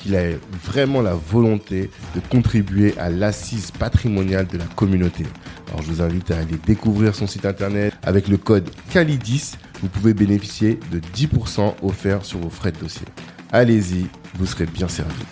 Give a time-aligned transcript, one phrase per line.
[0.00, 0.30] qu'il a
[0.64, 5.24] vraiment la volonté de contribuer à l'assise patrimoniale de la communauté.
[5.68, 9.52] Alors je vous invite à aller découvrir son site internet avec le code CALIDIS.
[9.82, 13.06] Vous pouvez bénéficier de 10% offerts sur vos frais de dossier.
[13.52, 15.22] Allez-y, vous serez bien servi.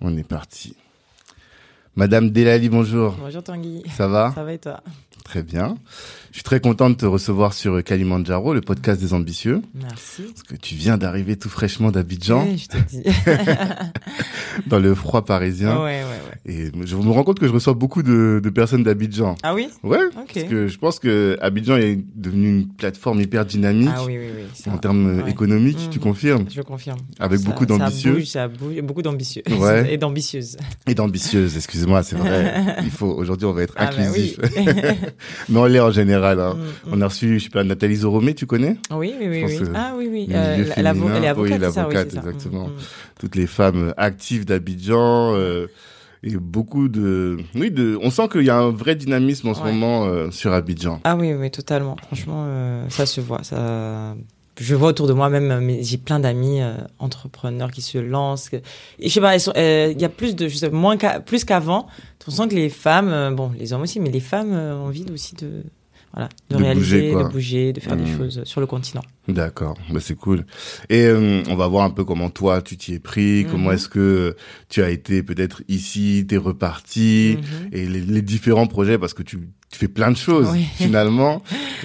[0.00, 0.74] On est parti.
[1.96, 3.16] Madame Delali, bonjour.
[3.20, 3.82] Bonjour Tanguy.
[3.94, 4.32] Ça va?
[4.34, 4.82] Ça va et toi?
[5.24, 5.76] Très bien.
[6.30, 9.62] Je suis très content de te recevoir sur Kalimandjaro, le podcast des ambitieux.
[9.74, 10.22] Merci.
[10.28, 12.46] Parce que tu viens d'arriver tout fraîchement d'Abidjan.
[12.46, 13.02] Oui, je te dis.
[14.68, 15.76] dans le froid parisien.
[15.78, 16.52] Ouais, ouais, ouais.
[16.52, 19.34] Et je me rends compte que je reçois beaucoup de, de personnes d'Abidjan.
[19.42, 19.68] Ah oui?
[19.82, 20.30] Ouais, Ok.
[20.34, 24.26] parce que je pense que Abidjan est devenu une plateforme hyper dynamique Ah oui, oui,
[24.36, 24.42] oui.
[24.54, 25.30] ça en termes Ouais.
[25.30, 26.44] économiques, tu confirmes?
[26.48, 26.98] Je confirme.
[27.18, 28.12] Avec Ça- beaucoup d'ambitieux.
[28.24, 28.80] Ça bouge, ça bouge.
[28.82, 29.42] Beaucoup d'ambitieux.
[29.50, 29.92] Ouais.
[29.94, 30.56] Et d'ambitieuses.
[30.86, 32.76] Et d'ambitieuses, excuse-moi, c'est vrai.
[32.84, 34.38] Il faut aujourd'hui on va être Ah bah inclusif.
[34.56, 34.72] oui.
[35.48, 36.19] Mais on l'est en général.
[36.24, 36.54] Hein.
[36.54, 36.92] Mm, mm.
[36.92, 38.76] On a reçu, je sais pas, Nathalie Zoromé, tu connais?
[38.90, 39.44] Oui, oui, oui.
[39.46, 39.68] oui.
[39.74, 40.28] Ah oui, oui.
[40.32, 41.00] Euh, la- oui,
[41.36, 42.18] oui, l'avocate, ça.
[42.18, 42.68] exactement.
[42.68, 42.72] Mm.
[43.18, 45.34] Toutes les femmes actives d'Abidjan.
[45.34, 45.66] euh,
[46.22, 49.62] et beaucoup de, oui, de, on sent qu'il y a un vrai dynamisme en ce
[49.62, 51.00] moment euh, sur Abidjan.
[51.04, 51.96] Ah oui, oui, totalement.
[52.06, 53.42] Franchement, euh, ça se voit.
[53.42, 54.14] Ça...
[54.60, 58.50] Je vois autour de moi même, j'ai plein d'amis euh, entrepreneurs qui se lancent.
[58.52, 61.86] Et je sais pas, il y a plus de, je sais, moins plus qu'avant.
[62.28, 65.34] On sent que les femmes, bon, les hommes aussi, mais les femmes ont envie aussi
[65.36, 65.62] de,
[66.12, 68.16] voilà, de, De réaliser, bouger, de bouger, de faire des Mhm.
[68.16, 69.02] choses sur le continent.
[69.28, 70.44] D'accord, bah c'est cool.
[70.88, 73.74] Et euh, on va voir un peu comment toi tu t'y es pris, comment Mhm.
[73.74, 74.34] est-ce que
[74.68, 77.68] tu as été peut-être ici, t'es reparti, Mhm.
[77.72, 79.38] et les, les différents projets parce que tu,
[79.70, 80.64] tu fais plein de choses Oui.
[80.74, 81.42] finalement.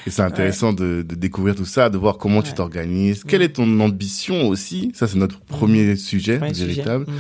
[0.08, 3.24] Et c'est intéressant de, de découvrir tout ça, de voir comment tu t'organises.
[3.24, 4.92] Quelle est ton ambition aussi?
[4.96, 7.06] Ça c'est notre premier sujet Premier véritable.
[7.08, 7.16] Mhm.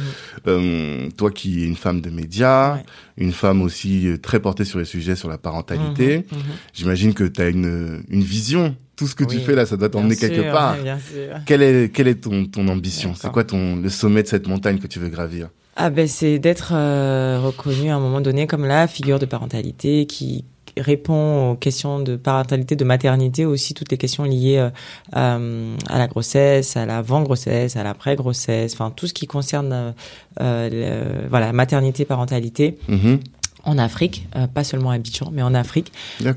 [0.47, 2.83] Euh, toi qui es une femme de médias, Ouais.
[3.17, 6.25] une femme aussi euh, très portée sur les sujets sur la parentalité.
[6.31, 6.37] Mhm.
[6.37, 6.43] Mhm.
[6.73, 8.75] J'imagine que tu as une, une vision.
[8.95, 10.77] Tout ce que tu fais là, ça doit t'emmener quelque sûr, part.
[10.81, 11.35] Bien sûr.
[11.45, 13.13] Quelle est, quelle est ton, ton ambition?
[13.13, 15.49] C'est quoi ton, le sommet de cette montagne que tu veux gravir?
[15.75, 20.05] Ah ben c'est d'être euh, reconnu à un moment donné comme la figure de parentalité
[20.05, 20.45] qui
[20.77, 24.69] répond aux questions de parentalité, de maternité, aussi toutes les questions liées euh,
[25.15, 29.93] euh, à la grossesse, à l'avant-grossesse, à l'après-grossesse, enfin tout ce qui concerne
[30.41, 33.19] euh, le- voilà maternité, parentalité Mhm.
[33.63, 35.91] en Afrique, euh, pas seulement à Abidjan, mais en Afrique,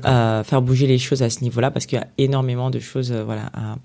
[0.05, 3.11] euh, faire bouger les choses à ce niveau-là parce qu'il y a énormément de choses
[3.11, 3.75] euh, voilà à,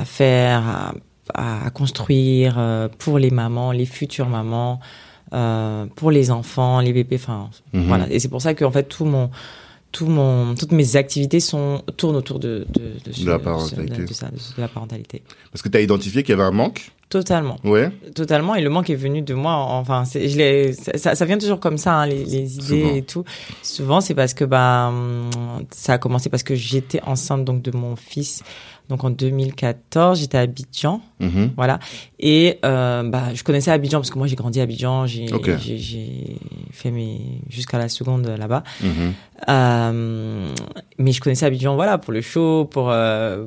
[0.00, 0.94] à faire,
[1.34, 2.58] à, construire
[2.98, 4.80] pour les mamans, les futures mamans,
[5.96, 7.16] pour les enfants, les bébés.
[7.16, 7.84] Enfin Mhm.
[7.86, 8.06] voilà.
[8.10, 9.30] Et c'est pour ça que en fait tout mon
[9.92, 14.04] tout mon, toutes mes activités sont, tournent autour de, de, De la parentalité.
[14.04, 15.22] de ça, de, de la parentalité.
[15.52, 16.90] Parce que tu as identifié qu'il y avait un manque.
[17.08, 17.56] Totalement.
[17.64, 17.90] Ouais.
[18.14, 19.52] Totalement, et le manque est venu de moi.
[19.54, 22.94] Enfin, c'est, je ça, ça vient toujours comme ça, hein, les, les idées Souvent.
[22.94, 23.24] et tout.
[23.62, 24.92] Souvent, c'est parce que bah,
[25.70, 28.42] ça a commencé parce que j'étais enceinte donc de mon fils.
[28.90, 31.50] Donc en 2014, j'étais à Abidjan, Mhm.
[31.56, 31.78] voilà.
[32.18, 35.50] Et euh, bah, je connaissais Abidjan parce que moi j'ai grandi à Abidjan, j'ai, Ok.
[35.58, 36.36] j'ai, j'ai
[36.72, 38.62] fait mes jusqu'à la seconde là-bas.
[38.82, 39.12] Mhm.
[39.50, 40.48] Euh,
[40.98, 43.44] mais je connaissais Abidjan, voilà, pour le show, pour euh,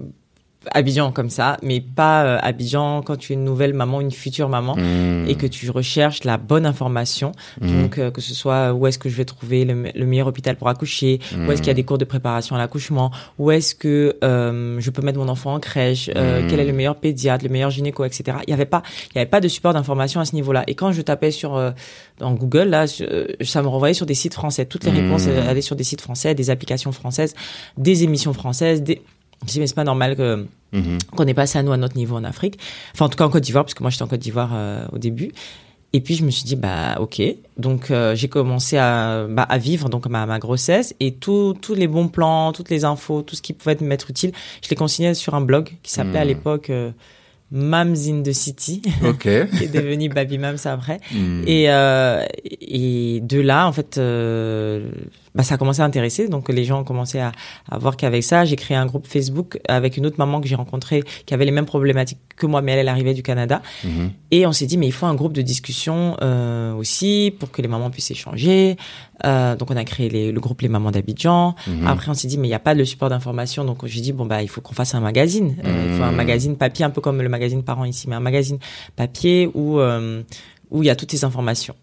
[0.72, 4.48] Abidjan comme ça, mais pas euh, Abidjan quand tu es une nouvelle maman, une future
[4.48, 5.28] maman, Mhm.
[5.28, 7.32] et que tu recherches la bonne information.
[7.62, 7.82] Mhm.
[7.82, 10.56] Donc, euh, que ce soit où est-ce que je vais trouver le, le meilleur hôpital
[10.56, 13.74] pour accoucher, où est-ce qu'il y a des cours de préparation à l'accouchement, où est-ce
[13.74, 17.44] que euh, je peux mettre mon enfant en crèche, euh, quel est le meilleur pédiatre,
[17.44, 18.38] le meilleur gynéco, etc.
[18.48, 20.64] Il y avait pas, il y avait pas de support d'information à ce niveau-là.
[20.68, 21.72] Et quand je tapais sur euh,
[22.20, 24.66] dans Google, là, euh, ça me renvoyait sur des sites français.
[24.66, 27.34] Toutes les réponses euh, allaient sur des sites français, des applications françaises,
[27.78, 29.02] des émissions françaises, des
[29.48, 31.00] je dis, mais c'est pas normal que Mhm.
[31.18, 32.58] qu'on ait passé à nous à notre niveau en Afrique.
[32.94, 34.86] Enfin, en tout cas en Côte d'Ivoire, parce que moi j'étais en Côte d'Ivoire euh,
[34.94, 35.32] au début.
[35.94, 37.22] Et puis je me suis dit bah ok.
[37.58, 41.74] Donc euh, j'ai commencé à, bah, à vivre donc ma, ma grossesse et tous tous
[41.76, 44.32] les bons plans, toutes les infos, tout ce qui pouvait m'être utile,
[44.64, 46.28] je les consignais sur un blog qui s'appelait à Mhm.
[46.30, 46.92] l'époque euh,
[47.54, 49.24] Mams in the City, Ok.
[49.58, 51.02] qui est devenu Baby Mams après.
[51.46, 54.90] Et, euh, et de là, en fait, euh,
[55.36, 56.28] bah, ça a commencé à intéresser.
[56.28, 57.32] Donc les gens ont commencé à,
[57.70, 60.56] à voir qu'avec ça, j'ai créé un groupe Facebook avec une autre maman que j'ai
[60.56, 63.62] rencontrée qui avait les mêmes problématiques que moi, mais elle, elle arrivait du Canada.
[63.84, 64.12] Mhm.
[64.32, 67.62] Et on s'est dit, mais il faut un groupe de discussion euh, aussi pour que
[67.62, 68.78] les mamans puissent échanger.
[69.26, 71.56] Euh, donc on a créé les- le groupe Les Mamans d'Abidjan.
[71.68, 71.86] Mhm.
[71.88, 73.64] Après on s'est dit, mais il n'y a pas de support d'information.
[73.66, 75.56] Donc j'ai dit, bon, bah il faut qu'on fasse un magazine.
[75.64, 76.16] Euh, Il faut un Mhm.
[76.16, 78.58] magazine papier, un peu comme le magazine Parents ici, mais un magazine
[78.96, 80.24] papier où euh,
[80.72, 81.76] où il y a toutes ces informations.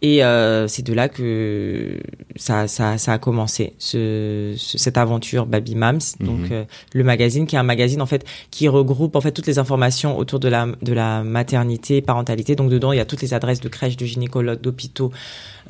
[0.00, 1.98] Et euh, c'est de là que
[2.36, 5.98] ça, ça, ça a commencé, ce, ce- cette aventure Baby Mams.
[6.20, 6.48] Donc Mhm.
[6.52, 6.64] euh,
[6.94, 10.16] le magazine, qui est un magazine en fait qui regroupe en fait toutes les informations
[10.16, 12.54] autour de la de la maternité, parentalité.
[12.54, 15.10] Donc dedans il y a toutes les adresses de crèches, de gynécologues, d'hôpitaux,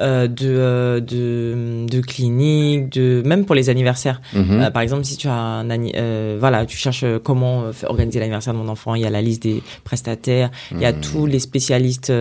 [0.00, 4.20] euh, de, euh, de de cliniques, de même pour les anniversaires.
[4.34, 4.60] Mhm.
[4.60, 8.52] Euh, par exemple, si tu as un anni- euh, voilà, tu cherches comment organiser l'anniversaire
[8.54, 11.00] de mon enfant, il y a la liste des prestataires, il y a Mhm.
[11.00, 12.12] tous les spécialistes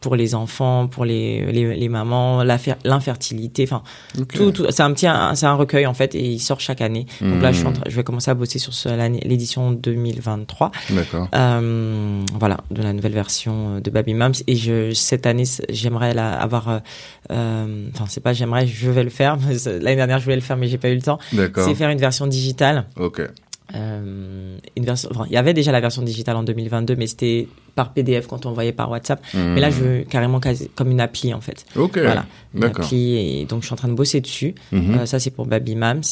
[0.00, 3.82] pour les enfants, pour les les, les mamans, l'affaire- l'infertilité, enfin
[4.34, 7.06] tout, tout c'est un petit c'est un recueil en fait et il sort chaque année.
[7.20, 7.76] Donc là, je, suis en Mhm.
[7.76, 8.72] train- je vais commencer à bosser sur
[9.24, 10.70] l'édition 2023.
[10.90, 11.28] D'accord.
[11.34, 14.32] Euh, voilà, de la nouvelle version de Baby Moms.
[14.46, 16.80] Et je, cette année, j'aimerais la- avoir,
[17.30, 19.36] enfin, c'est pas j'aimerais, je vais le faire.
[19.66, 21.18] L'année dernière, je voulais le faire, mais j'ai pas eu le temps.
[21.32, 22.86] C'est faire une version digitale.
[22.98, 23.22] Ok.
[23.74, 27.48] Euh, une version, enfin, il y avait déjà la version digitale en 2022, mais c'était
[27.74, 29.20] par PDF quand on envoyait par WhatsApp.
[29.34, 31.64] Mais là, je veux carrément quasi- comme une appli, en fait.
[31.74, 31.98] Ok.
[31.98, 32.84] Voilà, une D'accord.
[32.84, 33.16] appli.
[33.40, 34.54] Et donc, je suis en train de bosser dessus.
[34.72, 34.98] Mhm.
[34.98, 36.02] Euh, ça, c'est pour Baby Mams.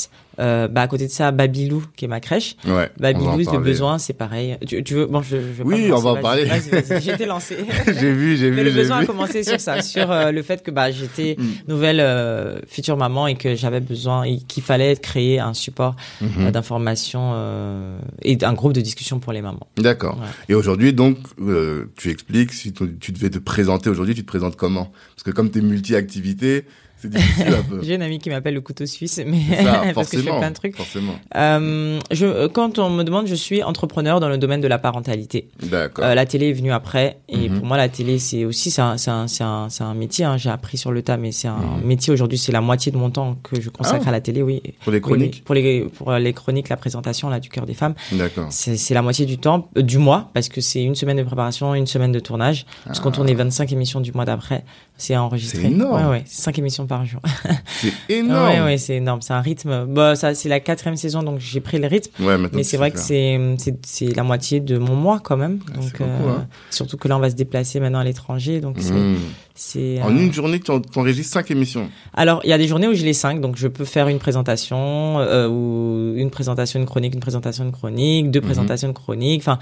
[0.41, 2.57] Euh, bah, à côté de ça, Babylou, qui est ma crèche.
[2.67, 2.91] ouais.
[2.99, 4.57] Babylou, le besoin, c'est pareil.
[4.67, 6.45] Tu, tu veux, bon, je, je vais Oui, on va en parler.
[6.45, 7.59] Vas-y, vas-y, j'ai été lancée.
[7.87, 10.63] j'ai vu, j'ai Mais vu, le besoin a commencé sur ça, sur euh, le fait
[10.63, 11.45] que bah, j'étais Mm.
[11.69, 16.29] nouvelle euh, future maman et que j'avais besoin qu'il fallait créer un support Mhm.
[16.47, 19.67] euh, d'information euh, et un groupe de discussion pour les mamans.
[19.77, 20.17] D'accord.
[20.19, 20.27] Ouais.
[20.49, 24.27] Et aujourd'hui, donc, euh, tu expliques, si tu tu devais te présenter aujourd'hui, tu te
[24.27, 24.93] présentes comment?
[25.15, 26.65] Parce que comme tu es multi-activité,
[27.13, 27.81] c'est difficile un peu.
[27.83, 30.51] J'ai une amie qui m'appelle le couteau suisse, mais ça, parce que je fais plein
[30.51, 30.77] de trucs.
[30.77, 31.15] Forcément.
[31.37, 35.49] Euh, je, quand on me demande, je suis entrepreneur dans le domaine de la parentalité.
[35.63, 36.05] D'accord.
[36.05, 37.59] Euh, la télé est venue après, et Mhm.
[37.59, 40.25] pour moi, la télé, c'est aussi, c'est un, un, un, un métier.
[40.25, 41.85] Hein, J'ai appris sur le tas, mais c'est un Mhm.
[41.85, 42.39] métier aujourd'hui.
[42.39, 44.09] C'est la moitié de mon temps que je consacre Ah.
[44.11, 44.63] à la télé, oui.
[44.83, 45.43] Pour les chroniques oui.
[45.45, 48.47] pour les pour les chroniques, la présentation là du cœur des femmes, D'accord.
[48.51, 51.75] c'est la moitié du temps, euh, du mois, parce que c'est une semaine de préparation,
[51.75, 52.67] une semaine de tournage.
[52.87, 53.13] Parce qu'on Ah.
[53.13, 54.65] tourne les 25 émissions du mois d'après,
[54.97, 55.63] c'est enregistré.
[55.63, 56.03] C'est énorme.
[56.05, 57.21] Ouais, ouais, 5 émissions par jour.
[57.67, 58.49] C'est énorme.
[58.49, 59.21] Ouais, ouais, c'est énorme.
[59.21, 59.87] C'est un rythme.
[59.87, 62.11] Bah, ça, c'est la quatrième saison, donc j'ai pris le rythme.
[62.25, 65.37] Ouais, maintenant, Mais c'est vrai que c'est c'est c'est la moitié de mon mois quand
[65.37, 65.59] même.
[65.69, 66.47] Ah, Donc c'est beaucoup, hein.
[66.71, 69.17] surtout que là on va se déplacer maintenant à l'étranger, donc c'est Mmh.
[69.17, 69.44] c'est.
[69.57, 71.89] En euh, une journée, tu en- t'enregistres cinq émissions.
[72.13, 74.19] Alors il y a des journées où j'ai les cinq, donc je peux faire une
[74.19, 78.47] présentation euh, ou une présentation, une chronique, une présentation, une chronique, deux Mhm.
[78.47, 79.43] présentations, une chronique.
[79.43, 79.61] Enfin,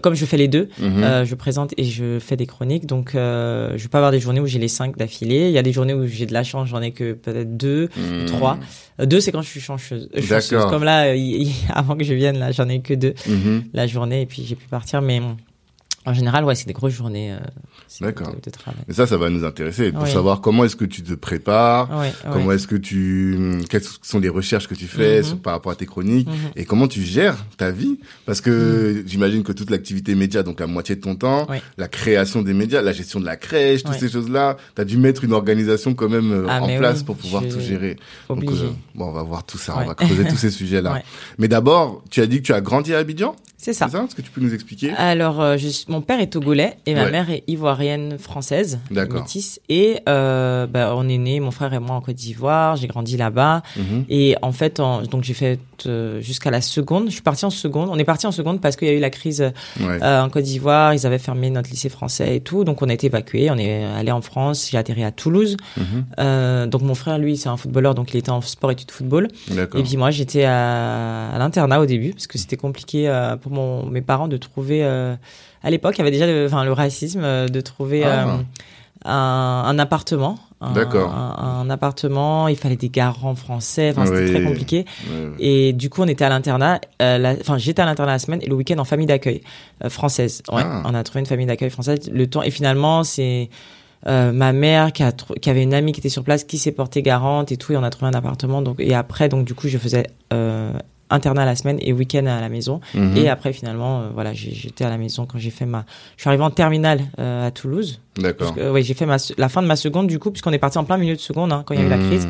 [0.00, 1.02] comme je fais les deux, Mhm.
[1.02, 2.86] euh, je présente et je fais des chroniques.
[2.86, 5.48] Donc euh, je peux avoir des journées où j'ai les cinq d'affilée.
[5.48, 7.88] Il y a des journées où j'ai de la chance, j'en ai que peut-être deux.
[7.96, 8.26] Mmh.
[8.26, 8.58] trois.
[9.00, 10.08] Euh, deux, c'est quand je suis chanceuse.
[10.28, 10.70] D'accord.
[10.70, 13.64] Comme là, y- y- avant que je vienne, là, j'en ai que deux Mhm.
[13.72, 15.02] la journée et puis j'ai pu partir.
[15.02, 15.36] Mais bon,
[16.04, 17.38] en général, ouais, c'est des grosses journées euh,
[18.00, 18.34] D'accord.
[18.34, 18.80] de, de travail.
[18.88, 20.10] Et ça, ça va nous intéresser pour Oui.
[20.10, 22.12] savoir comment est-ce que tu te prépares, ouais.
[22.32, 25.24] comment est-ce que tu, quelles sont les recherches que tu fais Mhm.
[25.24, 26.34] sur- par rapport à tes chroniques Mhm.
[26.56, 30.66] et comment tu gères ta vie parce que j'imagine que toute l'activité média, donc la
[30.66, 31.58] moitié de ton temps, Oui.
[31.78, 34.96] la création des médias, la gestion de la crèche, toutes ces choses-là, tu as dû
[34.96, 37.96] mettre une organisation quand même euh, Ah, en place oui, pour pouvoir tout gérer.
[38.28, 41.02] Donc, euh, bon, on va voir tout ça, on va creuser tous ces sujets-là.
[41.38, 43.86] Mais d'abord, tu as dit que tu as grandi à Abidjan, C'est ça.
[43.86, 44.90] c'est ça Est-ce que tu peux nous expliquer?
[44.92, 47.10] Alors, euh, je suis- mon père est togolais et ma Ouais.
[47.10, 49.20] mère est ivoirienne française, D'accord.
[49.20, 49.60] métisse.
[49.68, 52.76] Et euh, bah, on est né, mon frère et moi, en Côte d'Ivoire.
[52.76, 53.62] J'ai grandi là-bas.
[53.76, 54.04] Mhm.
[54.08, 57.06] Et en fait, en- donc j'ai fait euh, jusqu'à la seconde.
[57.06, 57.88] Je suis partie en seconde.
[57.92, 59.40] On est parti en seconde parce qu'il y a eu la crise
[59.80, 59.98] Ouais.
[60.02, 60.94] euh, en Côte d'Ivoire.
[60.94, 62.64] Ils avaient fermé notre lycée français et tout.
[62.64, 63.50] Donc on a été évacués.
[63.50, 64.68] On est allé en France.
[64.70, 65.56] J'ai atterri à Toulouse.
[65.76, 66.70] Mhm.
[66.70, 67.94] Donc mon frère, lui, c'est un footballeur.
[67.94, 69.28] Donc il était en sport-études football.
[69.50, 69.80] D'accord.
[69.80, 73.10] Et puis moi, j'étais à, à l'internat au début parce que c'était compliqué
[73.42, 74.82] pour mon, mes parents de trouver.
[75.62, 78.26] À l'époque, il y avait déjà le, enfin, le racisme euh, de trouver Ah.
[78.28, 78.36] euh,
[79.04, 80.38] un, un appartement.
[80.74, 81.12] D'accord.
[81.12, 82.46] Un, un appartement.
[82.46, 83.90] Il fallait des garants français.
[83.90, 84.30] Enfin, c'était Oui.
[84.30, 84.84] très compliqué.
[85.40, 86.80] Et du coup, on était à l'internat.
[87.00, 89.40] euh, Enfin, j'étais à l'internat la semaine et le week-end en famille d'accueil
[89.84, 90.40] euh, française.
[90.52, 90.82] Ouais, Ah.
[90.86, 92.08] on a trouvé une famille d'accueil française.
[92.12, 93.50] Le temps et finalement, c'est
[94.06, 96.70] euh, ma mère qui, a qui avait une amie qui était sur place qui s'est
[96.72, 98.62] portée garante et tout et on a trouvé un appartement.
[98.62, 100.06] Donc et après, donc du coup, je faisais
[101.12, 102.80] internat la semaine et week-end à la maison.
[102.94, 103.16] Mhm.
[103.16, 105.84] Et après, finalement, euh, voilà, j'étais à la maison quand j'ai fait ma.
[106.16, 108.00] Je suis arrivée en terminale euh, à Toulouse.
[108.16, 108.54] D'accord.
[108.56, 110.84] Ouais, j'ai fait ma, la fin de ma seconde du coup, puisqu'on est parti en
[110.84, 112.06] plein milieu de seconde hein, quand il y a eu la Mhm.
[112.08, 112.28] crise.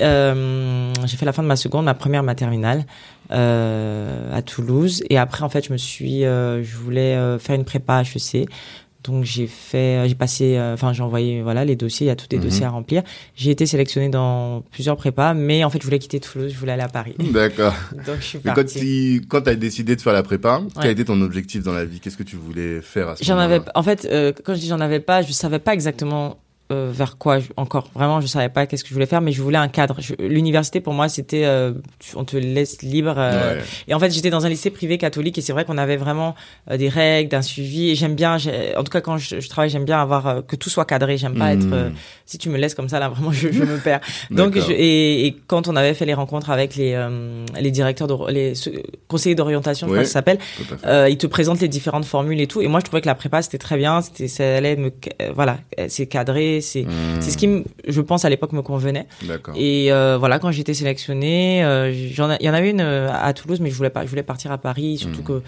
[0.00, 2.84] Euh, j'ai fait la fin de ma seconde, ma première, ma terminale.
[3.30, 5.02] à Toulouse.
[5.10, 8.48] Et après, en fait, je me suis, je voulais faire une prépa HEC.
[9.08, 12.28] Donc j'ai fait, j'ai passé, enfin j'ai envoyé voilà les dossiers, il y a tous
[12.28, 12.44] des mhm.
[12.44, 13.02] dossiers à remplir.
[13.34, 16.72] J'ai été sélectionnée dans plusieurs prépas, mais en fait je voulais quitter Toulouse, je voulais
[16.72, 17.14] aller à Paris.
[17.32, 17.74] D'accord.
[18.06, 19.22] Donc je suis partie.
[19.28, 22.00] Quand tu as décidé de faire la prépa, quel était ton objectif dans la vie?
[22.00, 24.06] Qu'est-ce que tu voulais faire à ce J'en avais, en fait,
[24.44, 26.36] quand je dis j'en avais pas, je savais pas exactement
[26.70, 29.40] euh, vers quoi encore vraiment je savais pas qu'est-ce que je voulais faire mais je
[29.40, 30.00] voulais un cadre.
[30.18, 31.72] L'université pour moi c'était euh,
[32.14, 35.40] on te laisse libre euh, et en fait j'étais dans un lycée privé catholique et
[35.40, 36.34] c'est vrai qu'on avait vraiment
[36.70, 38.36] des règles d'un suivi et j'aime bien
[38.76, 41.38] en tout cas quand je, je travaille j'aime bien avoir que tout soit cadré j'aime
[41.38, 41.94] pas être hmm.
[42.26, 44.00] si tu me laisses comme ça là vraiment je, je me perds.
[44.30, 47.02] Donc je, et, et, quand on avait fait les rencontres avec les
[47.58, 48.52] les directeurs de les
[49.08, 50.38] conseillers d'orientation je crois que ça s'appelle
[51.08, 53.40] ils te présentent les différentes formules et tout et moi je trouvais que la prépa
[53.40, 54.92] c'était très bien c'était ça allait me
[55.32, 56.86] voilà c'est cadré c'est
[57.20, 59.06] c'est ce qui, je pense, à l'époque me convenait.
[59.56, 63.60] Et euh, voilà, quand j'étais sélectionnée, euh, il y en avait une euh, à Toulouse,
[63.60, 65.24] mais je voulais pas, je voulais partir à Paris, surtout mmh.
[65.24, 65.42] que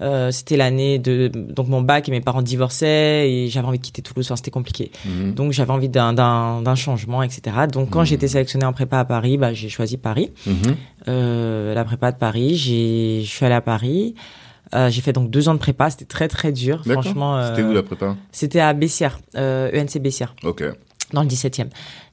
[0.00, 3.84] euh, c'était l'année de donc mon bac et mes parents divorçaient et j'avais envie de
[3.84, 4.26] quitter Toulouse.
[4.26, 4.90] Enfin, c'était compliqué.
[5.04, 5.32] Mmh.
[5.32, 7.56] Donc j'avais envie d'un d'un changement, etc.
[7.70, 8.06] Donc quand mmh.
[8.06, 10.32] j'étais sélectionnée en prépa à Paris, bah j'ai choisi Paris.
[11.08, 14.14] Euh, la prépa de Paris, j'ai je suis allée à Paris.
[14.74, 17.36] Euh, j'ai fait donc deux ans de prépa, c'était très très dur, franchement.
[17.36, 18.16] Euh, c'était où la prépa?
[18.32, 20.34] C'était à Bessières, euh, ENC Bessières.
[20.44, 20.62] Ok.
[21.12, 21.68] Dans le 17e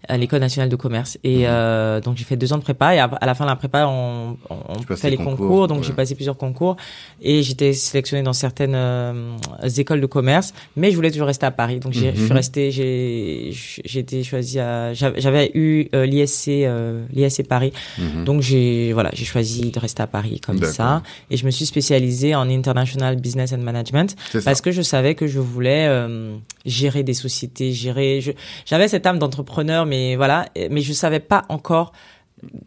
[0.08, 1.18] à l'école nationale de commerce.
[1.24, 1.46] Et mhm.
[1.48, 3.86] euh, donc j'ai fait deux ans de prépa et à, la fin de la prépa
[3.88, 6.78] on, on fait les concours, donc j'ai passé plusieurs concours
[7.22, 9.36] et j'étais sélectionnée dans certaines euh,
[9.78, 11.80] écoles de commerce, mais je voulais toujours rester à Paris.
[11.80, 12.38] Donc j'ai, je suis mhm.
[12.38, 13.52] restée, j'ai
[13.86, 17.74] j'ai été choisie à j'avais eu euh, l'ISC euh, l'ISC Paris.
[17.98, 18.24] Mhm.
[18.26, 21.66] Donc j'ai voilà, j'ai choisi de rester à Paris comme ça et je me suis
[21.66, 26.36] spécialisée en international business and management parce que je savais que je voulais euh,
[26.66, 28.22] gérer des sociétés, gérer
[28.66, 31.92] j'avais cette âme d'entrepreneur mais voilà, mais je savais pas encore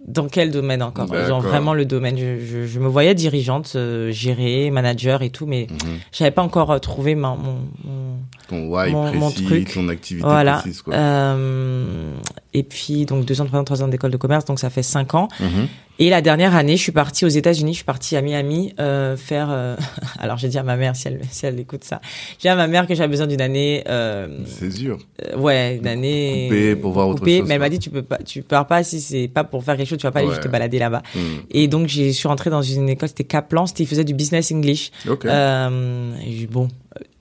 [0.07, 2.19] dans quel domaine encore Genre vraiment le domaine.
[2.19, 5.99] Je, je, me voyais dirigeante, euh, gérer, manager et tout, mais je mhm.
[6.13, 8.17] j'avais pas encore euh, trouvé mon, mon,
[8.49, 9.73] ton why mon, précis, mon truc.
[9.73, 10.59] ton activité voilà.
[10.59, 10.83] précise.
[10.83, 10.95] Quoi.
[10.95, 12.13] Euh,
[12.53, 14.83] et puis donc deux ans, trois ans, trois ans d'école de commerce, donc ça fait
[14.83, 15.29] cinq ans.
[15.39, 15.69] Mhm.
[16.03, 19.19] Et la dernière année, je suis partie aux États-Unis, je suis partie à Miami euh,
[19.19, 19.49] faire.
[19.51, 19.77] Euh...
[20.19, 22.01] Alors j'ai dit à ma mère si elle si elle écoute ça,
[22.39, 23.85] j'ai dit à ma mère que j'avais besoin d'une année.
[23.87, 24.39] Euh...
[24.47, 24.99] C'est sûr.
[25.23, 26.47] Euh, ouais, une année.
[26.49, 27.43] Coupée pour voir autre chose.
[27.47, 29.77] Mais elle m'a dit tu peux pas, tu pars pas si c'est pas pour faire
[29.77, 31.03] quelque chose, tu vas pas aller juste te balader là-bas.
[31.15, 31.41] Hmm.
[31.51, 34.51] Et donc j'ai suis rentrée dans une école, c'était Kaplan, c'était ils faisaient du business
[34.53, 34.93] English.
[35.07, 35.29] Okay.
[35.29, 36.69] Et bon,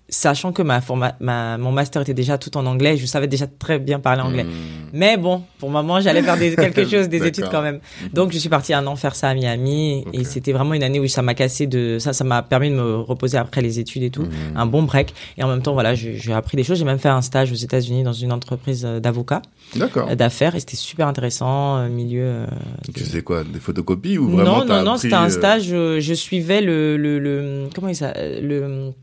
[0.09, 0.81] sachant que ma,
[1.19, 4.43] ma, mon master était déjà tout en anglais, je savais déjà très bien parler anglais.
[4.43, 4.89] Hmm.
[4.93, 7.79] Mais bon, pour moment, j'allais faire des, quelque chose, des études quand même.
[8.01, 8.07] Hmm.
[8.13, 10.99] Donc, je suis partie un an faire ça à Miami, et c'était vraiment une année
[10.99, 14.03] où ça m'a cassé de ça, ça m'a permis de me reposer après les études
[14.03, 14.57] et tout, hmm.
[14.57, 15.13] un bon break.
[15.37, 16.79] Et en même temps, voilà, j'ai appris des choses.
[16.79, 19.41] J'ai même fait un stage aux États-Unis dans une entreprise euh, d'avocats,
[19.79, 22.45] euh, d'affaires, et c'était super intéressant, euh, milieu.
[22.93, 25.63] Tu sais quoi, des photocopies ou vraiment Non, non, non, c'était un stage.
[25.63, 28.93] Je, je suivais le, le, le comment il ça, le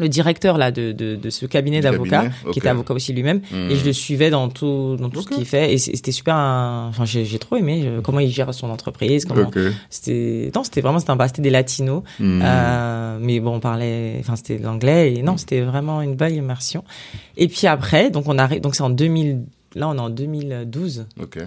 [0.00, 3.76] le directeur là de, de, de ce cabinet d'avocats qui était avocat aussi lui-même et
[3.76, 3.94] je le hmm.
[3.94, 7.84] suivais dans tout dans tout ce qu'il fait et c'était super enfin j'ai trop aimé
[7.84, 9.50] euh, comment il gère son entreprise comment
[9.90, 12.40] c'était non c'était vraiment c'était un c'était des latinos hmm.
[12.42, 16.84] euh, mais bon on parlait enfin c'était l'anglais et non c'était vraiment une belle immersion.
[17.36, 21.06] Et puis après donc on arrive donc c'est en 2000 là on est en 2012
[21.20, 21.38] ok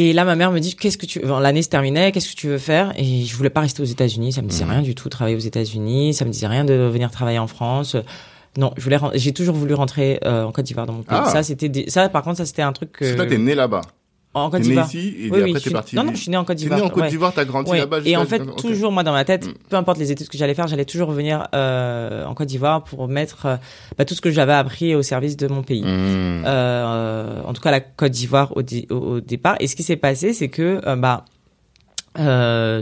[0.00, 2.46] et là, ma mère me dit, qu'est-ce que tu, l'année se terminait, qu'est-ce que tu
[2.46, 2.92] veux faire?
[2.96, 4.32] Et je voulais pas rester aux États-Unis.
[4.32, 4.70] Ça me disait mhm.
[4.70, 6.14] rien du tout, travailler aux États-Unis.
[6.14, 7.96] Ça me disait rien de venir travailler en France.
[8.56, 11.18] Non, je voulais, j'ai toujours voulu rentrer euh, en Côte d'Ivoire dans mon pays.
[11.20, 11.28] Ah.
[11.30, 13.06] Ça, c'était, ça, par contre, ça, c'était un truc que.
[13.06, 13.80] C'est toi, t'es né là-bas.
[14.44, 14.86] En Côte d'Ivoire.
[14.86, 15.96] ici et oui, après t'es parti.
[15.96, 16.80] Non, non, je suis né en Côte d'Ivoire.
[16.80, 18.00] né en Côte d'Ivoire, t'as grandi là-bas.
[18.04, 19.54] Et en fait, toujours moi dans ma tête, mm.
[19.68, 23.08] peu importe les études que j'allais faire, j'allais toujours revenir euh, en Côte d'Ivoire pour
[23.08, 23.56] mettre euh,
[23.96, 25.82] bah, tout ce que j'avais appris au service de mon pays.
[25.82, 26.44] Mm.
[26.46, 29.56] Euh, en tout cas, la Côte d'Ivoire au, au, départ.
[29.60, 31.24] Et ce qui s'est passé, c'est que bah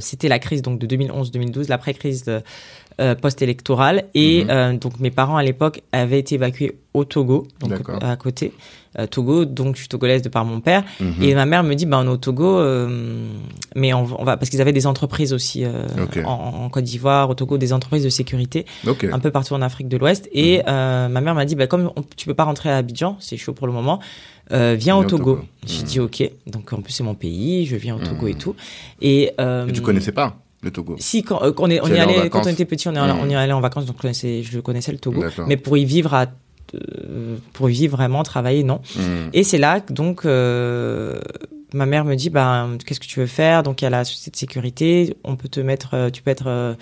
[0.01, 2.25] c'était la crise donc de 2011-2012, l'après-crise
[3.01, 4.51] euh, post-électorale, et mm-hmm.
[4.51, 7.73] euh, donc mes parents à l'époque avaient été évacués au Togo, donc
[8.03, 8.53] à côté.
[8.99, 10.83] Euh, Togo, donc je suis togolaise de par mon père.
[11.01, 11.23] Mhm.
[11.23, 13.29] Et ma mère me dit, bah on est au Togo, euh,
[13.75, 15.87] mais on, va parce qu'ils avaient des entreprises aussi euh,
[16.25, 19.97] en, Côte d'Ivoire, au Togo, des entreprises de sécurité, un peu partout en Afrique de
[19.97, 20.29] l'Ouest.
[20.33, 21.13] Et mhm.
[21.13, 23.67] ma mère m'a dit, bah comme tu peux pas rentrer à Abidjan, c'est chaud pour
[23.67, 24.01] le moment.
[24.51, 25.41] viens au Togo.
[25.67, 26.31] J'ai dit ok.
[26.47, 28.39] Donc en plus c'est mon pays, je viens au Togo et mhm.
[28.39, 28.55] tout.
[29.03, 30.97] Et, et tu connaissais pas le Togo.
[30.99, 33.53] Si, quand on est, on y quand on était petit, on est, on y allait
[33.53, 35.25] en vacances, donc je connaissais le Togo.
[35.47, 36.27] Mais pour y vivre à
[37.53, 38.81] pour vivre vraiment, travailler, non.
[38.97, 39.29] Hmm.
[39.33, 41.21] Et c'est là donc euh,
[41.73, 43.63] ma mère me dit bah qu'est-ce que tu veux faire?
[43.63, 45.17] Donc il y a la société de sécurité.
[45.25, 46.75] On peut te mettre euh, tu peux être euh,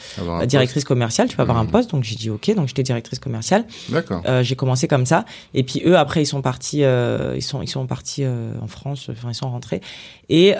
[0.46, 1.28] directrice commerciale.
[1.28, 1.70] Tu peux avoir un hmm.
[1.70, 1.90] poste.
[1.90, 2.54] Donc j'ai dit ok.
[2.54, 3.66] Donc j'étais directrice commerciale.
[3.90, 4.22] D'accord.
[4.42, 5.24] J'ai commencé comme ça.
[5.52, 9.10] Et puis eux après ils sont partis ils sont ils sont partis en France.
[9.10, 9.80] Enfin ils sont rentrés.
[10.28, 10.54] Et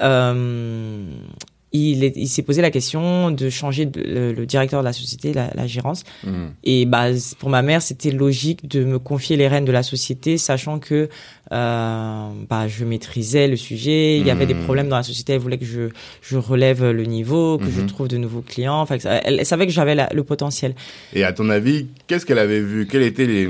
[1.75, 5.51] il, il s'est posé la question de changer le, le, directeur de la société, la,
[5.55, 6.05] la gérance.
[6.25, 6.49] Hmm.
[6.63, 7.07] Et bah,
[7.39, 11.09] pour ma mère, c'était logique de me confier les rênes de la société, sachant que
[11.53, 14.19] euh, bah, je maîtrisais le sujet.
[14.19, 14.65] Il y avait des Hmm.
[14.65, 15.33] problèmes dans la société.
[15.35, 15.89] Elle voulait que je,
[16.23, 17.87] je relève le niveau, que je Mhm.
[17.87, 18.81] trouve de nouveaux clients.
[18.81, 20.75] Enfin, elle, elle savait que j'avais le potentiel.
[21.13, 22.87] Et à ton avis, qu'est-ce qu'elle avait vu?
[22.87, 23.49] Quelles étaient les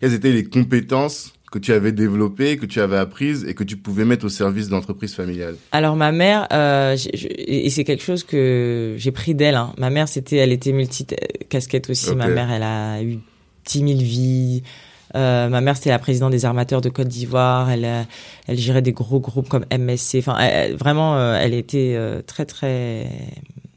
[0.00, 3.78] quelles étaient les compétences que tu avais développées, que tu avais apprises et que tu
[3.78, 8.02] pouvais mettre au service de l'entreprise familiale Alors ma mère, euh, je- et c'est quelque
[8.02, 9.54] chose que j'ai pris d'elle.
[9.54, 9.72] Hein.
[9.78, 11.06] Ma mère, c'était, elle était multi
[11.48, 12.14] casquette aussi.
[12.14, 13.18] Ma mère, elle a eu
[13.64, 14.62] 10 000 vies.
[15.14, 17.70] Euh, ma mère, c'était la présidente des armateurs de Côte d'Ivoire.
[17.70, 18.04] Elle, a-
[18.48, 20.18] elle gérait des gros groupes comme MSC.
[20.18, 23.06] Enfin, elle- vraiment, euh, elle était euh, très très.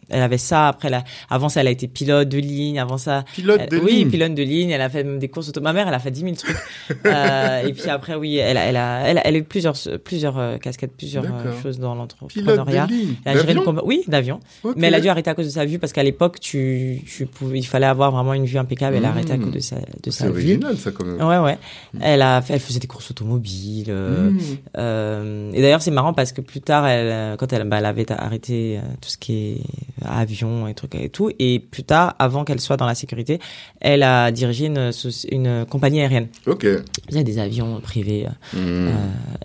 [0.09, 0.67] Elle avait ça.
[0.69, 0.89] Après,
[1.29, 2.79] avant ça, elle a été pilote de ligne.
[2.79, 4.09] Avant ça, Pilote elle- de oui, ligne.
[4.09, 4.69] pilote de ligne.
[4.71, 5.61] Elle a fait même des courses auto.
[5.61, 6.57] Ma mère, elle a fait 10 000 trucs.
[7.05, 9.75] Euh, et puis après, oui, elle a, elle a, elle a, elle a eu plusieurs,
[10.03, 12.87] plusieurs euh, casquettes, plusieurs euh, choses dans l'entrepreneuriat.
[13.25, 13.81] Elle a géré le combat.
[13.85, 14.39] Oui, d'avion.
[14.75, 17.25] Mais elle a dû arrêter à cause de sa vue parce qu'à l'époque, tu, tu
[17.25, 18.95] pouvais, il fallait avoir vraiment une vue impeccable.
[18.97, 19.43] Elle a arrêté à Mmh.
[19.43, 20.31] cause de sa, de C'est sa vue.
[20.31, 21.21] original ça quand même.
[21.25, 21.57] Ouais, ouais.
[22.01, 23.91] Elle a fait, elle faisait des courses automobiles.
[23.93, 24.37] Mmh.
[24.77, 28.11] euh, et d'ailleurs, c'est marrant parce que plus tard, elle, quand elle, bah, elle avait
[28.11, 32.59] arrêté tout ce qui est avion et trucs et tout, et plus tard, avant qu'elle
[32.59, 33.39] soit dans la sécurité,
[33.81, 36.27] elle a dirigé une, compagnie aérienne.
[36.47, 36.65] Ok.
[37.09, 38.25] Il y a des avions privés.
[38.25, 38.87] euh, Mmh.
[38.87, 38.91] euh,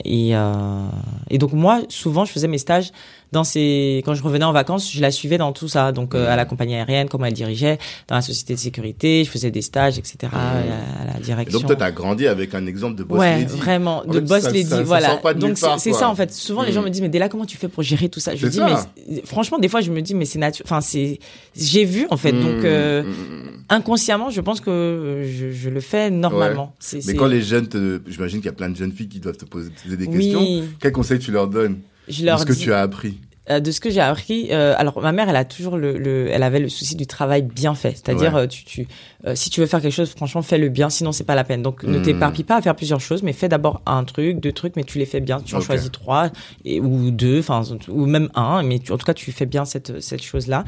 [0.04, 0.87] et, euh,
[1.30, 2.90] et donc moi, souvent, je faisais mes stages
[3.35, 3.43] dans.
[3.43, 5.93] Quand je revenais en vacances, je la suivais dans tout ça.
[5.93, 9.31] Donc euh, à la compagnie aérienne, comment elle dirigeait, dans la société de sécurité, je
[9.31, 10.17] faisais des stages, etc.
[10.33, 11.59] à, la, à la Et direction.
[11.59, 13.57] donc toi t'as grandi avec un exemple de boss ouais, lady.
[13.59, 15.17] vraiment, En de fait, boss ça- lady, ça- voilà.
[15.19, 16.33] pas Donc c'est ça en fait.
[16.33, 16.85] Souvent les gens Mm.
[16.87, 18.35] me disent mais Della comment tu fais pour gérer tout ça?
[18.35, 20.67] Je dis mais franchement des fois je me dis mais c'est naturel.
[20.67, 21.19] Enfin c'est
[21.57, 23.50] j'ai vu en fait Mmh, donc euh, mmh, mmh.
[23.69, 26.75] inconsciemment je pense que euh, je, je le fais normalement.
[27.07, 28.00] Mais quand les jeunes, te...
[28.07, 30.41] j'imagine qu'il y a plein de jeunes filles qui doivent te poser des questions.
[30.41, 31.79] oui, Quels conseils tu leur donnes?
[32.08, 33.20] Je leur ce que tu as appris
[33.50, 36.28] Euh, de ce que j'ai appris, euh, alors ma mère, elle a toujours le, le,
[36.32, 37.90] elle avait le souci du travail bien fait.
[37.90, 38.40] C'est-à-dire, Ouais.
[38.42, 38.88] euh, tu, tu,
[39.26, 41.62] euh, si tu veux faire quelque chose, franchement, fais-le bien, sinon c'est pas la peine.
[41.62, 42.02] Donc, ne Hmm.
[42.02, 44.98] t'éparpille pas à faire plusieurs choses, mais fais d'abord un truc, deux trucs, mais tu
[44.98, 45.40] les fais bien.
[45.40, 46.30] Tu en choisis trois
[46.64, 49.66] et, ou deux, enfin, ou même un, mais tu, en tout cas, tu fais bien
[49.66, 50.64] cette cette chose-là.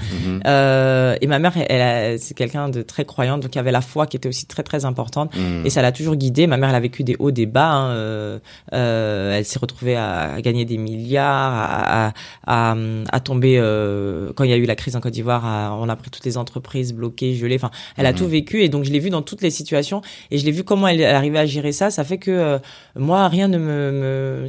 [0.46, 3.72] Euh, et ma mère, elle, a- c'est quelqu'un de très croyant, donc il y avait
[3.72, 5.34] la foi qui était aussi très très importante.
[5.34, 5.64] Mhm.
[5.64, 6.46] Et ça l'a toujours guidée.
[6.46, 7.70] Ma mère, elle a vécu des hauts, des bas.
[7.72, 8.40] hein,
[8.72, 12.12] elle s'est retrouvée à, à gagner des milliards, à, à,
[12.46, 12.65] à,
[13.12, 15.76] à tomber euh, quand il y a eu la crise en Côte d'Ivoire.
[15.80, 17.56] On a pris toutes les entreprises bloquées, gelées.
[17.56, 18.18] Enfin, elle a Mhm.
[18.18, 20.00] tout vécu et donc je l'ai vu dans toutes les situations
[20.30, 21.90] et je l'ai vu comment elle, arrivait à gérer ça.
[21.90, 22.58] Ça fait que euh,
[22.98, 24.46] moi, rien ne me, me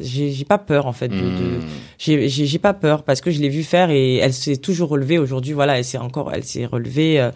[0.00, 1.60] j'ai pas peur en fait de, de
[2.16, 2.28] Mhm.
[2.28, 5.52] j'ai pas peur parce que je l'ai vu faire et elle s'est toujours relevée aujourd'hui
[5.52, 7.30] voilà elle s'est encore elle s'est relevée euh,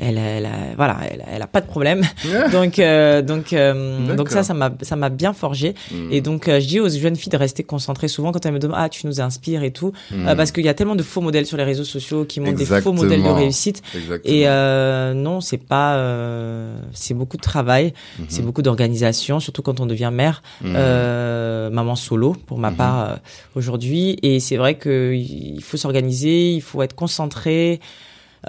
[0.00, 2.02] elle, elle a, voilà elle, elle a pas de problème.
[2.52, 5.74] Donc euh, donc euh, donc ça ça m'a ça m'a bien forgé.
[5.92, 6.08] Mhm.
[6.10, 8.58] et donc euh, je dis aux jeunes filles de rester concentrées souvent quand elles me
[8.58, 9.92] demandent ah tu nous inspires et tout.
[10.10, 10.28] Mhm.
[10.28, 12.58] euh, parce qu'il y a tellement de faux modèles sur les réseaux sociaux qui montrent
[12.58, 13.82] des faux modèles de réussite.
[13.94, 14.34] Exactement.
[14.34, 17.92] et euh, non c'est pas euh, c'est beaucoup de travail.
[18.18, 18.26] Mhm.
[18.28, 23.18] c'est beaucoup d'organisation surtout quand on devient mère maman solo pour ma part
[23.54, 24.16] aujourd'hui.
[24.22, 27.80] Et c'est vrai que il faut s'organiser il faut être concentré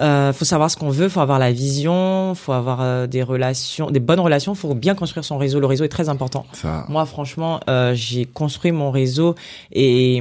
[0.00, 3.90] euh, faut savoir ce qu'on veut faut avoir la vision faut avoir euh, des relations
[3.90, 6.86] des bonnes relations faut bien construire son réseau le réseau est très important ça.
[6.88, 9.34] moi franchement euh, j'ai construit mon réseau
[9.70, 10.16] et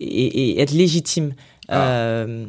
[0.00, 1.34] et, et être légitime
[1.68, 1.88] Ah.
[1.88, 2.46] euh,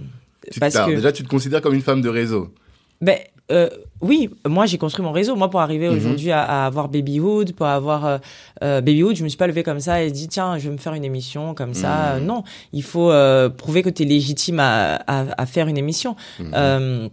[0.52, 2.54] Tu- parce que Déjà, tu te considères comme une femme de réseau.
[3.02, 3.18] ben
[3.52, 3.70] euh,
[4.02, 5.36] oui, moi j'ai construit mon réseau.
[5.36, 5.98] Moi pour arriver Mhm.
[5.98, 8.18] aujourd'hui à, à avoir Babyhood, pour avoir euh,
[8.64, 10.78] euh, Babyhood, je me suis pas levé comme ça et dit tiens je vais me
[10.80, 12.18] faire une émission comme ça.
[12.20, 12.26] Mhm.
[12.26, 16.16] Non, il faut euh, prouver que tu es légitime à, à, à faire une émission.
[16.40, 17.10] Mhm.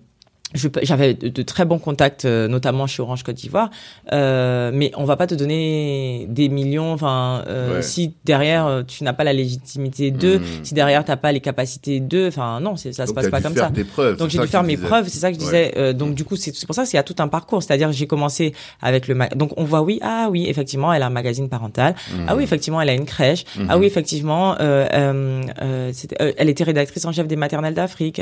[0.54, 3.68] J'avais de, de très bons contacts, euh, notamment chez Orange Côte d'Ivoire,
[4.12, 6.92] euh, mais on va pas te donner des millions.
[6.92, 7.82] Enfin, euh, Ouais.
[7.82, 10.44] si derrière euh, tu n'as pas la légitimité d'eux, Mhm.
[10.62, 13.30] si derrière t'as pas les capacités d'eux, enfin non, c'est- ça se Donc, passe t'as
[13.32, 13.84] pas dû comme faire ça.
[13.92, 14.16] preuves.
[14.16, 14.86] Donc j'ai dû faire mes disais.
[14.86, 15.46] preuves, c'est ça que je Ouais.
[15.46, 15.72] disais.
[15.76, 17.62] Euh, donc du coup, c'est c'est pour ça qu'il y a tout un parcours.
[17.62, 21.06] C'est-à-dire j'ai commencé avec le ma- donc on voit oui ah oui effectivement elle a
[21.06, 21.96] un magazine parental.
[22.28, 23.44] Ah oui effectivement elle a une crèche.
[23.68, 25.42] Ah oui effectivement euh,
[26.38, 28.20] elle était rédactrice en chef des maternelles d'Afrique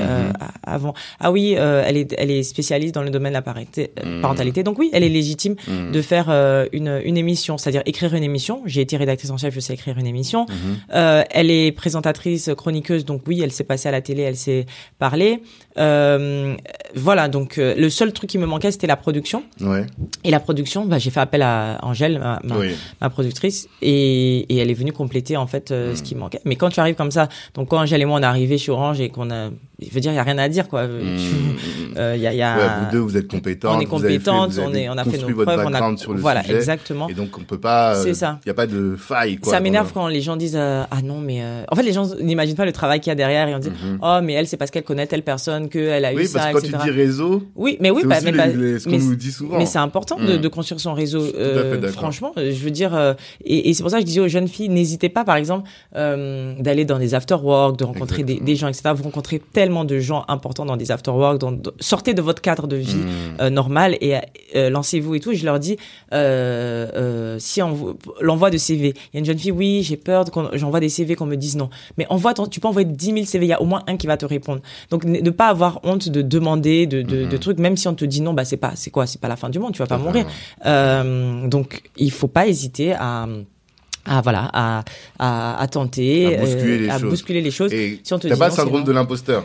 [0.67, 0.95] avant.
[1.21, 4.22] Ah oui elle est elle est spécialiste dans le domaine de la parité- euh, Mhm.
[4.22, 4.62] parentalité.
[4.62, 5.92] Donc oui elle est légitime Mhm.
[5.92, 8.62] de faire euh, une une émission, c'est-à-dire écrire une émission.
[8.66, 10.46] J'ai été rédactrice en chef, je sais écrire une émission.
[10.48, 10.55] Mhm.
[10.94, 14.66] Euh, elle est présentatrice, chroniqueuse, donc oui, elle s'est passée à la télé, elle s'est
[14.98, 15.40] parlé.
[15.79, 16.55] Euh,
[16.94, 19.42] voilà, donc euh, le seul truc qui me manquait, c'était la production.
[19.61, 19.87] Ouais.
[20.22, 22.68] Et la production, bah, j'ai fait appel à Angèle, ma, ma, Oui.
[23.00, 26.40] ma productrice, et, et elle est venue compléter en fait euh, ce qui manquait.
[26.44, 28.70] Mais quand tu arrives comme ça, donc quand Angèle et moi on est arrivés chez
[28.70, 29.50] Orange et qu'on a
[29.81, 30.87] je veux dire, il y a rien à dire, quoi.
[30.87, 31.19] Mmh,
[31.97, 32.57] Euh, Il y a, il y a...
[32.57, 33.77] Ouais, vous deux, vous êtes compétentes.
[33.77, 35.63] on est vous avez fait- compétentes, vous avez on est, on a fait nos preuves,
[35.65, 36.57] on a, sur le voilà, sujet.
[36.57, 37.09] exactement.
[37.09, 37.95] Et donc, on peut pas.
[38.03, 38.41] C'est euh, ça.
[38.45, 39.53] Il n'y a pas de faille, quoi.
[39.53, 41.63] ça m'énerve quand les gens disent euh, ah non mais euh...
[41.71, 43.71] en fait les gens n'imaginent pas le travail qu'il y a derrière et on dit
[43.71, 43.99] Mhm.
[44.03, 46.41] oh mais elle c'est parce qu'elle connaît telle personne que elle a eu Oui, ça
[46.53, 48.85] parce que quand tu dis réseau, oui mais oui c'est bah, aussi mais, les- ce
[48.87, 49.59] qu'on mais nous dit souvent.
[49.59, 51.23] Mais c'est important de, de construire son réseau.
[51.93, 54.69] Franchement, je veux dire, et, et c'est pour ça que je disais aux jeunes filles,
[54.69, 58.91] n'hésitez pas, par exemple, d'aller dans des after-work, de rencontrer des gens, etc.
[58.97, 61.38] Vous rencontrez tellement de gens importants dans des after-work.
[61.38, 63.40] dans- dans- sortez de votre cadre de vie Mm.
[63.40, 64.14] euh, normal et
[64.55, 65.33] euh, lancez-vous et tout.
[65.33, 65.77] Et je leur dis,
[66.12, 70.24] euh, si on l'envoi de CV, il y a une jeune fille, oui, j'ai peur
[70.53, 71.70] j'envoie des CV qu'on me dise non.
[71.98, 73.96] Mais envoie, ton- tu peux envoyer 10 000 CV, il y a au moins un
[73.96, 74.61] qui va te répondre.
[74.90, 78.05] Donc ne pas avoir honte de demander, de, de, de trucs, même si on te
[78.05, 79.87] dit non, bah c'est pas, c'est quoi, c'est pas la fin du monde, tu vas
[79.87, 80.27] pas mourir.
[81.48, 83.27] Donc il faut pas hésiter à
[84.07, 84.85] à voilà à
[85.19, 87.11] à, à tenter À bousculer les à choses.
[87.11, 87.73] bousculer les choses.
[87.73, 88.87] Et Si on te t'as pas le syndrome non.
[88.87, 89.45] de l'imposteur.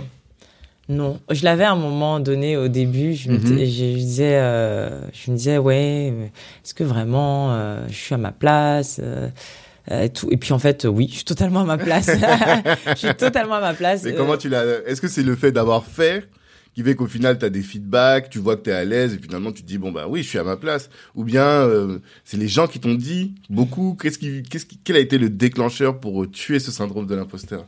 [0.87, 3.13] Non, je l'avais à un moment donné au début.
[3.13, 3.43] Je me, Mhm.
[3.43, 6.07] dis- je, je disais, euh, je me disais, ouais,
[6.65, 9.29] est-ce que vraiment euh, je suis à ma place euh,
[9.91, 10.27] euh, et tout.
[10.31, 12.09] Et puis en fait, oui, je suis totalement à ma place.
[12.87, 14.01] je suis totalement à ma place.
[14.03, 16.27] Mais Euh, comment tu l'as Est-ce que c'est le fait d'avoir fait
[16.79, 19.13] qui fait qu'au final tu as des feedbacks, tu vois que tu es à l'aise
[19.13, 20.89] et finalement tu dis bon bah oui, je suis à ma place.
[21.13, 23.97] Ou bien euh, c'est les gens qui t'ont dit beaucoup.
[24.01, 27.15] Qu'est-ce qui qu'est-ce qui quel a été le déclencheur pour euh, tuer ce syndrome de
[27.15, 27.65] l'imposteur?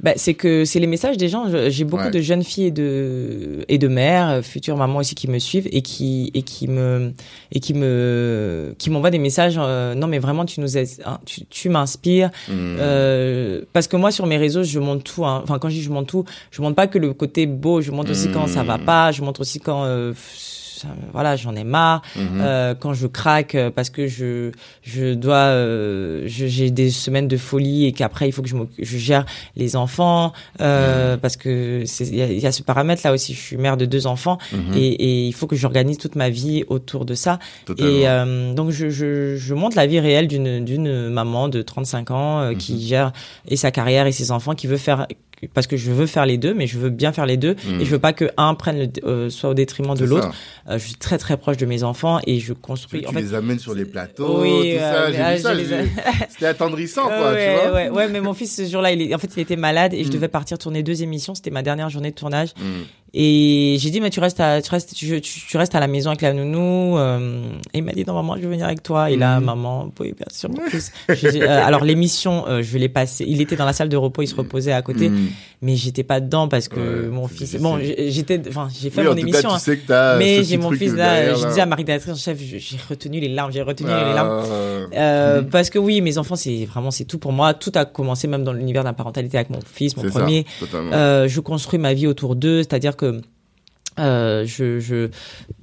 [0.00, 1.46] Bah, c'est que c'est les messages des gens.
[1.68, 2.10] J'ai beaucoup Ouais.
[2.12, 5.68] de jeunes filles et de et de mères, euh, futures mamans aussi qui me suivent
[5.72, 7.12] et qui et qui me
[7.50, 9.56] et qui me qui m'envoient des messages.
[9.58, 12.30] euh, non mais vraiment tu nous aides, hein, tu, tu m'inspires.
[12.48, 12.76] Hmm.
[12.78, 15.26] Euh, parce que moi sur mes réseaux je montre tout.
[15.26, 15.40] hein.
[15.42, 17.80] Enfin quand je dis je montre tout, je montre pas que le côté beau.
[17.80, 19.10] Je montre aussi quand ça va pas.
[19.10, 20.12] Je montre aussi quand euh,
[20.78, 22.02] ça- voilà j'en ai marre.
[22.16, 22.40] Mhm.
[22.40, 24.50] Euh, quand je craque euh, parce que je
[24.82, 28.98] je dois euh, j'ai des semaines de folie et qu'après il faut que je, je
[28.98, 29.24] gère
[29.56, 33.56] les enfants euh, parce que il y y a ce paramètre là aussi je suis
[33.56, 34.74] mère de deux enfants Mhm.
[34.76, 37.90] et, et il faut que j'organise toute ma vie autour de ça Totalement.
[37.90, 42.10] et euh, donc je, je je montre la vie réelle d'une d'une maman de 35
[42.10, 42.80] ans euh, qui Mhm.
[42.80, 43.12] gère
[43.48, 45.06] et sa carrière et ses enfants qui veut faire
[45.54, 47.84] parce que je veux faire les deux mais je veux bien faire les deux et
[47.84, 50.30] je veux pas que un prenne le, euh, soit au détriment de l'autre
[50.68, 53.02] euh, je suis très très proche de mes enfants et je construis.
[53.02, 54.94] tu En fait, les amènes sur les plateaux, Oui, tout ça.
[55.02, 55.54] euh, J'ai ah, vu ça.
[55.54, 55.64] les
[56.28, 57.32] C'était attendrissant, quoi.
[57.32, 59.40] ouais, tu vois ouais, ouais, mais mon fils ce jour-là, il est, en fait, il
[59.40, 60.12] était malade et je Mm.
[60.12, 61.34] devais partir tourner deux émissions.
[61.34, 62.82] C'était ma dernière journée de tournage Hmm.
[63.14, 65.86] Et j'ai dit mais tu restes à, tu restes, tu, tu, tu restes à la
[65.86, 66.96] maison avec la nounou.
[66.98, 67.40] euh,
[67.72, 69.10] et il m'a dit non maman, je veux venir avec toi.
[69.10, 69.44] Et là, Mm.
[69.44, 70.92] maman, oui bien sûr mon fils.
[71.08, 73.24] J'ai dit, euh, alors l'émission, euh, je l'ai passé.
[73.26, 75.28] Il était dans la salle de repos, il se reposait à côté, Hmm.
[75.62, 77.56] mais j'étais pas dedans parce que mon c'est fils.
[77.60, 79.48] Bon, j'étais, enfin, j'ai fait Oui, mon émission.
[79.48, 79.58] cas, hein.
[79.58, 81.48] tu sais que t'as ce Mais j'ai mon fils là, derrière, je là.
[81.48, 84.44] disais à Marie rédactrice en chef, je- j'ai retenu les larmes, j'ai retenu les larmes.
[85.42, 85.48] Mhm.
[85.50, 87.54] Parce que oui, mes enfants, c'est vraiment c'est tout pour moi.
[87.54, 90.20] Tout a commencé même dans l'univers de la parentalité avec mon fils, mon C'est ça,
[90.20, 90.44] premier.
[90.60, 90.90] totalement.
[90.92, 93.22] Euh, je construis ma vie autour d'eux, c'est-à-dire que
[93.98, 95.08] euh, je, je,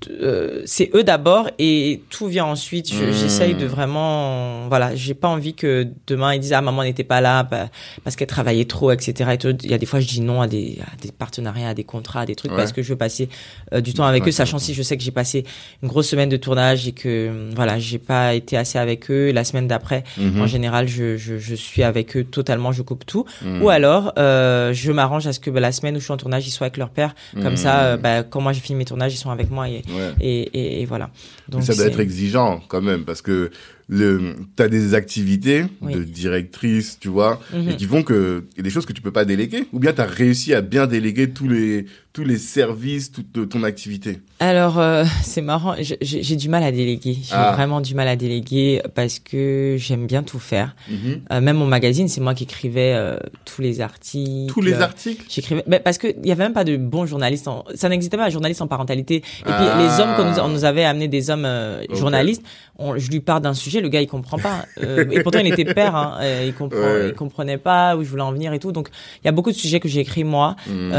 [0.10, 2.92] euh, c'est eux d'abord et tout vient ensuite.
[2.94, 3.14] Je- Mmh.
[3.14, 7.22] J'essaye de vraiment, voilà, j'ai pas envie que demain ils disent ah maman n'était pas
[7.22, 7.70] là bah,
[8.04, 9.32] parce qu'elle travaillait trop, etc.
[9.34, 9.56] Et tout.
[9.64, 11.84] Il y a des fois je dis non à des, à des partenariats, à des
[11.84, 12.58] contrats, à des trucs Ouais.
[12.58, 13.30] parce que je veux passer
[13.74, 15.46] euh, du temps avec Ouais, eux, sachant si je sais que j'ai passé
[15.82, 19.32] une grosse semaine de tournage et que voilà j'ai pas été assez avec eux.
[19.32, 20.42] La semaine d'après, Mhm.
[20.42, 23.26] en général, je, je, je suis avec eux totalement, je coupe tout.
[23.44, 23.62] Mhm.
[23.62, 26.18] Ou alors, euh, je m'arrange à ce que bah, la semaine où je suis en
[26.18, 27.16] tournage, ils soient avec leur père.
[27.34, 27.58] Comme Mhm.
[27.58, 30.14] ça, bah, quand moi j'ai fini mes tournages, ils sont avec moi et, Ouais.
[30.22, 31.10] et, et, et voilà.
[31.54, 33.52] Mais ça doit être exigeant quand même parce que
[33.88, 35.94] le t'as des activités Oui.
[35.94, 37.70] de directrice, tu vois, Mhm.
[37.70, 39.80] et qui font que il y a des choses que tu peux pas déléguer ou
[39.80, 44.22] bien tu as réussi à bien déléguer tous les tous les services toute ton activité.
[44.40, 47.18] Alors, euh, c'est marrant, j'ai du mal à déléguer.
[47.22, 47.52] J'ai Ah.
[47.52, 50.76] vraiment du mal à déléguer parce que j'aime bien tout faire.
[50.90, 51.22] Mhm.
[51.34, 54.52] Euh, même mon magazine, c'est moi qui écrivais euh, tous les articles.
[54.54, 57.50] Tous les articles J'écrivais ben, parce que il y avait même pas de bons journalistes.
[57.50, 59.16] En, ça n'existait pas, journaliste en parentalité.
[59.18, 59.52] Et Ah.
[59.76, 61.98] puis les hommes, quand nous, on nous avait amené des hommes euh, Ok.
[61.98, 62.44] journalistes,
[62.78, 64.66] on, je lui parle d'un sujet, le gars il comprend pas.
[64.82, 67.10] Euh, et pourtant il était père, hein, euh, il comprend, Ouais.
[67.10, 68.72] il comprenait pas où je voulais en venir et tout.
[68.72, 68.88] Donc
[69.22, 70.56] il y a beaucoup de sujets que j'ai écrits moi.
[70.68, 70.92] Mhm.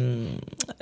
[0.00, 0.26] Euh,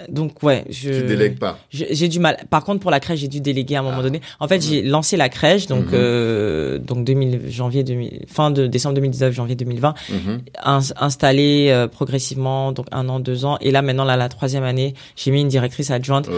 [0.08, 0.90] donc ouais, je.
[0.90, 1.58] Tu délègues pas.
[1.70, 2.38] J'ai du mal.
[2.50, 4.20] Par contre, pour la crèche, j'ai dû déléguer à un moment donné.
[4.40, 5.90] En fait, j'ai lancé la crèche, donc Mhm.
[5.94, 10.40] euh, donc 2000, janvier 2000, fin de décembre 2019, janvier 2020, Mhm.
[10.64, 14.64] ins- installé euh, progressivement, donc un an, deux ans, et là maintenant là la troisième
[14.64, 16.28] année, j'ai mis une directrice adjointe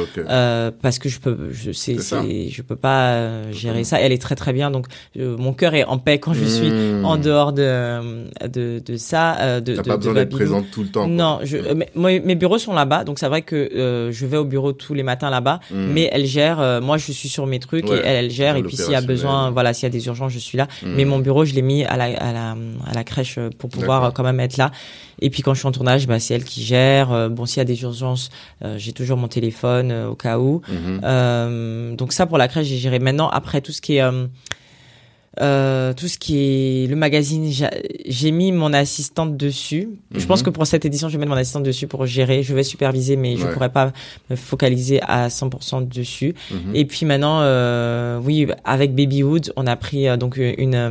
[0.83, 4.01] parce que je peux, je sais, je peux pas gérer ça.
[4.01, 4.71] Elle est très très bien.
[4.71, 7.05] Donc mon cœur est en paix quand je suis Mmh.
[7.05, 9.61] en dehors de de, de ça.
[9.61, 11.05] de, T'as de, pas besoin d'être présente tout le temps.
[11.05, 11.09] quoi.
[11.13, 14.37] Non, je, mais- moi, mes bureaux sont là-bas, donc c'est vrai que euh, je vais
[14.37, 15.87] au bureau tous les matins là-bas, Mm.
[15.93, 16.61] mais elle gère.
[16.61, 18.57] euh, moi, je suis sur mes trucs Ouais, et elle, elle gère.
[18.57, 20.67] Et puis s'il y a besoin, voilà, s'il y a des urgences, je suis là.
[20.83, 20.95] Mm.
[20.97, 22.57] Mais mon bureau, je l'ai mis à la, à la
[22.87, 24.71] à la crèche euh, pour pouvoir quand même être là.
[25.23, 27.13] Et puis quand je suis en tournage, bah, c'est elle qui gère.
[27.13, 28.31] Euh, bon, s'il y a des urgences,
[28.65, 30.63] euh, j'ai toujours mon téléphone au cas où.
[31.05, 32.99] Euh, donc ça pour la crèche, j'ai géré.
[32.99, 34.03] Maintenant, après tout ce qui est
[35.41, 37.71] euh, tout ce qui est le magazine, j'a-
[38.07, 39.89] j'ai mis mon assistante dessus.
[40.13, 40.27] Je Mhm.
[40.27, 42.43] pense que pour cette édition, je vais mettre mon assistante dessus pour gérer.
[42.43, 43.53] Je vais superviser, mais je Ouais.
[43.53, 43.93] pourrais pas
[44.29, 46.35] me focaliser à 100% dessus.
[46.51, 46.75] Mhm.
[46.75, 50.91] Et puis maintenant, euh, oui, avec Babyhood, on a pris euh, donc une euh,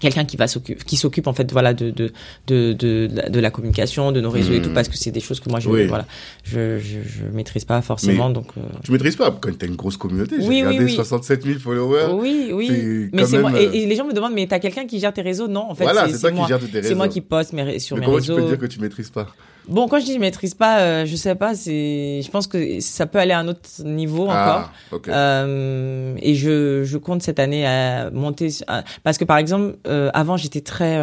[0.00, 2.12] quelqu'un qui va s'occuper qui s'occupe en fait voilà de de
[2.46, 5.40] de de, de la communication de nos réseaux et tout parce que c'est des choses
[5.40, 5.86] que moi je Oui.
[5.86, 6.06] voilà
[6.44, 9.96] je, je je maîtrise pas forcément donc euh, Tu maîtrises pas quand t'as une grosse
[9.96, 10.36] communauté.
[10.40, 10.94] J'ai Oui, regardé oui.
[10.94, 12.12] 67 000 followers.
[12.12, 14.86] oui oui mais c'est même, euh, et, et les gens me demandent mais t'as quelqu'un
[14.86, 15.48] qui gère tes réseaux?
[15.48, 16.88] Non en fait voilà, c'est moi qui tous tes réseaux.
[16.88, 18.80] c'est moi qui poste mes, sur Mais mes comment réseaux tu peux dire que tu
[18.80, 19.26] maîtrises pas?
[19.68, 22.80] Bon quand je dis je maîtrise pas euh, je sais pas c'est je pense que
[22.80, 25.08] ça peut aller à un autre niveau encore Ah, ok.
[25.08, 30.10] Euh, et je, je compte cette année à monter à- parce que par exemple euh,
[30.14, 30.96] avant j'étais très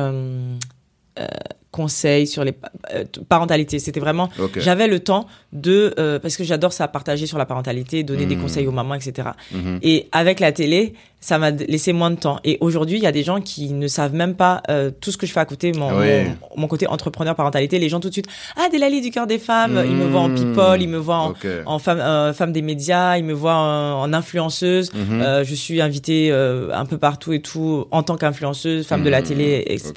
[1.76, 2.54] euh, euh, conseil sur les
[2.94, 4.30] euh, parentalités c'était vraiment
[4.62, 8.36] j'avais le temps de euh, parce que j'adore ça partager sur la parentalité donner des
[8.36, 8.42] Mhm.
[8.44, 9.80] conseils aux mamans etc Mhm.
[9.82, 13.12] et avec la télé ça m'a laissé moins de temps et aujourd'hui il y a
[13.12, 15.72] des gens qui ne savent même pas euh, tout ce que je fais à côté
[15.74, 16.26] mon, Ouais.
[16.56, 19.40] mon, mon côté entrepreneur parentalité les gens tout de suite ah Delali du cœur des
[19.40, 21.48] femmes ils me voient en people ils me voient en, Ok.
[21.66, 24.92] en femme, euh, femme des médias, ils me voient en, en influenceuse.
[24.96, 29.22] Euh, je suis invitée un peu partout et tout en tant qu'influenceuse, femme de la
[29.22, 29.94] télé, etc.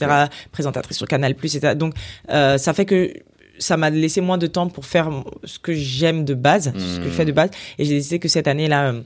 [0.53, 1.68] Présentatrice sur Canal+, etc.
[1.75, 1.95] Donc
[2.31, 3.13] euh, ça fait que
[3.59, 5.11] ça m'a laissé moins de temps pour faire
[5.45, 7.51] ce que j'aime de base, ce que je fais de base.
[7.79, 9.03] Et j'ai décidé que cette année-là, euh,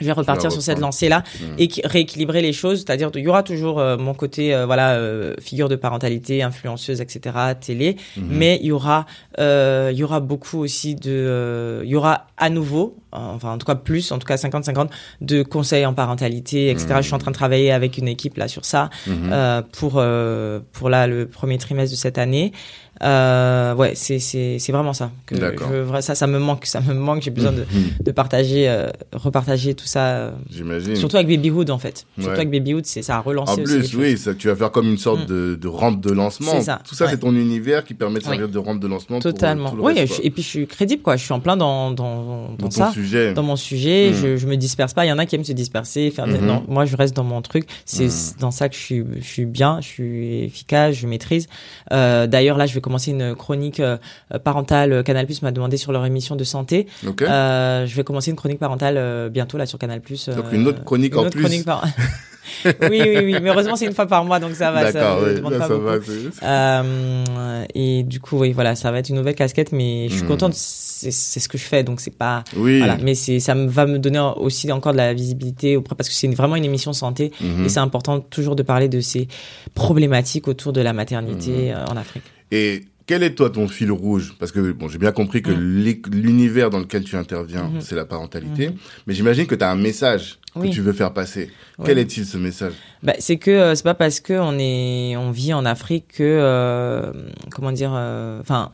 [0.00, 1.54] je vais repartir sur cette lancée-là Mhm.
[1.58, 4.94] et qui- rééquilibrer les choses, c'est-à-dire il y aura toujours euh, mon côté euh, voilà
[4.94, 7.36] euh, figure de parentalité, influenceuse, etc.
[7.60, 8.24] Télé, Mhm.
[8.30, 9.06] mais il y aura
[9.38, 13.58] euh, il y aura beaucoup aussi de euh, il y aura à nouveau enfin en
[13.58, 14.88] tout cas plus en tout cas 50-50
[15.20, 18.48] de conseils en parentalité etc je suis en train de travailler avec une équipe là
[18.48, 22.52] sur ça euh, pour euh, pour là le premier trimestre de cette année
[23.04, 26.94] euh, ouais c'est c'est c'est vraiment ça que je ça ça me manque ça me
[26.94, 27.90] manque j'ai besoin de Mhm.
[28.04, 30.96] de partager euh, repartager tout ça euh, J'imagine.
[30.96, 34.16] surtout avec Babyhood en fait surtout avec Babyhood c'est ça a relancé En plus, oui,
[34.18, 35.26] ça, tu vas faire comme une sorte Mm.
[35.26, 36.52] de, de rampe de lancement.
[36.52, 37.10] C'est ça, Tout ça, ouais.
[37.10, 38.30] c'est ton univers qui permet de Oui.
[38.30, 40.24] servir de rampe de lancement pour, totalement tout le oui reste, je- quoi.
[40.24, 42.70] et puis je suis crédible quoi je suis en plein dans dans dans, dans ton
[42.70, 43.32] ça sujet.
[43.34, 44.14] dans mon sujet, Mm.
[44.14, 45.04] je, je me disperse pas.
[45.04, 46.46] Il y en a qui aiment se disperser, faire des- Mhm.
[46.46, 47.66] non, moi je reste dans mon truc.
[47.84, 48.40] C'est Mm.
[48.40, 51.46] dans ça que je suis, je suis bien, je suis efficace, je maîtrise.
[51.92, 53.96] Euh, D'ailleurs là, je vais commencer une chronique euh,
[54.44, 54.92] parentale.
[54.92, 56.86] euh, Canal Plus m'a demandé sur leur émission de santé.
[57.06, 57.22] Ok.
[57.22, 60.28] Euh, je vais commencer une chronique parentale bientôt là sur Canal Plus.
[60.28, 61.42] Donc une autre chronique une en autre plus.
[61.42, 61.84] chronique par-
[62.64, 63.36] oui, oui, oui.
[63.40, 64.86] Mais heureusement c'est une fois par mois, donc ça va.
[64.90, 65.86] Ça D'accord, me oui, demande là, pas ça beaucoup.
[65.86, 65.98] va.
[66.42, 70.22] Euh, et du coup, oui, voilà, ça va être une nouvelle casquette, mais je suis
[70.22, 70.28] Mhm.
[70.28, 70.54] contente.
[70.54, 72.44] C'est ce que je fais, donc c'est pas.
[72.56, 72.78] Oui.
[72.78, 76.08] Voilà, mais c'est ça me va me donner aussi encore de la visibilité auprès parce
[76.08, 77.64] que c'est vraiment une émission santé Mhm.
[77.64, 79.26] et c'est important toujours de parler de ces
[79.74, 81.76] problématiques autour de la maternité Mhm.
[81.76, 82.22] euh, en Afrique.
[82.52, 84.34] Et quel est toi ton fil rouge?
[84.38, 86.10] Parce que bon, j'ai bien compris que Mm.
[86.12, 87.80] l'univers dans lequel tu interviens, Mhm.
[87.80, 88.74] c'est la parentalité, Mhm.
[89.06, 90.68] mais j'imagine que tu as un message Oui.
[90.68, 91.50] que tu veux faire passer.
[91.78, 91.86] Oui.
[91.86, 92.74] Quel est-il ce message?
[93.02, 96.22] Bah, c'est que euh, c'est pas parce que on est on vit en Afrique que
[96.22, 97.10] euh,
[97.50, 98.70] comment dire euh, enfin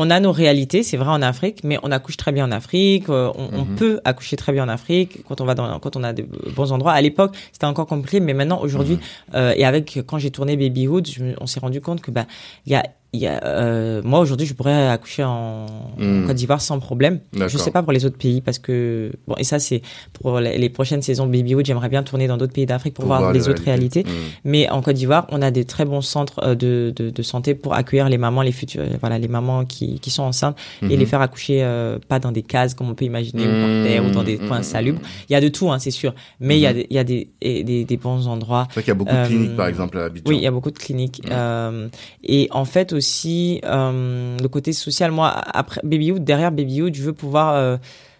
[0.00, 3.08] on a nos réalités, c'est vrai en Afrique, mais on accouche très bien en Afrique.
[3.08, 3.74] euh, on, on Mhm.
[3.76, 6.24] peut accoucher très bien en Afrique quand on va dans, quand on a de
[6.56, 6.92] bons endroits.
[6.92, 9.00] À l'époque, c'était encore compliqué, mais maintenant, aujourd'hui, Mhm.
[9.34, 12.26] euh, et avec quand j'ai tourné Babyhood, je on s'est rendu compte que bah
[12.66, 12.84] il y a
[13.14, 15.64] y a euh, moi aujourd'hui je pourrais accoucher en,
[15.96, 16.24] Mhm.
[16.24, 17.20] en Côte d'Ivoire sans problème.
[17.32, 19.80] Je sais pas pour les autres pays parce que bon et ça c'est
[20.12, 23.32] pour les, les prochaines saisons Babyhood, j'aimerais bien tourner dans d'autres pays d'Afrique pour, voir,
[23.32, 24.04] les, autres réalités.
[24.04, 24.12] Mhm.
[24.44, 27.54] Mais en Côte d'Ivoire, on a des très bons centres euh, de, de, de santé
[27.54, 30.98] pour accueillir les mamans, les futures, voilà, les mamans qui, qui sont enceintes et Mhm.
[30.98, 34.04] les faire accoucher euh, pas dans des cases comme on peut imaginer ou par terre
[34.04, 34.48] ou dans des Mhm.
[34.48, 35.00] coins salubres.
[35.30, 36.14] Il y a de tout, hein, c'est sûr.
[36.40, 38.66] Mais il y a, des- il y a des, des, des bons endroits.
[38.68, 40.24] C'est vrai qu'il y a beaucoup de Euh, cliniques, par exemple, à Abidjan.
[40.28, 41.22] Oui, il y a beaucoup de cliniques.
[41.24, 41.30] Mhm.
[41.32, 41.88] Euh,
[42.22, 47.14] et en fait aussi, euh, le côté social, moi, après Babyhood, derrière Babyhood, je veux
[47.14, 47.76] pouvoir euh,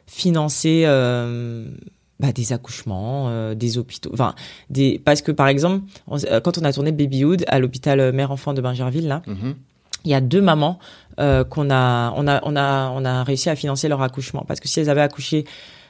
[0.07, 1.67] financer euh,
[2.21, 4.35] bah, des accouchements, des hôpitaux, enfin,
[4.71, 8.61] des, parce que par exemple, on- quand on a tourné Babyhood à l'hôpital mère-enfant de
[8.61, 9.55] Bingerville, là, Mhm.
[10.05, 10.79] il y a deux mamans
[11.21, 14.61] euh, qu'on a, on a, on a, on a réussi à financer leur accouchement parce
[14.61, 15.45] que si elles avaient accouché,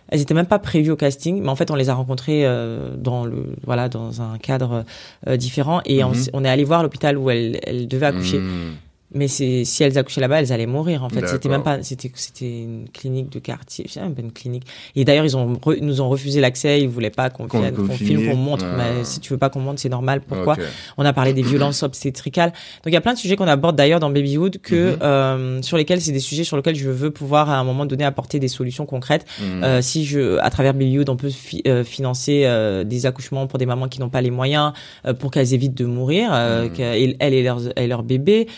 [0.08, 2.94] elles étaient même pas prévues au casting, mais en fait on les a rencontrées euh,
[2.96, 4.84] dans le, voilà, dans un cadre
[5.26, 6.24] euh, différent et on Mhm.
[6.32, 8.38] on, est allé voir l'hôpital où elles, elles devaient accoucher.
[8.38, 8.74] Mhm.
[9.12, 11.04] Mais c'est si elles accouchaient là-bas, elles allaient mourir.
[11.04, 14.32] En fait, c'était même pas, c'était c'était une clinique de quartier, c'est même pas une
[14.32, 14.64] clinique.
[14.96, 16.80] Et d'ailleurs, ils ont nous ont refusé l'accès.
[16.80, 18.66] Ils voulaient pas qu'on vienne, qu'on filme, qu'on montre.
[18.76, 20.20] Mais si tu veux pas qu'on montre, c'est normal.
[20.20, 20.56] Pourquoi
[20.96, 22.50] On a parlé des violences obstétricales.
[22.50, 25.02] Donc il y a plein de sujets qu'on aborde d'ailleurs dans Babyhood que mhm.
[25.02, 28.04] euh, sur lesquels c'est des sujets sur lesquels je veux pouvoir à un moment donné
[28.04, 29.26] apporter des solutions concrètes.
[29.40, 29.64] Mhm.
[29.64, 31.30] Euh, si je, à travers Babyhood, on peut
[31.66, 34.72] euh, financer euh, des accouchements pour des mamans qui n'ont pas les moyens,
[35.06, 36.72] euh, pour qu'elles évitent de mourir, mhm.
[36.72, 38.48] qu'elles et leur et leur bébé.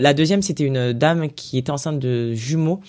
[0.00, 2.80] La deuxième, c'était une dame qui était enceinte de jumeaux.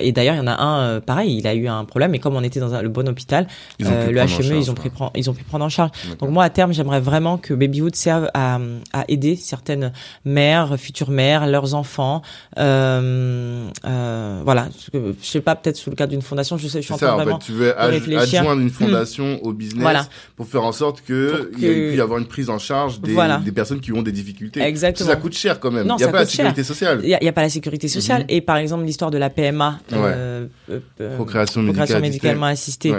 [0.00, 2.14] et d'ailleurs, il y en a un, pareil, il a eu un problème.
[2.14, 3.46] Et comme on était dans le bon hôpital,
[3.78, 5.90] le HME, ils ont pris ils ont pu prendre en charge.
[6.18, 8.58] Donc moi, à terme, j'aimerais vraiment que Babyhood serve à,
[8.92, 9.92] à aider certaines
[10.24, 12.22] mères, futures mères, leurs enfants.
[12.58, 16.86] Euh, euh, voilà, je sais pas, peut-être sous le cadre d'une fondation, je sais, je
[16.86, 20.64] suis en train vraiment en fait, tu veux adjoindre une fondation au business pour faire
[20.64, 23.92] en sorte que, il puisse y avoir une prise en charge des, des personnes qui
[23.92, 24.60] ont des difficultés.
[24.60, 25.08] Exactement.
[25.08, 25.86] Ça coûte cher quand même.
[25.88, 27.00] il n'y a pas la sécurité sociale.
[27.02, 28.24] Il n'y a, pas la sécurité sociale.
[28.28, 32.94] Et par exemple, l'histoire de la PMA, euh, euh, procréation, médicalement assistée.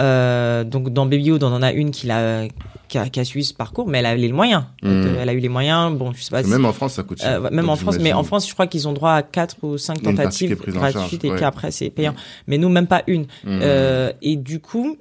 [0.00, 2.46] Euh, donc dans Babyhood, on en a une qui a,
[2.88, 4.64] qui a, qui a suivi ce parcours, mais elle a les moyens.
[4.82, 5.06] Hmm.
[5.20, 5.96] Elle a eu les moyens.
[5.96, 6.42] Bon, je sais pas.
[6.42, 7.44] Même en France, ça coûte cher.
[7.44, 9.78] Euh, même en France, mais en France, je crois qu'ils ont droit à quatre ou
[9.78, 12.14] cinq tentatives gratuites et qu'après c'est payant.
[12.46, 13.26] Mais nous, même pas une.
[13.46, 14.96] Euh, et du coup,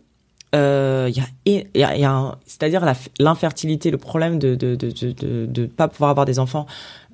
[0.54, 2.86] euh, il y a, y a, y a c'est-à-dire
[3.20, 6.66] l'infertilité, le problème de de, de de de pas pouvoir avoir des enfants.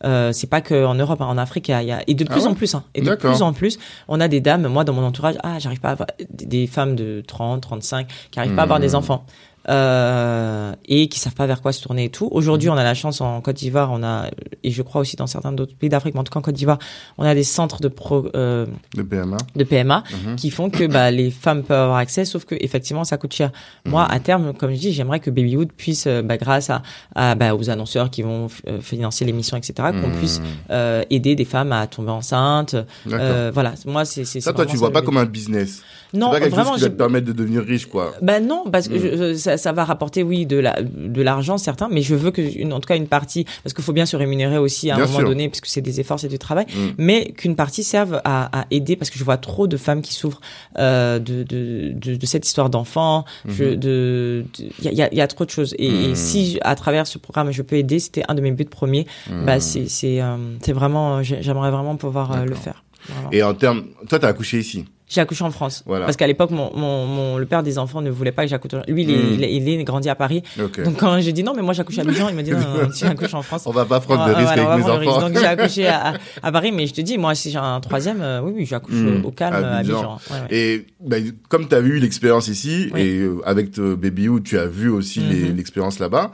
[0.03, 2.33] Euh, c'est pas que en Europe, hein, en Afrique, il y a, et de ah
[2.33, 4.67] plus en plus, hein, et de plus en plus, on a des dames.
[4.67, 8.39] Moi, dans mon entourage, ah, j'arrive pas à avoir des femmes de 30, 35 qui
[8.39, 8.95] arrivent pas à avoir des hmm.
[8.95, 9.25] enfants
[9.69, 12.27] euh, et qui savent pas vers quoi se tourner et tout.
[12.31, 12.75] Aujourd'hui, mhm.
[12.75, 14.29] on a la chance en Côte d'Ivoire, on a
[14.63, 16.55] et je crois aussi dans certains d'autres pays d'Afrique, mais en tout cas en Côte
[16.55, 16.79] d'Ivoire,
[17.17, 20.35] on a des centres de pro, euh, de PMA, de PMA mhm.
[20.35, 23.51] qui font que bah, les femmes peuvent avoir accès, sauf que effectivement ça coûte cher.
[23.85, 24.11] Moi, mhm.
[24.11, 26.81] à terme, comme je dis, j'aimerais que Babywood puisse, euh, bah, grâce à,
[27.15, 31.45] à bah, aux annonceurs qui vont euh, financer l'émission, etc., qu'on puisse euh, aider des
[31.45, 32.75] femmes à tomber enceintes.
[33.05, 34.53] voilà, moi c'est c'est ça.
[34.53, 35.81] Toi, tu vois pas comme un business.
[36.13, 38.13] Non, pas quelque vraiment, chose qui va te permettre de devenir riche, quoi.
[38.21, 41.87] Ben non, parce que je, ça, ça, va rapporter, oui, de la de l'argent, certain,
[41.91, 44.15] mais je veux que, une, en tout cas, une partie, parce qu'il faut bien se
[44.15, 46.79] rémunérer aussi à un moment donné, puisque c'est des efforts, c'est du travail, mm.
[46.97, 50.13] mais qu'une partie serve à, à, aider, parce que je vois trop de femmes qui
[50.13, 50.41] souffrent
[50.77, 53.75] euh, de, de, de, de, cette histoire d'enfants, mm-hmm.
[53.75, 55.75] de, il y a, y a, trop de choses.
[55.77, 59.07] Et, si à travers ce programme je peux aider, c'était un de mes buts premiers.
[59.45, 62.83] Bah c'est c'est euh, c'est vraiment, j'aimerais vraiment pouvoir euh, le faire.
[63.31, 64.85] Et en termes, toi, t'as accouché ici?
[65.09, 65.83] J'ai accouché en France.
[65.85, 66.03] Voilà.
[66.05, 68.71] Parce qu'à l'époque, mon, mon, mon, le père des enfants ne voulait pas que j'accouche.
[68.89, 69.11] Lui, il,
[69.43, 70.43] est, il, est, grandi à Paris.
[70.57, 72.89] Donc quand j'ai dit non, mais moi j'accouche à Lyon, il m'a dit non, non,
[72.95, 73.63] tu accouches en France.
[73.67, 75.21] On va pas prendre de risque avec mes enfants.
[75.21, 78.21] Donc j'ai accouché à, à, Paris, mais je te dis, moi si j'ai un troisième,
[78.21, 79.23] euh, oui, oui, j'accouche hmm.
[79.23, 80.19] au calme à Abidjan.
[80.49, 84.65] Et ben, comme tu as eu l'expérience ici et euh, avec Baby où tu as
[84.65, 85.55] vu aussi mm-hmm.
[85.55, 86.31] l'expérience là-bas,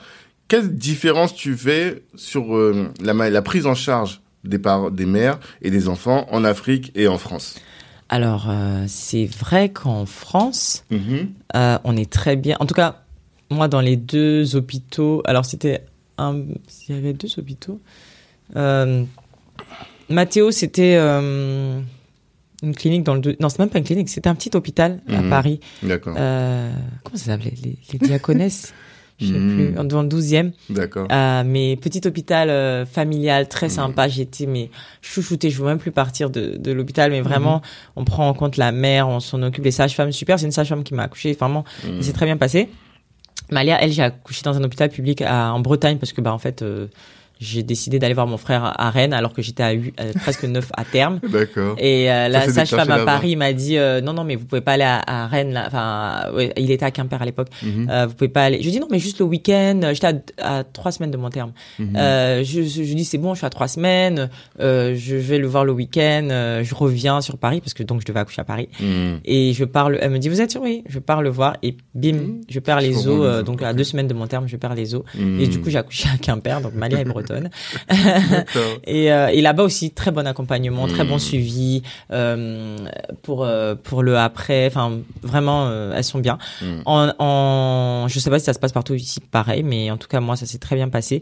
[0.47, 4.59] quelle différence tu fais sur euh, la, la prise en charge des,
[4.91, 7.55] des mères et des enfants en Afrique et en France?
[8.13, 11.29] Alors, euh, c'est vrai qu'en France, mm-hmm.
[11.55, 12.55] euh, on est très bien.
[12.59, 13.01] En tout cas,
[13.49, 15.81] moi, dans les deux hôpitaux, alors c'était
[16.19, 16.43] un.
[16.87, 17.81] Il y avait deux hôpitaux.
[18.55, 19.03] Euh,
[20.09, 21.85] Mathéo, c'était une
[22.75, 23.35] clinique dans le.
[23.39, 25.29] Non, c'est même pas une clinique, c'était un petit hôpital à mm-hmm.
[25.29, 25.59] Paris.
[25.81, 26.13] D'accord.
[26.13, 27.55] comment ça s'appelait?
[27.63, 28.75] Les, les diaconesses?
[29.23, 29.87] Je sais plus, hmm.
[29.87, 30.51] dans le 12e.
[30.69, 31.07] D'accord.
[31.11, 33.71] Euh, mais petit hôpital euh, familial, très hmm.
[33.71, 34.07] sympa.
[34.07, 34.69] J'étais mais
[35.01, 35.49] chouchoutée.
[35.49, 37.61] Je veux même plus partir de, de l'hôpital, mais vraiment, hmm.
[37.97, 39.63] on prend en compte la mère, on s'en occupe.
[39.63, 40.39] Les sages-femmes, super.
[40.39, 41.33] C'est une sage-femme qui m'a accouché.
[41.33, 42.69] Vraiment, il s'est très bien passé.
[43.51, 46.39] Malia, elle, j'ai accouché dans un hôpital public à, en Bretagne parce que bah en
[46.39, 46.61] fait.
[46.61, 46.87] Euh,
[47.43, 50.69] j'ai décidé d'aller voir mon frère à Rennes alors que j'étais à, euh, presque neuf
[50.75, 51.19] à terme.
[51.29, 51.75] D'accord.
[51.77, 54.73] Et euh, la sage-femme à Paris m'a dit euh, non non mais vous pouvez pas
[54.73, 55.61] aller à, Rennes.
[55.67, 57.49] Enfin ouais, il était à Quimper à l'époque.
[57.61, 57.89] Mhm.
[57.89, 58.61] euh, vous pouvez pas aller.
[58.61, 59.81] Je dis non mais juste le week-end.
[59.93, 61.51] J'étais à, trois semaines de mon terme.
[61.79, 61.95] Mhm.
[61.97, 64.29] euh, je, je, dis c'est bon je suis à trois semaines.
[64.59, 66.27] Je vais le voir le week-end.
[66.63, 68.69] je reviens sur Paris parce que donc je devais accoucher à Paris.
[68.79, 69.19] Mhm.
[69.25, 69.97] Et je parle.
[70.01, 70.83] Elle me dit vous êtes sûr oui.
[70.87, 73.43] Je pars le voir et bim je perds les os.
[73.43, 75.03] donc à deux semaines de mon terme je perds les os.
[75.17, 77.05] Et du coup j'ai accouché à Quimper donc Malia est
[78.85, 81.19] et, euh, et là-bas aussi très bon accompagnement, très bon hmm.
[81.19, 82.77] suivi euh,
[83.21, 84.67] pour euh, pour le après.
[84.67, 86.37] Enfin vraiment elles sont bien.
[86.61, 86.81] Hmm.
[86.85, 90.07] En, en je sais pas si ça se passe partout ici pareil, mais en tout
[90.07, 91.21] cas moi ça s'est très bien passé.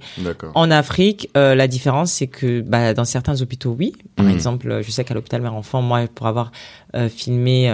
[0.56, 3.93] En Afrique, la différence c'est que bah, dans certains hôpitaux oui.
[4.15, 4.32] Par hmm.
[4.32, 6.52] exemple, je sais qu'à l'hôpital mère enfant, moi pour avoir
[7.10, 7.71] filmé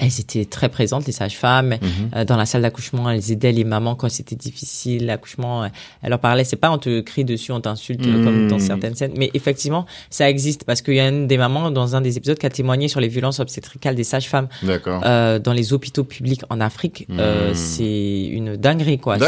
[0.00, 1.76] elles étaient très présentes, les sages-femmes,
[2.16, 3.08] euh, dans la salle d'accouchement.
[3.10, 5.64] Elles aidaient les mamans quand c'était difficile, l'accouchement.
[5.64, 5.68] euh,
[6.02, 6.44] Elles leur parlaient.
[6.44, 8.60] C'est pas on te crie dessus, on t'insulte euh, comme dans Mhm.
[8.60, 9.12] certaines scènes.
[9.16, 12.38] Mais effectivement, ça existe parce qu'il y a une des mamans dans un des épisodes
[12.38, 15.02] qui a témoigné sur les violences obstétricales des sages-femmes D'accord.
[15.04, 17.06] euh, dans les hôpitaux publics en Afrique.
[17.10, 17.54] Euh, Mhm.
[17.54, 19.18] c'est une dinguerie, quoi.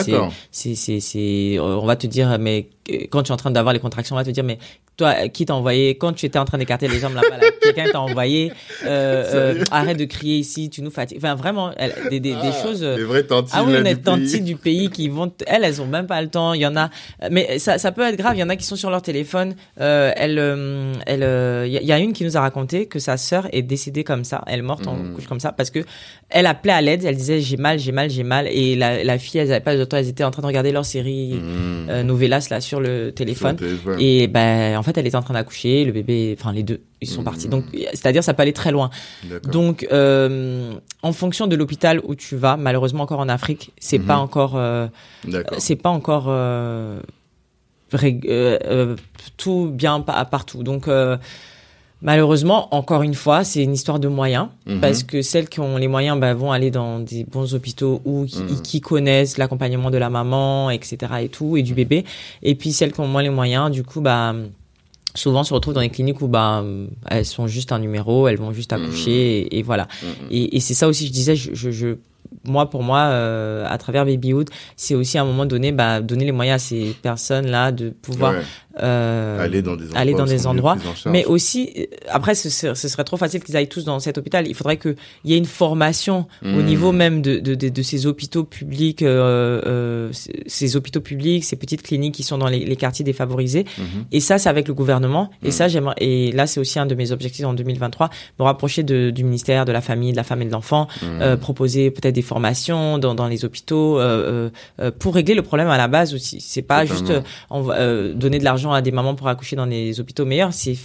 [0.50, 2.68] C'est, on va te dire, mais
[3.10, 4.58] quand tu es en train d'avoir les contractions, on va te dire, mais
[4.96, 7.90] toi, qui t'a envoyé, quand tu étais en train d'écarter les jambes là-bas, là, quelqu'un
[7.90, 8.52] t'a envoyé,
[8.84, 11.18] euh, arrête de crier ici, tu nous fatigues.
[11.18, 12.82] Enfin, vraiment, elle- des, des, des Ah, choses.
[12.82, 16.06] euh, Les vraies ah oui, on est du pays qui vont, elles, elles ont même
[16.06, 16.52] pas le temps.
[16.54, 16.90] Il y en a,
[17.30, 18.36] mais ça, ça peut être grave.
[18.36, 19.54] Il y en a qui sont sur leur téléphone.
[19.80, 23.16] Euh, elle, euh, elle, euh, il y, a- une qui nous a raconté que sa
[23.16, 24.42] sœur est décédée comme ça.
[24.46, 25.14] Elle est morte en Mhm.
[25.14, 25.80] couche comme ça parce que
[26.30, 27.04] elle appelait à l'aide.
[27.04, 28.48] Elle disait j'ai mal, j'ai mal, j'ai mal.
[28.48, 29.96] Et la, la fille, elles avaient pas de temps.
[29.96, 31.88] Elles étaient en train de regarder leur série Mmh.
[31.90, 33.56] euh, Novelas là sur le Sur le téléphone.
[33.98, 35.84] Et ben, en fait, elle était en train d'accoucher.
[35.84, 37.24] Le bébé, enfin les deux, ils sont Mhm.
[37.24, 37.48] partis.
[37.48, 38.90] Donc, c'est-à-dire, ça peut aller très loin.
[39.50, 40.51] Donc, euh,
[41.02, 44.04] en fonction de l'hôpital où tu vas, malheureusement encore en Afrique, c'est Mhm.
[44.06, 44.86] pas encore, euh,
[45.58, 47.00] c'est pas encore euh,
[47.94, 48.96] euh, euh,
[49.36, 50.62] tout bien pa- partout.
[50.62, 51.16] Donc, euh,
[52.00, 54.80] malheureusement, encore une fois, c'est une histoire de moyens, Mhm.
[54.80, 58.42] parce que celles qui ont les moyens bah, vont aller dans des bons hôpitaux qui,
[58.42, 58.62] Mhm.
[58.62, 60.96] qui connaissent l'accompagnement de la maman, etc.
[61.22, 62.04] et tout, et du bébé.
[62.42, 64.34] Et puis celles qui ont moins les moyens, du coup, bah
[65.14, 66.64] souvent se retrouvent dans des cliniques où bah
[67.08, 69.86] elles sont juste un numéro, elles vont juste accoucher et, et voilà.
[70.02, 70.26] Mhm.
[70.30, 71.96] Et, et c'est ça aussi, je disais, je, je, je-
[72.44, 76.24] moi pour moi, euh, à travers Babyhood, c'est aussi à un moment donné, bah, donner
[76.24, 78.42] les moyens à ces personnes-là de pouvoir Ouais.
[78.80, 79.98] Euh, aller dans des endroits.
[80.00, 83.56] aller dans des endroits, mais aussi, euh, après, ce, serait- ce serait trop facile qu'ils
[83.56, 84.46] aillent tous dans cet hôpital.
[84.48, 84.94] Il faudrait qu'il
[85.24, 86.64] y ait une formation au Mhm.
[86.64, 90.10] niveau même de, de, de, de ces hôpitaux publics, euh, euh,
[90.46, 93.64] ces- hôpitaux publics, ces petites cliniques qui sont dans les, les quartiers défavorisés.
[93.78, 94.04] Mhm.
[94.12, 95.30] Et ça, c'est avec le gouvernement.
[95.42, 95.52] Et Mhm.
[95.52, 95.94] ça, j'aimerais.
[95.98, 99.64] Et là, c'est aussi un de mes objectifs en 2023, me rapprocher de, du ministère
[99.64, 101.08] de la famille, de la femme et de l'enfant, Mhm.
[101.22, 104.50] euh, proposer peut-être des formations dans, dans les hôpitaux euh,
[104.98, 106.40] pour régler le problème à la base aussi.
[106.40, 106.98] C'est pas Totalement.
[107.06, 107.20] juste euh,
[107.50, 110.52] on va, euh, donner de l'argent à des mamans pour accoucher dans des hôpitaux meilleurs,
[110.52, 110.76] c'est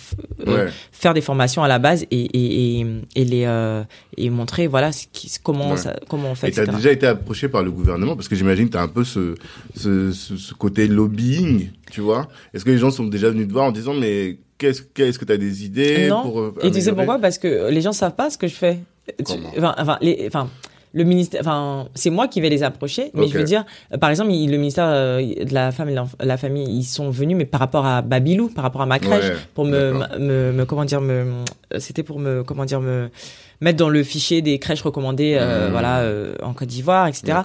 [0.48, 0.72] euh, Ouais.
[0.94, 3.84] faire des formations à la base et, et, et, et les euh,
[4.16, 5.78] et montrer voilà ce qui, comment Ouais.
[5.78, 8.16] ça, comment on fait Et tu as déjà été approché par le gouvernement?
[8.16, 9.36] Parce que j'imagine que tu as un peu ce,
[9.76, 12.30] ce, ce, ce côté lobbying, tu vois?
[12.54, 15.26] Est-ce que les gens sont déjà venus te voir en disant mais qu'est-ce qu'est-ce que
[15.26, 16.22] tu as des idées Non.
[16.24, 17.20] pour euh, Et tu sais pourquoi?
[17.20, 18.80] Parce que les gens savent pas ce que je fais.
[19.26, 20.50] Tu- Enfin, enfin, les, enfin,
[20.94, 24.10] le ministère, enfin, c'est moi qui vais les approcher, mais je veux dire, euh, par
[24.10, 27.38] exemple, il- le ministère euh, de la femme et de la famille, ils sont venus,
[27.38, 30.66] mais par rapport à Babilou, par rapport à ma crèche, Ouais, pour me, me, me,
[30.66, 31.44] comment dire, me,
[31.78, 33.10] c'était pour me, comment dire, me
[33.62, 35.72] mettre dans le fichier des crèches recommandées, euh, Mmh.
[35.72, 37.40] voilà, euh, en Côte d'Ivoire, etc.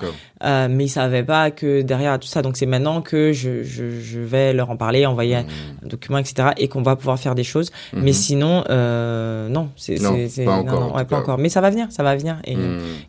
[0.45, 4.01] Euh, mais ils savaient pas que derrière tout ça, donc c'est maintenant que je, je,
[4.01, 5.89] je vais leur en parler, envoyer un Mhm.
[5.89, 6.49] document, etc.
[6.57, 7.71] et qu'on va pouvoir faire des choses.
[7.93, 8.03] Mhm.
[8.03, 11.39] Mais sinon, euh, non, c'est pas non, encore, non, ouais, pas encore.
[11.39, 12.37] Mais ça va venir, ça va venir.
[12.45, 12.57] Et,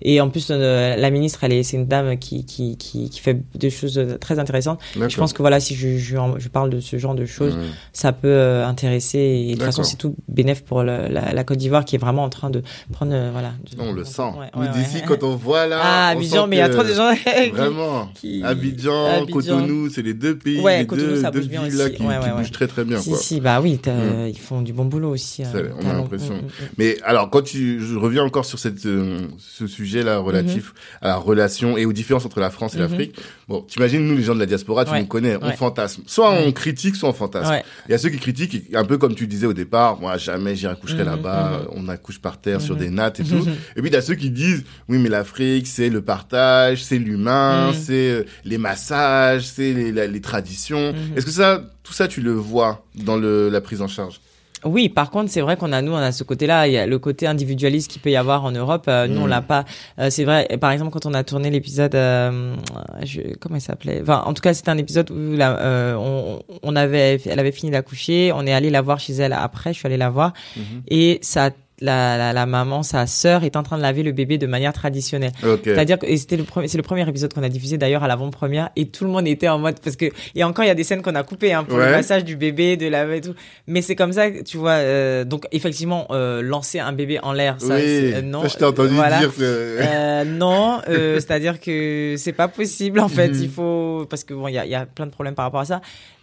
[0.02, 3.20] et en plus, euh, la ministre, elle est, c'est une dame qui qui qui, qui
[3.20, 4.80] fait des choses euh, très intéressantes.
[4.96, 7.58] Je pense que voilà, si je je, parle de ce genre de choses,
[7.94, 9.20] ça peut intéresser.
[9.20, 12.30] Et de toute façon, c'est tout bénéf pour la Côte d'Ivoire qui est vraiment en
[12.30, 12.62] train de
[12.94, 13.54] prendre, euh, voilà.
[13.80, 14.22] On le sent.
[14.22, 15.04] Ouais, Nous ouais, d'ici, ouais.
[15.08, 15.80] quand on voit là.
[15.84, 17.14] Ah, Abidjan, mais il y a trop de gens.
[17.44, 18.10] qui- Vraiment.
[18.16, 19.26] qui- Abidjan, Abidjan.
[19.34, 21.90] Cotonou, c'est les deux pays, Ouais, les Cotonou, deux, ça deux bouge bien villes là
[21.90, 22.04] qui, qui
[22.38, 23.00] bougent très très bien.
[23.00, 23.18] Si, quoi.
[23.20, 24.28] si, bah oui, Mm.
[24.30, 25.44] ils font du bon boulot aussi.
[25.44, 26.36] Euh, on a l'impression.
[26.36, 26.68] Mm, mm.
[26.78, 31.16] Mais alors, quand tu, je reviens encore sur cette, euh, ce sujet-là relatif à la
[31.18, 32.84] relation et aux différences entre la France et Mhm.
[32.84, 33.16] l'Afrique.
[33.48, 36.04] Bon, t'imagines, nous, les gens de la diaspora, tu nous connais, on fantasme.
[36.08, 37.62] Soit on critique, soit on fantasme.
[37.88, 40.56] Il y a ceux qui critiquent, un peu comme tu disais au départ, moi, jamais
[40.56, 42.82] j'irai coucher Mhm, là-bas, on accouche par terre sur Mhm.
[42.84, 43.46] Des nattes et tout.
[43.76, 47.00] Et puis, il y a ceux qui disent, oui, mais l'Afrique, c'est le partage, c'est
[47.00, 47.74] l'humain, Mhm.
[47.74, 50.94] c'est euh, les massages, c'est les, traditions.
[50.94, 51.18] Mhm.
[51.18, 54.20] Est-ce que ça, tout ça, tu le vois dans le, la prise en charge?
[54.66, 56.68] Oui, par contre, c'est vrai qu'on a nous, on a ce côté-là.
[56.70, 58.86] Il y a le côté individualiste qu'il peut y avoir en Europe.
[58.88, 59.30] Euh, nous, on Mm.
[59.30, 59.66] l'a pas.
[60.00, 60.48] Euh, c'est vrai.
[60.62, 62.56] Par exemple, quand on a tourné l'épisode, euh,
[63.04, 64.00] je, comment il s'appelait?
[64.02, 67.74] Enfin, en tout cas, c'était un épisode où la, on, on avait, elle avait fini
[67.74, 68.32] d'accoucher.
[68.34, 69.74] On est allé la voir chez elle après.
[69.74, 70.64] Je suis allée la voir Mhm.
[70.88, 71.50] et ça.
[71.86, 74.72] La, la, la maman, sa sœur, est en train de laver le bébé de manière
[74.72, 75.34] traditionnelle.
[75.64, 78.70] C'est-à-dire que c'était le premier, c'est le premier épisode qu'on a diffusé d'ailleurs à l'avant-première
[78.78, 80.86] et tout le monde était en mode parce que et encore il y a des
[80.86, 81.88] scènes qu'on a coupées hein, pour Ouais.
[81.88, 83.34] le massage du bébé, de la et tout.
[83.68, 84.72] Mais c'est comme ça, tu vois.
[84.72, 88.48] euh, donc effectivement, euh, lancer un bébé en l'air, ça, oui, c'est- euh, non.
[88.48, 89.20] je t'ai entendu voilà.
[89.20, 89.42] dire que...
[89.42, 93.28] Euh, non, c'est-à-dire que c'est pas possible en fait.
[93.30, 93.42] Mhm.
[93.42, 95.60] Il faut parce que bon, il y a, y a plein de problèmes par rapport
[95.60, 95.82] à ça.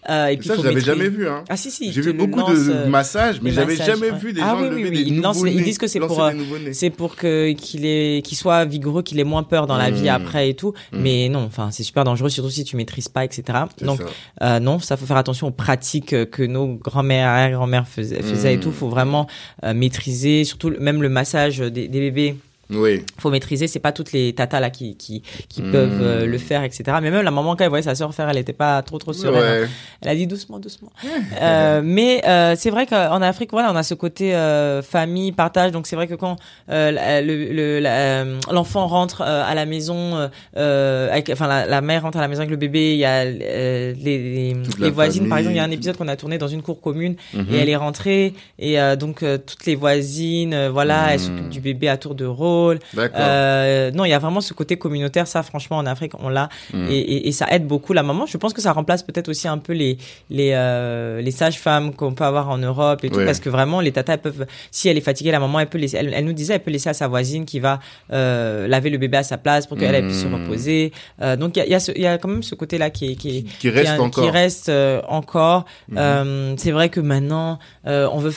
[0.09, 1.45] Euh, et puis ça, je l'avais jamais vu, hein.
[1.51, 1.93] Ah si si.
[1.93, 4.19] J'ai vu beaucoup lance, de euh, massages, mais des j'avais jamais ouais.
[4.19, 5.05] vu des Ah gens oui, lever oui, des oui.
[5.09, 6.33] Ils lancent- ils disent que c'est pour, euh,
[6.65, 6.73] des.
[6.73, 10.09] C'est pour que qu'il ait qu'il soit vigoureux, qu'il ait moins peur dans la vie
[10.09, 10.73] après et tout.
[10.93, 11.01] Mhm.
[11.03, 13.43] Mais non, enfin c'est super dangereux surtout si tu maîtrises pas, etc.
[13.83, 14.07] Donc ça.
[14.43, 18.55] euh, non, ça faut faire attention aux pratiques euh, que nos grands-mères, arrière-grand-mères faisaient, faisaient
[18.55, 18.63] et Mhm.
[18.63, 18.73] tout.
[18.73, 19.27] Faut vraiment
[19.65, 22.37] euh, maîtriser, surtout même le massage des, des bébés.
[22.73, 23.03] Oui.
[23.19, 25.73] faut maîtriser c'est pas toutes les tatas là qui qui, qui Hmm.
[25.73, 28.29] peuvent euh, le faire etc mais même la maman quand elle voyait sa sœur faire
[28.29, 29.61] elle était pas trop trop sereine hein.
[29.63, 29.69] Ouais.
[30.03, 30.91] elle a dit doucement doucement
[31.43, 35.73] euh, mais euh, c'est vrai qu'en Afrique voilà on a ce côté euh, famille partage
[35.73, 36.37] donc c'est vrai que quand
[36.71, 36.91] euh,
[37.23, 42.21] le euh, l'enfant rentre euh, à la maison avec enfin la, la mère rentre à
[42.21, 45.55] la maison avec le bébé il y a euh, les les, les voisines par exemple
[45.55, 47.47] il y a un épisode qu'on a tourné dans une cour commune Mhm.
[47.53, 51.27] et elle est rentrée et euh, donc toutes les voisines voilà elles Mhm.
[51.27, 52.60] s'occupent du bébé à tour de rôle
[52.99, 55.27] Euh, non, il y a vraiment ce côté communautaire.
[55.27, 56.87] Ça, franchement, en Afrique, on l'a Mm.
[56.91, 58.27] et, et, et ça aide beaucoup la maman.
[58.27, 59.97] Je pense que ça remplace peut-être aussi un peu les
[60.31, 63.93] les euh, les sages-femmes qu'on peut avoir en Europe et tout, parce que vraiment, les
[63.93, 65.97] tatas elles peuvent, si elle est fatiguée, la maman, elle peut laisser.
[65.99, 67.81] Elle, elle nous disait, elle peut laisser à sa voisine qui va
[68.13, 70.35] euh, laver le bébé à sa place pour qu'elle elle puisse se Mm.
[70.35, 70.93] reposer.
[71.39, 73.43] Donc il y a, y, a y a quand même ce côté-là qui qui est
[73.61, 74.25] qui reste qui, encore.
[74.25, 74.71] qui reste
[75.09, 75.65] encore.
[75.97, 78.33] Euh, c'est vrai que maintenant, on veut,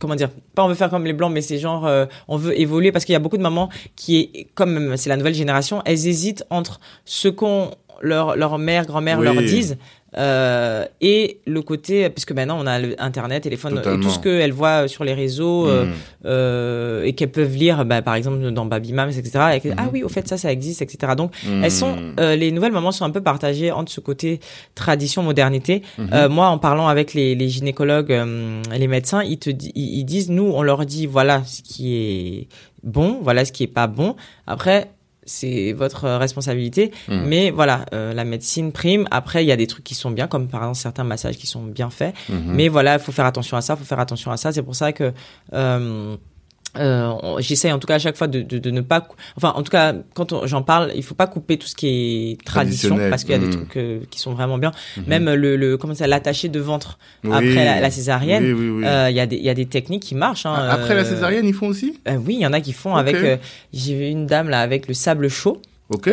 [0.00, 2.58] comment dire, pas on veut faire comme les blancs, mais c'est genre, euh, on veut
[2.58, 5.82] évoluer parce qu'il y a beaucoup de mamans qui est, comme c'est la nouvelle génération,
[5.84, 7.70] elles hésitent entre ce qu'on
[8.00, 9.24] leur leur mère, grand-mère Oui.
[9.24, 9.76] leur disent.
[10.18, 14.86] Euh, et le côté puisque maintenant on a internet téléphone et tout ce qu'elles voient
[14.86, 15.92] sur les réseaux euh, Mm.
[16.26, 20.02] euh, et qu'elles peuvent lire bah, par exemple dans Baby Mams etc et ah oui
[20.02, 21.32] au fait ça ça existe etc donc
[21.62, 24.40] elles sont, euh, les nouvelles mamans sont un peu partagées entre ce côté
[24.74, 25.82] tradition, modernité.
[26.12, 30.30] Euh, moi, en parlant avec les, les gynécologues, euh, les médecins, ils te ils disent,
[30.30, 32.48] nous, on leur dit, voilà ce qui est
[32.82, 34.16] bon, voilà ce qui est pas bon.
[34.46, 34.90] Après,
[35.32, 37.24] c'est votre responsabilité, Mm.
[37.26, 39.06] mais voilà, euh, la médecine prime.
[39.10, 41.46] Après, il y a des trucs qui sont bien, comme par exemple certains massages qui
[41.46, 42.14] sont bien faits.
[42.28, 42.42] Mhm.
[42.46, 44.52] Mais voilà, il faut faire attention à ça, faut faire attention à ça.
[44.52, 45.12] C'est pour ça que
[45.52, 46.16] euh,
[46.78, 49.06] euh, j'essaye en tout cas à chaque fois de, de, de ne pas,
[49.36, 51.86] enfin en tout cas quand j'en parle, il faut pas couper tout ce qui
[52.32, 53.52] est tradition parce qu'il y a des Mhm.
[53.52, 54.72] trucs euh, qui sont vraiment bien.
[54.96, 55.04] Mhm.
[55.06, 57.30] Même le, le comment ça, l'attaché de ventre Oui.
[57.32, 58.44] après la, la césarienne.
[58.44, 58.84] Oui, oui, oui.
[58.86, 60.46] euh, Il y a des il y a des techniques qui marchent.
[60.46, 61.98] Hein, Ah, Après la euh, césarienne, ils font aussi?
[62.08, 63.16] euh, Oui, il y en a qui font avec.
[63.16, 63.36] euh,
[63.72, 65.60] J'ai vu une dame là avec le sable chaud.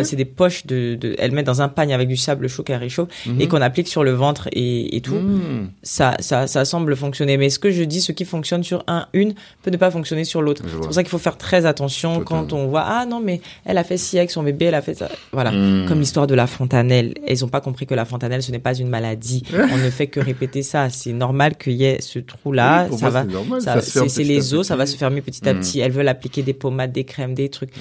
[0.04, 2.80] C'est des poches de, de, elle met dans un pagne avec du sable chaud qu'elle
[2.80, 3.40] réchauffe Mhm.
[3.40, 5.70] et qu'on applique sur le ventre et, et tout Mm.
[5.84, 7.38] ça, ça, ça semble fonctionner.
[7.38, 10.26] Mais ce que je dis, ce qui fonctionne sur un, une, peut ne pas fonctionner
[10.26, 10.64] sur l'autre.
[10.68, 12.44] C'est pour ça qu'il faut faire très attention Totalement.
[12.48, 14.82] quand on voit, ah non, mais elle a fait ci avec son bébé, elle a
[14.82, 15.08] fait ça.
[15.32, 15.52] Voilà.
[15.52, 15.86] Mm.
[15.88, 17.14] Comme l'histoire de la fontanelle.
[17.26, 19.44] Elles ont pas compris que la fontanelle, ce n'est pas une maladie.
[19.74, 20.90] on ne fait que répéter ça.
[20.90, 22.84] C'est normal qu'il y ait ce trou-là.
[22.84, 23.82] Oui, pour ça moi, va.
[23.82, 25.60] ça- c'est les os, ça va se fermer petit à Mm.
[25.60, 25.80] petit.
[25.80, 27.72] Elles veulent appliquer des pommades, des crèmes, des trucs.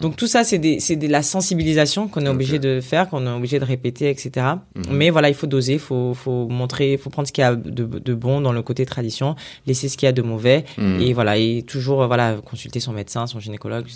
[0.00, 3.26] Donc tout ça, c'est des, c'est de la sensibilisation qu'on est obligé de faire, qu'on
[3.26, 4.46] est obligé de répéter, etc.
[4.74, 4.84] Mhm.
[4.92, 7.84] Mais voilà, il faut doser, faut, faut montrer, faut prendre ce qu'il y a de,
[7.84, 9.36] de bon dans le côté tradition,
[9.66, 11.00] laisser ce qu'il y a de mauvais, Mm.
[11.00, 13.86] et voilà, et toujours euh, voilà consulter son médecin, son gynécologue,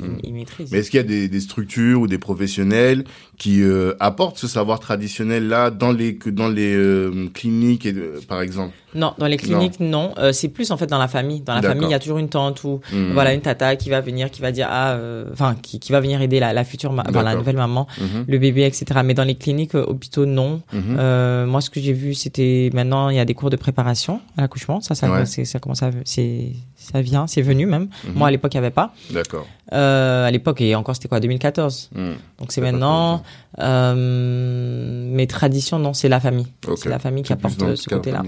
[0.00, 0.18] il, Mhm.
[0.24, 0.70] il maîtrise.
[0.72, 3.04] Mais est-ce qu'il y a des, des structures ou des professionnels
[3.36, 7.94] qui euh, apportent ce savoir traditionnel là dans les dans les euh, cliniques et
[8.28, 8.74] par exemple?
[8.94, 10.14] Non, dans les cliniques, non.
[10.32, 11.42] C'est plus en fait dans la famille.
[11.42, 12.80] Dans la famille, il y a toujours une tante ou
[13.12, 14.98] voilà une tata qui va venir, qui va dire ah,
[15.32, 18.24] enfin qui, qui va venir aider la, la future, enfin la nouvelle maman, Mhm.
[18.28, 19.00] le bébé, etc.
[19.04, 20.62] Mais dans les cliniques, euh, hôpitaux, non.
[20.72, 20.96] Mhm.
[20.98, 24.20] Euh, moi, ce que j'ai vu, c'était maintenant il y a des cours de préparation
[24.36, 24.80] à l'accouchement.
[24.80, 25.26] Ça, ça, Ouais.
[25.26, 27.88] c'est- ça commence à, c'est, ça vient, c'est venu même.
[28.06, 28.14] Mhm.
[28.14, 28.92] Moi, à l'époque, il y avait pas.
[29.10, 29.46] D'accord.
[29.72, 31.90] Euh, à l'époque, et encore, c'était quoi, 2014.
[31.94, 32.12] Mm.
[32.38, 33.22] Donc c'est maintenant.
[33.58, 36.46] Euh, mes traditions, non, c'est la famille.
[36.76, 38.22] C'est la famille qui apporte ce côté-là.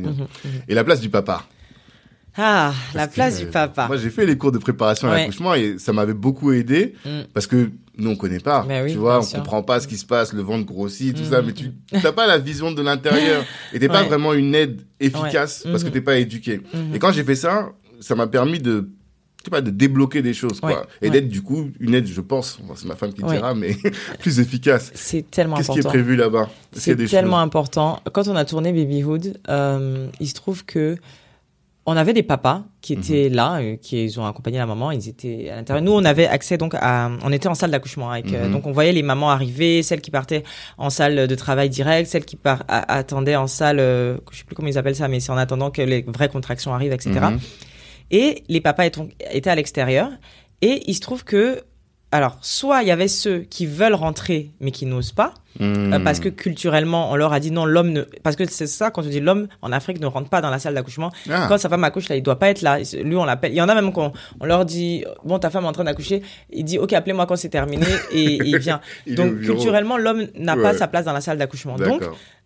[0.68, 1.44] Et la place du papa?
[2.36, 3.86] Ah, la place que, du papa.
[3.88, 5.18] Moi, j'ai fait les cours de préparation à Ouais.
[5.20, 7.22] l'accouchement et ça m'avait beaucoup aidé Mm.
[7.34, 8.64] parce que nous, on connaît pas.
[8.68, 9.38] Oui, tu vois, on sûr.
[9.38, 11.30] comprend pas ce qui se passe, le ventre grossit, tout Mm.
[11.30, 14.08] ça, mais tu n'as pas la vision de l'intérieur et t'es pas Ouais.
[14.08, 15.72] vraiment une aide efficace Ouais.
[15.72, 15.94] parce que Mhm.
[15.94, 16.60] t'es pas éduqué.
[16.72, 16.94] Mhm.
[16.94, 17.70] Et quand j'ai fait ça,
[18.00, 18.88] ça m'a permis de
[19.50, 20.86] pas, de débloquer des choses, quoi.
[21.00, 23.74] Et d'être, du coup, une aide, je pense, c'est ma femme qui dira, mais
[24.20, 24.92] plus efficace.
[24.94, 25.88] C'est tellement Qu'est-ce qui est important.
[25.98, 26.50] prévu là-bas?
[26.72, 27.44] C'est tellement choses?
[27.46, 28.00] important.
[28.12, 30.98] Quand on a tourné Babyhood, euh, il se trouve que
[31.90, 33.02] on avait des papas qui Mhm.
[33.02, 34.90] étaient là, euh, qui ils ont accompagné la maman.
[34.92, 35.84] Ils étaient à l'intérieur.
[35.84, 38.52] Nous, on avait accès donc à, on était en salle d'accouchement avec, euh, Mhm.
[38.52, 40.42] donc on voyait les mamans arriver, celles qui partaient
[40.78, 44.44] en salle de travail direct, celles qui par, a- attendaient en salle, euh, je sais
[44.44, 47.10] plus comment ils appellent ça, mais c'est en attendant que les vraies contractions arrivent, etc.
[47.32, 47.38] Mhm.
[48.10, 50.08] Et les papas étaient à l'extérieur.
[50.62, 51.62] Et il se trouve que,
[52.12, 56.18] alors, soit il y avait ceux qui veulent rentrer mais qui n'osent pas, euh, parce
[56.20, 58.02] que culturellement, on leur a dit non, l'homme ne.
[58.22, 60.58] Parce que c'est ça, quand on dit l'homme en Afrique ne rentre pas dans la
[60.58, 61.12] salle d'accouchement.
[61.30, 61.46] Ah.
[61.48, 62.78] Quand sa femme accouche, là, il doit pas être là.
[63.02, 63.52] Lui, on l'appelle.
[63.52, 65.84] Il y en a même qu'on on leur dit bon, ta femme est en train
[65.84, 66.22] d'accoucher.
[66.50, 68.80] Il dit ok, appelez-moi quand c'est terminé et, et il vient.
[69.06, 71.76] Il Donc culturellement, l'homme n'a pas sa place dans la salle d'accouchement.
[71.76, 72.02] Donc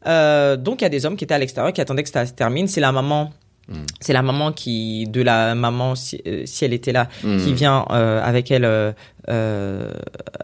[0.07, 2.27] euh, donc il y a des hommes qui étaient à l'extérieur qui attendaient que ça
[2.27, 2.69] se termine.
[2.69, 3.33] C'est la maman.
[3.69, 3.75] Mm.
[4.01, 7.39] C'est la maman qui de la maman si, euh, si elle était là Mhm.
[7.43, 8.93] qui vient euh, avec elle euh,
[9.29, 9.91] euh,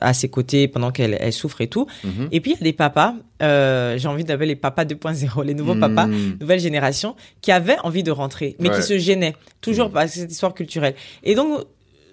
[0.00, 1.86] à ses côtés pendant qu'elle elle souffre et tout.
[2.04, 2.28] Mhm.
[2.32, 5.54] Et puis il y a des papas, euh, j'ai envie d'appeler les papas 2.0, les
[5.54, 6.38] nouveaux papas, Mhm.
[6.40, 8.76] nouvelle génération, qui avaient envie de rentrer, mais Ouais.
[8.76, 9.92] qui se gênaient, toujours Mm.
[9.92, 10.94] par cette histoire culturelle.
[11.24, 11.64] Et donc,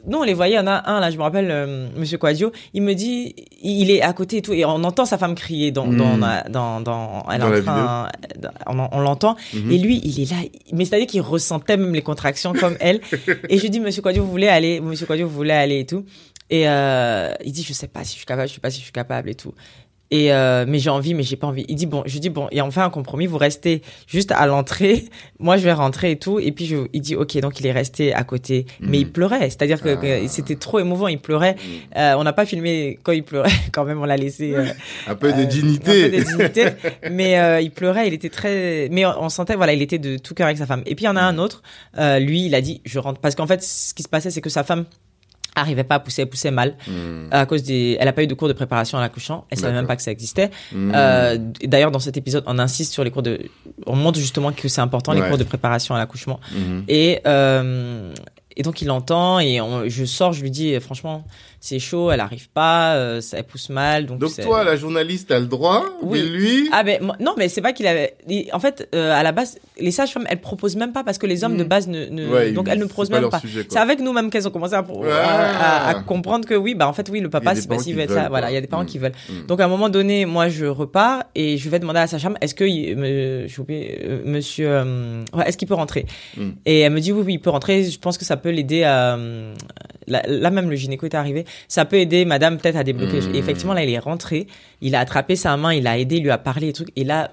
[0.07, 0.53] non, on les voyait.
[0.53, 2.51] Il y en a un là, je me rappelle, euh, Monsieur Quadio.
[2.73, 5.71] Il me dit, il est à côté et tout, et on entend sa femme crier
[5.71, 6.43] dans dans Mm.
[6.49, 8.09] dans dans, elle est Dans en train-
[8.67, 9.35] on, on l'entend.
[9.53, 9.71] Mhm.
[9.71, 10.37] Et lui, il est là.
[10.71, 13.01] Mais c'est-à-dire qu'il ressentait même les contractions comme elle.
[13.49, 15.85] et je lui dis, Monsieur Quadio, vous voulez aller Monsieur Quadio, vous voulez aller et
[15.85, 16.05] tout.
[16.49, 18.79] Et euh, il dit, je sais pas si je suis capable, je sais pas si
[18.79, 19.53] je suis capable et tout.
[20.09, 21.65] Et euh, mais j'ai envie, mais j'ai pas envie.
[21.67, 23.25] Il dit bon, je dis bon, et on fait un compromis.
[23.27, 25.03] Vous restez juste à l'entrée.
[25.39, 26.39] Moi, je vais rentrer et tout.
[26.39, 28.93] Et puis je, il dit ok, donc il est resté à côté, mais Mhm.
[28.93, 29.49] il pleurait.
[29.49, 30.27] C'est-à-dire que, que Ah.
[30.29, 31.09] c'était trop émouvant.
[31.09, 31.55] Il pleurait.
[31.55, 31.97] Mm.
[31.97, 33.51] Euh, on n'a pas filmé quand il pleurait.
[33.73, 34.53] Quand même, on l'a laissé.
[34.55, 34.67] euh,
[35.07, 36.05] Un peu de dignité.
[36.05, 36.65] Un peu de dignité.
[37.11, 38.87] mais il pleurait, il était très.
[38.89, 40.83] Mais on, sentait, voilà, il était de tout cœur avec sa femme.
[40.85, 41.63] Et puis il y en a un autre,
[42.21, 43.19] lui, il a dit, je rentre.
[43.19, 44.85] Parce qu'en fait, ce qui se passait, c'est que sa femme
[45.59, 47.27] arrivait pas à pousser, elle poussait mal Mm.
[47.31, 47.97] à cause des.
[47.99, 49.45] Elle a pas eu de cours de préparation à l'accouchement.
[49.49, 50.49] Elle savait même pas que ça existait.
[50.71, 50.91] Mm.
[50.95, 53.39] Euh, D'ailleurs, dans cet épisode, on insiste sur les cours de.
[53.85, 56.39] On montre justement que c'est important les cours de préparation à l'accouchement.
[56.53, 56.83] Mhm.
[56.87, 58.13] Et euh,
[58.59, 61.23] et donc il entend et on- je sors, je lui dis franchement
[61.67, 64.05] c'est chaud, elle arrive pas, euh, ça elle pousse mal.
[64.05, 66.21] Donc, toi, la journaliste, t'as le droit, Oui.
[66.21, 68.15] mais lui, Ah ben moi- non mais c'est pas qu'il avait.
[68.53, 71.43] En fait euh, à la base les sages-femmes elles proposent même pas parce que les
[71.43, 71.57] hommes Mhm.
[71.59, 73.41] de base ne, ne- Ouais, donc elles ne proposent pas même pas.
[73.69, 76.73] C'est avec nous même qu'elles ont commencé à, pro- à, à- à comprendre que oui
[76.75, 78.27] bah en fait oui le papa a c'est veut être veulent.
[78.29, 78.51] Voilà quoi.
[78.51, 78.89] il y a des parents Mhm.
[78.89, 79.11] qui veulent.
[79.29, 79.45] Mm.
[79.47, 82.37] Donc à un moment donné moi je repars et je vais demander à la sage-femme
[82.41, 86.05] est-ce que il- me- j'ai oublié euh, monsieur euh, est-ce qu'il peut rentrer?
[86.37, 86.49] Mm.
[86.65, 88.83] et elle me dit oui oui il peut rentrer je pense que ça peut l'aider
[88.83, 89.17] à
[90.07, 93.37] là, là même le gynéco est arrivé ça peut aider madame peut-être à débloquer et
[93.37, 94.47] effectivement là il est rentré
[94.81, 97.03] il a attrapé sa main il a aidé il lui a parlé et trucs et
[97.03, 97.31] là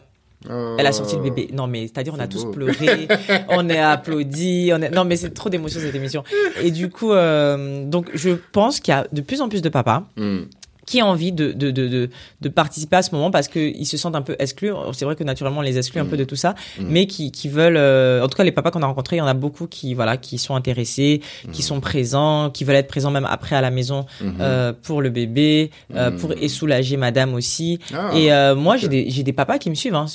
[0.51, 0.77] Oh.
[0.79, 1.49] elle a sorti le bébé.
[1.55, 2.51] Non, mais c'est-à-dire, on a tous beau.
[2.51, 3.09] pleuré,
[3.49, 4.91] on est applaudi, on est...
[4.91, 6.23] non, mais c'est trop d'émotions cette émission.
[6.63, 9.71] Et du coup, euh, donc, je pense qu'il y a de plus en plus de
[9.71, 10.41] papas Mm.
[10.87, 12.11] Qui ont envie de, de, de,
[12.41, 14.71] de, participer à ce moment parce qu'ils se sentent un peu exclus.
[14.93, 16.09] C'est vrai que naturellement, on les exclut un Mm.
[16.09, 16.85] peu de tout ça, Mm.
[16.89, 19.23] mais qui, qui veulent, euh, en tout cas, les papas qu'on a rencontrés, il y
[19.23, 21.21] en a beaucoup qui, voilà, qui sont intéressés,
[21.53, 21.65] qui Mm.
[21.65, 24.35] sont présents, qui veulent être présents même après à la maison, Mhm.
[24.41, 26.17] euh, pour le bébé, euh, Mm.
[26.19, 27.79] pour et soulager madame aussi.
[27.95, 28.11] Ah.
[28.17, 29.95] Et moi, j'ai des des papas qui me suivent.
[29.95, 30.07] Hein.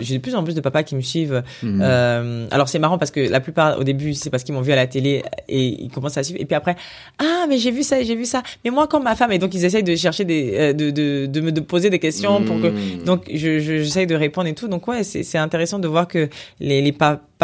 [0.00, 1.42] J'ai de plus en plus de papas qui me suivent.
[1.62, 1.80] Mhm.
[1.82, 4.72] Euh, alors c'est marrant parce que la plupart au début c'est parce qu'ils m'ont vu
[4.72, 6.40] à la télé et ils commencent à suivre.
[6.40, 6.76] Et puis après
[7.18, 8.42] ah mais j'ai vu ça, j'ai vu ça.
[8.64, 11.26] Mais moi quand ma femme et donc ils essayent de chercher des euh, de, de
[11.26, 13.04] de me de poser des questions pour que Mm.
[13.04, 14.68] donc je je- j'essaye de répondre et tout.
[14.68, 16.28] Donc ouais c'est intéressant de voir que
[16.60, 16.92] les les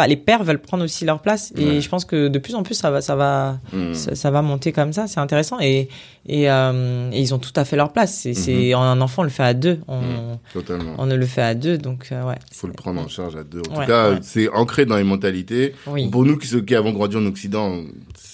[0.07, 1.81] les pères veulent prendre aussi leur place et Ouais.
[1.81, 3.93] je pense que de plus en plus ça va ça va Mm.
[3.93, 5.89] ça, ça va monter comme ça, c'est intéressant et
[6.27, 8.13] et, euh, et ils ont tout à fait leur place.
[8.13, 10.37] C'est c'est un enfant on le fait à deux, on.
[10.53, 10.93] Totalement.
[10.99, 12.35] on ne le fait à deux donc euh, ouais.
[12.53, 13.61] faut le prendre en charge à deux.
[13.71, 14.17] En Ouais, tout cas, ouais.
[14.21, 15.73] c'est ancré dans les mentalités.
[15.87, 16.07] Oui.
[16.09, 17.81] Pour nous qui, ceux qui avons grandi en Occident,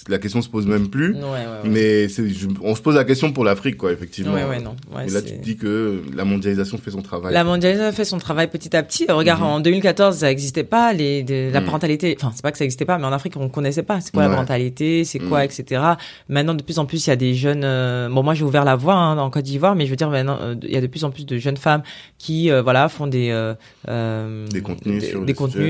[0.08, 1.14] la question se pose même plus.
[1.64, 4.32] Mais je- on se pose la question pour l'Afrique, quoi, effectivement.
[4.62, 4.76] Non.
[5.06, 7.32] Et là, tu te dis que la mondialisation fait son travail.
[7.32, 9.06] La mondialisation fait son travail petit à petit.
[9.08, 9.46] Regarde, Mhm.
[9.46, 11.66] en 2014, ça n'existait pas, les, de, la hmm.
[11.66, 14.00] parentalité, enfin, c'est pas que ça n'existait pas, mais en Afrique, on connaissait pas.
[14.00, 15.44] C'est quoi la parentalité, c'est quoi, hmm.
[15.44, 15.82] etc.
[16.28, 17.62] Maintenant, de plus en plus, il y a des jeunes.
[17.64, 20.10] Euh, bon, moi, j'ai ouvert la voie hein, en Côte d'Ivoire, mais je veux dire,
[20.10, 21.82] maintenant, euh, il y a de plus en plus de jeunes femmes
[22.18, 23.28] qui, euh, voilà, font des
[23.88, 25.04] des contenus,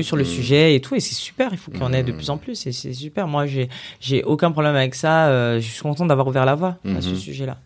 [0.05, 0.25] sur, le hmm.
[0.25, 0.75] sujet.
[0.75, 1.49] et tout, et c'est super.
[1.51, 3.27] Il faut qu'il y en ait de plus en plus, et c'est super.
[3.27, 3.69] Moi, j'ai
[3.99, 5.59] j'ai aucun problème avec ça.
[5.59, 7.15] je suis content d'avoir ouvert la voie à ce mhm.
[7.15, 7.57] sujet-là.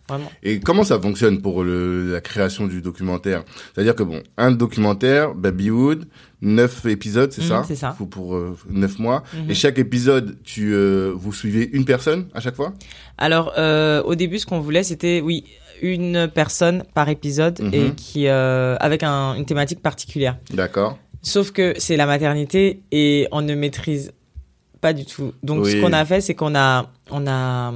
[0.42, 3.44] Et comment ça fonctionne pour la création du documentaire?
[3.74, 6.06] C'est-à-dire que bon, un documentaire, Babywood,
[6.44, 7.96] 9 épisodes, c'est mhm, ça C'est ça.
[7.96, 9.24] Pour, euh, pour 9 mois.
[9.34, 9.50] Mhm.
[9.50, 12.74] Et chaque épisode, tu euh, vous suivez une personne à chaque fois?
[13.18, 15.44] Alors, euh, au début, ce qu'on voulait, c'était, oui,
[15.82, 17.74] une personne par épisode mhm.
[17.74, 20.36] et qui avec un, une thématique particulière.
[20.52, 20.98] D'accord.
[21.22, 24.12] Sauf que c'est la maternité et on ne maîtrise
[24.80, 25.32] pas du tout.
[25.42, 27.72] Donc, ce qu'on a fait, c'est qu'on a, on a,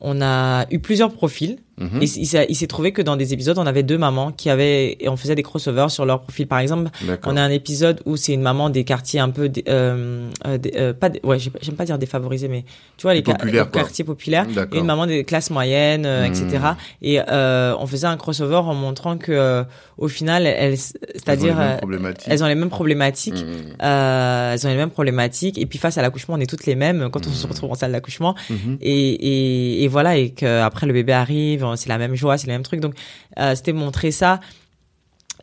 [0.00, 1.58] on a eu plusieurs profils.
[1.76, 2.02] Mhm.
[2.02, 4.48] Et il s'est il s'est trouvé que dans des épisodes, on avait deux mamans qui
[4.48, 6.46] avaient, et on faisait des crossovers sur leur profil.
[6.46, 6.90] Par exemple,
[7.26, 10.72] on a un épisode où c'est une maman des quartiers un peu, euh, euh, des-
[10.76, 12.64] euh, pas, ouais, j'aime pas dire défavorisés, mais
[12.96, 13.34] tu vois les, ca-
[13.66, 16.32] quartiers populaires, et une maman des classes moyennes, euh, Hmm.
[16.32, 16.64] etc.
[17.02, 19.64] Et euh, on faisait un crossover en montrant que, euh,
[19.98, 22.28] au final, elles, c'est-à-dire, Elles ont les mêmes problématiques.
[22.30, 23.44] elles ont les mêmes problématiques.
[23.82, 26.74] Euh, elles ont les mêmes problématiques et puis face à l'accouchement on est toutes les
[26.74, 27.52] mêmes quand on se Mhm.
[27.52, 28.78] retrouve en salle d'accouchement Mhm.
[28.80, 32.46] et, et, et voilà et que après le bébé arrive c'est la même joie c'est
[32.46, 32.80] le même truc.
[32.80, 32.94] Donc
[33.38, 34.40] euh, c'était montrer ça.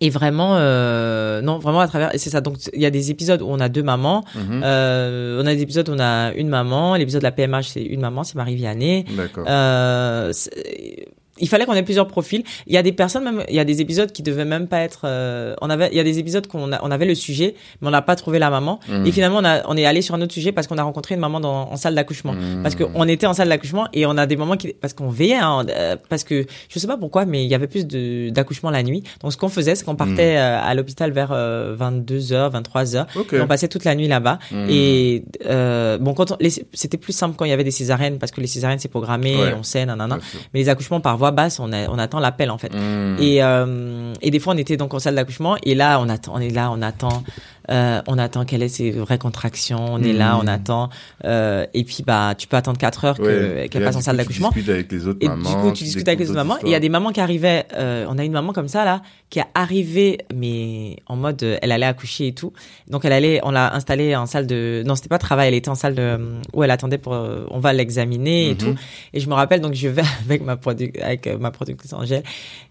[0.03, 2.41] Et vraiment euh, non vraiment à travers c'est ça.
[2.41, 4.23] Donc il y a des épisodes où on a deux mamans.
[4.35, 4.61] Mhm.
[4.63, 6.95] euh, on a des épisodes où on a une maman.
[6.95, 9.45] L'épisode de la PMH c'est une maman c'est Marie Vianney D'accord.
[9.47, 10.31] euh,
[11.41, 12.43] il fallait qu'on ait plusieurs profils.
[12.67, 14.79] Il y a des personnes même, il y a des épisodes qui devaient même pas
[14.79, 15.01] être.
[15.05, 17.91] euh, on avait, il y a des épisodes qu'on on avait le sujet, mais on
[17.91, 18.79] n'a pas trouvé la maman.
[18.87, 19.05] Mhm.
[19.05, 21.15] Et finalement, on, a, on est allé sur un autre sujet parce qu'on a rencontré
[21.15, 22.33] une maman dans, en salle d'accouchement.
[22.33, 22.61] Mhm.
[22.63, 25.35] Parce qu'on était en salle d'accouchement et on a des moments qui, parce qu'on veillait,
[25.35, 28.69] hein, euh, parce que je sais pas pourquoi, mais il y avait plus de d'accouchements
[28.71, 29.03] la nuit.
[29.21, 33.05] Donc ce qu'on faisait, c'est qu'on partait euh, à l'hôpital vers 22h, 23h.
[33.15, 33.33] Ok.
[33.33, 34.39] Et on passait toute la nuit là-bas.
[34.51, 34.67] Mhm.
[34.69, 36.35] Et euh, bon, quand
[36.73, 39.35] c'était plus simple quand il y avait des césariennes parce que les césariennes c'est programmé,
[39.35, 39.53] Ouais.
[39.57, 40.19] on sait, nanana.
[40.53, 42.73] Mais les accouchements par voie basse, on, a, on attend l'appel en fait.
[42.73, 43.17] Mhm.
[43.19, 46.33] Et, euh, et des fois, on était donc en salle d'accouchement et là, on attend,
[46.35, 47.23] on est là, on attend,
[47.69, 49.85] euh, on attend quelle est ses vraies contractions.
[49.93, 50.89] On est là, on attend.
[51.25, 53.21] Euh, et puis bah, tu peux attendre quatre heures que-
[53.61, 53.69] Ouais.
[53.69, 54.49] qu'elle passe en salle d'accouchement.
[54.49, 55.49] Tu discutes avec les autres Et mamans.
[55.49, 56.57] du coup, tu discutes avec les autres mamans.
[56.59, 57.65] Et il y a des mamans qui arrivaient.
[57.75, 61.57] Euh, on a une maman comme ça là, qui est arrivée, mais en mode, euh,
[61.61, 62.51] elle allait accoucher et tout.
[62.89, 64.83] Donc elle allait, on l'a installée en salle de.
[64.85, 65.49] Non, c'était pas travail.
[65.49, 66.19] Elle était en salle de
[66.53, 67.13] où elle attendait pour.
[67.13, 68.57] euh, on va l'examiner et Mhm.
[68.57, 68.75] tout.
[69.13, 72.23] Et je me rappelle donc je vais avec ma produ avec euh, ma productrice Angèle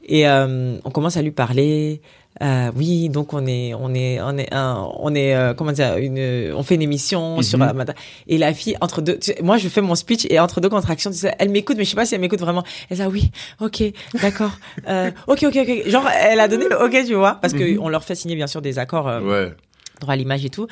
[0.05, 2.01] et euh, on commence à lui parler.
[2.43, 5.97] Euh, oui, donc on est, on est, on est, un, on est, euh, comment dire,
[5.99, 7.43] une, on fait une émission Mhm.
[7.43, 7.93] sur la matin.
[8.29, 10.71] Et la fille entre deux, tu sais, moi je fais mon speech et entre deux
[10.71, 12.65] contractions, tu sais, elle m'écoute, mais je sais pas si elle m'écoute vraiment.
[12.89, 13.31] Elle dit ah oui,
[13.61, 13.83] ok,
[14.23, 14.53] d'accord,
[14.89, 15.89] euh, ok, ok, ok.
[15.89, 17.79] Genre elle a donné le ok, tu vois, parce que Mhm.
[17.83, 19.53] on leur fait signer bien sûr des accords euh, Ouais.
[20.01, 20.67] droit à l'image et tout.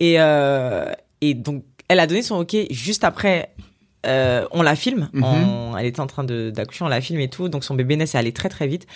[0.00, 0.84] Et, euh,
[1.22, 3.50] et donc, elle a donné son OK juste après.
[4.06, 5.08] Euh, on la filme.
[5.14, 5.24] Mhm.
[5.24, 7.48] On- elle était en train de d'accoucher, on la filme et tout.
[7.48, 8.86] Donc son bébé naît, c'est allé très très vite.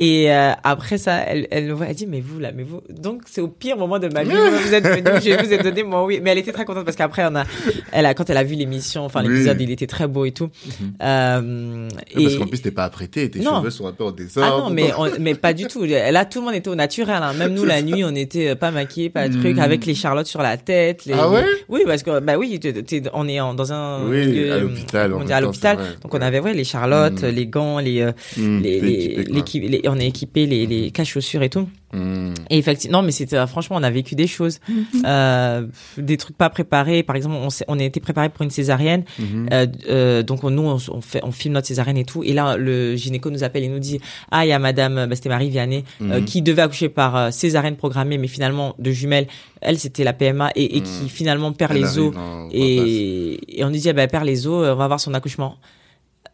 [0.00, 2.80] Et euh, après ça, elle, elle nous voit, elle dit mais vous là, mais vous.
[2.90, 4.30] Donc c'est au pire moment de ma vie.
[4.32, 6.18] vous êtes venu, je vous ai donné mon oui.
[6.20, 7.44] Mais elle était très contente parce qu'après on a,
[7.92, 9.28] elle a quand elle a vu l'émission, enfin Oui.
[9.32, 10.48] l'épisode, il était très beau et tout.
[10.80, 10.92] Mhm.
[11.00, 13.60] Euh, Parce qu'en plus, t'es pas apprêté, tes Non.
[13.60, 14.52] cheveux sont un peu en désordre.
[14.52, 15.84] ah non, mais, on- mais pas du tout.
[15.84, 17.18] Là, tout le monde était au naturel.
[17.22, 17.32] hein.
[17.34, 19.60] Même nous, la nuit, on était euh, pas maquillés, pas de trucs, Mm.
[19.60, 21.04] avec les charlottes sur la tête.
[21.06, 21.12] Les...
[21.14, 21.44] Ah ouais?
[21.68, 25.14] Oui, parce que bah oui, t'es- t'es- on est en- dans un Oui, à l'hôpital,
[25.14, 25.78] on dit à l'hôpital.
[26.02, 27.26] Donc on avait ouais les charlottes, Mm.
[27.28, 31.42] les gants, les, euh, Mmh, les, t'es les, on est équipé les les caches chaussures
[31.42, 31.68] et tout.
[31.92, 32.34] Mmh.
[32.50, 34.58] Et effectivement, non, mais c'était franchement, on a vécu des choses,
[35.04, 35.66] euh,
[35.96, 37.02] des trucs pas préparés.
[37.02, 39.04] Par exemple, on on a été préparé pour une césarienne.
[39.18, 39.48] Mhm.
[39.52, 42.56] Euh, euh, donc on- nous on, fait on filme notre césarienne et tout et là
[42.56, 45.50] le gynéco nous appelle et nous dit ah il y a madame bah, c'était Marie
[45.50, 46.24] Vianney euh, Mhm.
[46.24, 49.26] qui devait accoucher par euh, césarienne programmée mais finalement de jumelles
[49.60, 51.08] elle c'était la PMA et, et qui Mhm.
[51.08, 52.12] finalement perd Elle les os
[52.52, 55.14] et, et on nous dit ah, bah, elle perd les os on va voir son
[55.14, 55.56] accouchement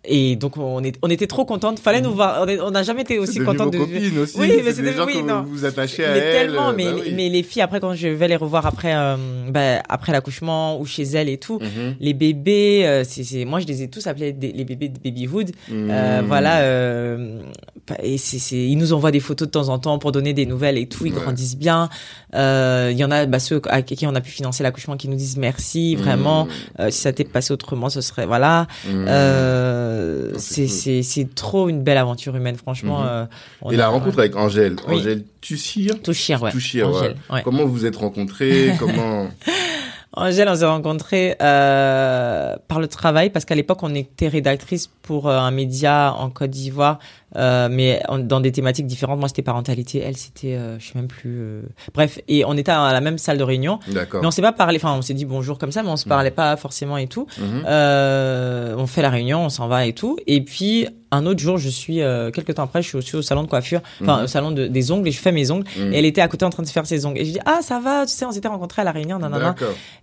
[0.04, 3.18] et donc on est on était trop contente fallait nous voir on n'a jamais été
[3.18, 4.38] aussi C'est devenu contente vos de copines aussi.
[4.38, 5.42] Oui, mais c'est c'est des gens oui, que non.
[5.42, 6.32] vous vous attachez à mais elles.
[6.46, 7.12] tellement mais bah oui.
[7.14, 9.16] mais les filles après quand je vais les revoir après euh,
[9.50, 11.96] bah, après l'accouchement ou chez elles et tout Mhm.
[12.00, 14.98] les bébés, euh, c'est, c'est, moi je les ai tous appelés des- les bébés de
[14.98, 15.50] babyhood.
[15.70, 16.26] Euh, Mmh.
[16.26, 17.40] voilà, euh,
[18.02, 20.78] et c'est, ils nous envoient des photos de temps en temps pour donner des nouvelles
[20.78, 21.04] et tout.
[21.06, 21.20] Ils Ouais.
[21.20, 21.88] grandissent bien.
[22.34, 25.08] Euh, Il y en a bah, ceux à qui on a pu financer l'accouchement qui
[25.08, 26.48] nous disent merci vraiment.
[26.78, 28.66] Euh, si ça t'est passé autrement, ce serait voilà.
[28.88, 29.04] Mmh.
[29.90, 33.00] Euh, c'est, trop une belle aventure humaine, franchement.
[33.00, 33.08] Mhm.
[33.08, 34.76] euh, Et la rencontre avec Angèle.
[34.88, 34.96] Oui.
[34.96, 36.00] Angèle Tussir.
[36.02, 36.50] Touchir, ouais.
[36.50, 36.96] Touchir, ouais.
[36.96, 37.42] Angèle, ouais.
[37.42, 39.28] Comment vous êtes rencontrés Comment
[40.12, 45.28] Angèle, on s'est rencontrés euh, par le travail parce qu'à l'époque, on était rédactrice pour
[45.28, 46.98] euh, un média en Côte d'Ivoire,
[47.36, 49.20] euh, mais dans des thématiques différentes.
[49.20, 51.38] Moi, c'était parentalité, elle, c'était, euh, je sais même plus.
[51.40, 51.62] euh,
[51.94, 54.20] Bref, et on était à la même salle de réunion, D'accord.
[54.20, 54.78] mais on s'est pas parlé.
[54.78, 57.26] Enfin, on s'est dit bonjour comme ça, mais on se parlait pas forcément et tout.
[57.40, 60.18] Euh, on fait la réunion, on s'en va et tout.
[60.26, 63.22] Et puis un autre jour, je suis euh, quelques temps après, je suis aussi au
[63.22, 64.24] salon de coiffure, enfin Mhm.
[64.24, 65.66] au salon de, des ongles et je fais mes ongles.
[65.76, 65.92] Mhm.
[65.92, 67.18] Et elle était à côté en train de faire ses ongles.
[67.18, 69.54] Et je dis ah ça va, tu sais, on s'était rencontrés à la réunion, nanana.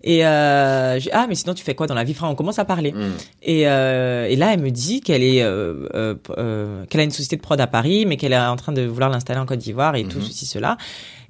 [0.03, 2.35] Et euh, je dis, ah mais sinon tu fais quoi dans la vie, frère On
[2.35, 2.91] commence à parler.
[2.91, 3.13] Mhm.
[3.43, 7.11] Et, euh, et là, elle me dit qu'elle est, euh, euh, euh, qu'elle a une
[7.11, 9.59] société de prod à Paris, mais qu'elle est en train de vouloir l'installer en Côte
[9.59, 10.23] d'Ivoire et tout Mhm.
[10.25, 10.77] ceci cela.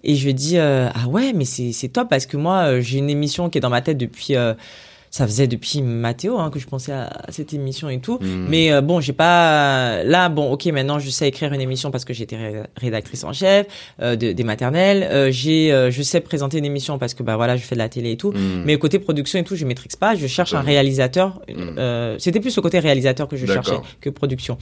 [0.04, 3.10] Et je dis euh, ah ouais, mais c'est c'est top parce que moi j'ai une
[3.10, 4.36] émission qui est dans ma tête depuis.
[5.18, 8.20] Euh, ça faisait depuis Mathéo hein, que je pensais à, à cette émission et tout.
[8.22, 8.46] Mhm.
[8.50, 10.30] Mais euh, bon, j'ai pas là.
[10.30, 13.68] Bon, ok, maintenant je sais écrire une émission parce que j'étais ré- rédactrice en chef
[14.02, 15.08] euh, de- des maternelles.
[15.10, 17.80] Euh, j'ai, euh, je sais présenter une émission parce que bah voilà, je fais de
[17.80, 18.32] la télé et tout.
[18.32, 18.64] Mhm.
[18.66, 20.16] Mais côté production et tout, je maîtrise pas.
[20.16, 21.42] Je cherche un réalisateur.
[21.50, 21.76] Mhm.
[21.78, 24.58] Euh, C'était plus le côté réalisateur que je cherchais que production.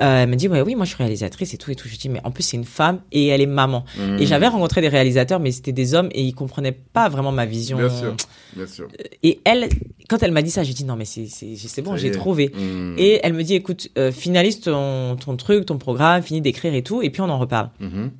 [0.00, 1.88] Euh, elle me dit ouais oui moi je suis réalisatrice et tout et tout.
[1.88, 3.84] Je dis mais en plus c'est une femme et elle est maman.
[4.18, 7.46] Et j'avais rencontré des réalisateurs mais c'était des hommes et ils comprenaient pas vraiment ma
[7.46, 7.78] vision.
[7.78, 8.16] Bien sûr.
[8.56, 8.88] Bien sûr.
[9.22, 9.68] Et elle
[10.08, 12.50] quand elle m'a dit ça j'ai dit non mais c'est c'est bon j'ai trouvé.
[12.54, 12.94] Mhm.
[12.98, 16.82] Et elle me dit écoute euh, finalise ton ton truc ton programme finis d'écrire et
[16.82, 17.70] tout et puis on en reparle.
[17.80, 18.10] Mhm.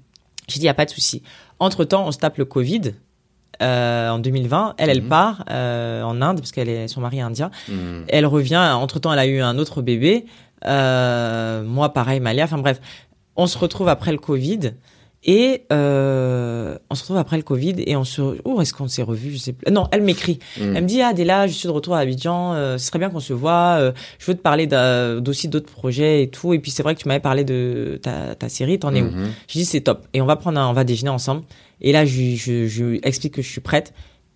[0.50, 1.22] J'ai dit, y a pas de souci.
[1.58, 2.92] Entre temps, on se tape le Covid.
[3.62, 7.22] Euh, en 2020, elle, elle part euh, en Inde parce qu'elle est son mari est
[7.22, 7.50] indien.
[8.08, 8.56] Elle revient.
[8.56, 10.24] Entre temps, elle a eu un autre bébé.
[10.66, 12.44] Euh, moi, pareil, Malia.
[12.44, 12.80] Enfin bref,
[13.36, 14.72] on se retrouve après le Covid.
[15.22, 18.22] Et euh, on se retrouve après le Covid et on se...
[18.46, 19.70] Oh, est-ce qu'on s'est revu Je sais plus.
[19.70, 20.38] Non, elle m'écrit.
[20.58, 20.76] Mm.
[20.76, 22.54] Elle me dit, ah, Adela, je suis de retour à Abidjan.
[22.54, 23.76] euh, ce serait bien qu'on se voit.
[23.80, 26.54] euh, je veux te parler d'aussi d'autres projets et tout.
[26.54, 28.78] Et puis c'est vrai que tu m'avais parlé de ta, ta série.
[28.78, 29.10] T'en es où?
[29.10, 29.28] Mhm.
[29.46, 30.06] Je dis, c'est top.
[30.14, 31.42] Et on va prendre un, on va déjeuner ensemble.
[31.82, 33.92] Et là, je, je, je lui explique que je suis prête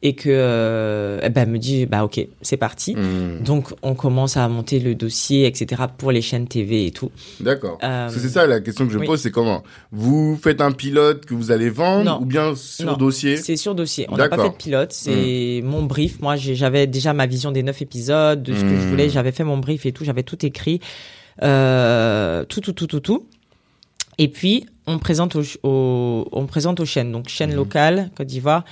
[0.07, 2.95] et que euh, elle me dit, bah ok, c'est parti.
[2.95, 3.41] Mhm.
[3.43, 5.83] Donc on commence à monter le dossier, etc.
[5.97, 7.11] pour les chaînes TV et tout.
[7.41, 7.79] D'accord.
[7.83, 9.07] Euh, c'est ça la question que je oui.
[9.07, 9.63] pose, c'est comment?
[9.93, 12.21] Vous faites un pilote que vous allez vendre Non.
[12.21, 12.97] ou bien sur Non.
[12.99, 13.39] dossier?
[13.39, 14.07] C'est sur dossier.
[14.11, 14.93] On n'a pas fait de pilote.
[14.93, 16.21] C'est mon brief.
[16.21, 18.91] Moi, j'avais déjà ma vision des neuf épisodes, de ce que je Hmm.
[18.91, 19.09] voulais.
[19.09, 20.05] J'avais fait mon brief et tout.
[20.05, 20.81] J'avais tout écrit.
[21.43, 23.27] Euh, tout, tout, tout, tout, tout.
[24.19, 27.11] Et puis, on présente aux, aux- on présente aux chaînes.
[27.11, 27.57] Donc, chaînes Mhm.
[27.57, 28.65] locales, Côte d'Ivoire,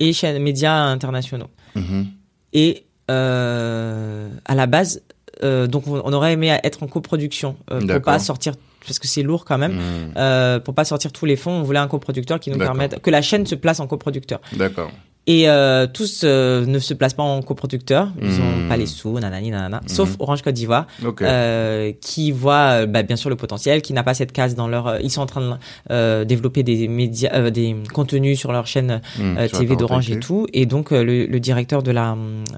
[0.00, 1.50] et chaînes médias internationaux.
[1.76, 2.06] Mhm.
[2.52, 5.02] Et euh, à la base,
[5.42, 8.54] euh, donc on, on aurait aimé être en coproduction euh, pour pas sortir
[8.86, 9.74] parce que c'est lourd quand même.
[9.74, 10.14] Mhm.
[10.16, 13.10] Euh, pour pas sortir tous les fonds, on voulait un coproducteur qui nous permette que
[13.10, 14.40] la chaîne se place en coproducteur.
[14.54, 14.90] D'accord.
[15.32, 18.64] Et euh, tous euh, ne se placent pas en coproducteur, ils Hmm.
[18.64, 19.80] ont pas les sous, nanani, nanana.
[19.86, 20.88] Sauf Orange Côte d'Ivoire,
[21.22, 25.00] euh, qui voit bah, bien sûr le potentiel, qui n'a pas cette case dans leur.
[25.00, 25.58] ils sont en train
[25.88, 30.48] de développer des médias, des contenus sur leur chaîne la TV d'Orange et tout.
[30.52, 32.16] Et donc le, le directeur de la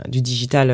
[0.08, 0.72] du digital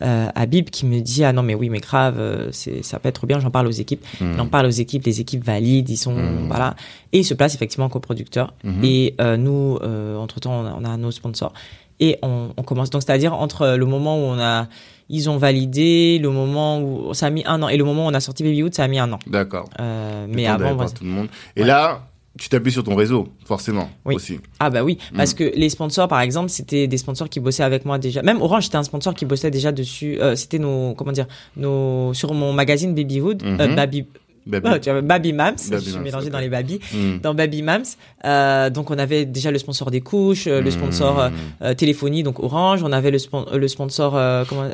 [0.00, 3.26] Habib qui me dit ah non mais oui mais grave c'est ça peut être trop
[3.26, 4.04] bien j'en parle aux équipes.
[4.20, 6.14] Il en parle aux équipes les équipes valident ils sont
[6.46, 6.76] voilà.
[7.12, 8.54] Et il se place effectivement en coproducteur.
[8.84, 9.78] Et nous
[10.20, 11.52] entre temps on a, on a nos sponsors
[11.98, 14.68] et on, on commence donc c'est à dire entre le moment où on a
[15.08, 18.10] ils ont validé le moment où ça a mis un an et le moment où
[18.10, 19.68] on a sorti Babyhood ça a mis un an D'accord.
[19.80, 20.90] Euh, mais avant voilà.
[20.90, 21.28] tout le monde.
[21.56, 21.66] Et Ouais.
[21.66, 22.06] là,
[22.38, 24.16] tu t'appuies sur ton réseau, forcément, Oui.
[24.16, 24.40] aussi.
[24.60, 25.36] Ah bah oui, parce Mm.
[25.36, 28.20] que les sponsors, par exemple, c'était des sponsors qui bossaient avec moi déjà.
[28.22, 30.18] Même Orange, c'était un sponsor qui bossait déjà dessus.
[30.20, 33.74] Euh, c'était nos, comment dire, nos sur mon magazine Babyhood, euh, Mhm.
[33.76, 34.06] Baby,
[34.46, 34.68] Baby.
[34.72, 35.54] oh, tu vois, Baby Mams.
[35.56, 36.78] Baby je suis Mams, mélangée dans les Baby.
[36.94, 37.18] Mhm.
[37.20, 37.82] Dans Baby Mams,
[38.24, 41.28] euh, donc on avait déjà le sponsor des couches, euh, le sponsor euh,
[41.62, 42.82] euh, téléphonie, donc Orange.
[42.84, 44.68] On avait le, spon- le sponsor, euh, comment,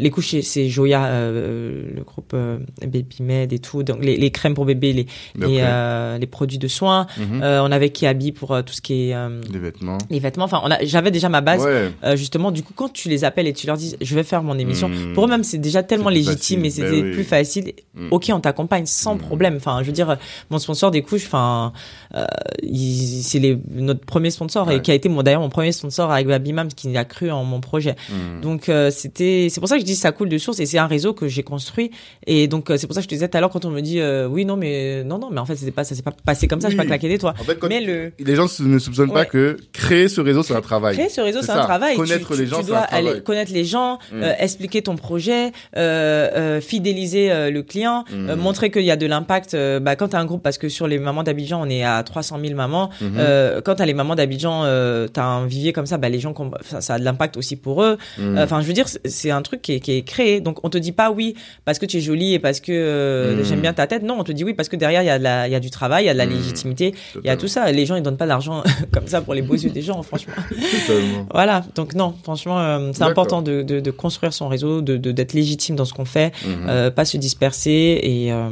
[0.00, 2.34] les couches, c'est- Joya, le groupe
[2.80, 3.82] Baby Med et tout.
[3.82, 5.06] Donc les, les crèmes pour bébé, les,
[5.36, 5.64] les,
[6.18, 7.06] les produits de soins.
[7.18, 7.42] Mhm.
[7.42, 9.16] On avait Kiabi pour tout ce qui est
[9.50, 9.98] Des vêtements.
[10.10, 10.44] les vêtements.
[10.44, 11.62] Enfin, j'avais déjà ma base.
[11.64, 12.16] Ouais.
[12.16, 14.58] Justement, du coup, quand tu les appelles et tu leur dis, je vais faire mon
[14.58, 15.12] émission, Mm.
[15.14, 16.82] pour eux-même, c'est déjà tellement légitime facile.
[16.84, 17.12] et Ben c'était oui.
[17.12, 17.72] plus facile.
[18.24, 19.18] Ok, on t'accompagne sans Mm.
[19.18, 19.54] problème.
[19.56, 20.16] Enfin, je veux dire,
[20.50, 21.72] mon sponsor des couches, enfin,
[22.14, 22.24] euh,
[23.22, 24.76] c'est notre premier sponsor Ouais.
[24.76, 27.30] et qui a été mon, d'ailleurs mon premier sponsor avec Baby Mams qui a cru
[27.30, 27.96] en mon projet.
[28.08, 28.40] Mhm.
[28.40, 30.78] Donc, euh, c'était, c'est pour ça que je dis ça coule de source et c'est
[30.78, 31.90] un réseau que j'ai construit.
[32.26, 33.70] Et donc, euh, c'est pour ça que je te disais tout à l'heure quand on
[33.70, 36.02] me dit, euh, oui, non, mais, non, non, mais en fait, c'était pas, ça s'est
[36.02, 36.78] pas passé comme ça, je Oui.
[36.78, 37.34] pas claqué des toits.
[37.38, 39.26] En fait, Mais le, les gens ne soupçonnent pas Ouais.
[39.26, 40.94] que créer ce réseau, c'est un travail.
[40.96, 41.96] Créer ce réseau, C'est un travail.
[41.96, 43.08] Connaître tu, les tu- gens, tu dois un travail.
[43.08, 44.22] aller connaître les gens, Mm.
[44.22, 48.30] euh, expliquer ton projet, euh, euh, fidéliser le client, Mm.
[48.30, 49.54] euh, montrer qu'il y a de l'impact.
[49.54, 51.82] euh, bah, quand tu as un groupe, parce que sur les mamans d'Abidjan, on est
[51.84, 52.90] à 300 000 mamans.
[53.00, 53.14] Mhm.
[53.18, 56.08] Euh, quand tu as les mamans d'Abidjan, euh, tu as un vivier comme ça, bah,
[56.08, 57.98] les gens, ça, ça a de l'impact aussi pour eux.
[58.20, 60.40] Euh, Enfin, je veux dire, c'est- un truc qui est, qui est créé.
[60.40, 61.34] Donc, on te dit pas oui
[61.64, 63.44] parce que tu es jolie et parce que euh, Mm.
[63.44, 64.02] j'aime bien ta tête.
[64.02, 65.56] Non, on te dit oui parce que derrière, il y, a de la- il y
[65.56, 66.30] a du travail, il y a de la Mm.
[66.30, 67.70] légitimité, il y a tout ça.
[67.72, 68.62] Les gens, ils donnent pas d'argent
[68.92, 70.34] comme ça pour les beaux yeux des gens, franchement.
[70.48, 71.26] Totalement.
[71.32, 75.10] Voilà, donc non, franchement, euh, c'est important de, de, de construire son réseau, de de-
[75.12, 76.66] d'être légitime dans ce qu'on fait, Mhm.
[76.68, 78.48] euh, pas se disperser et, euh,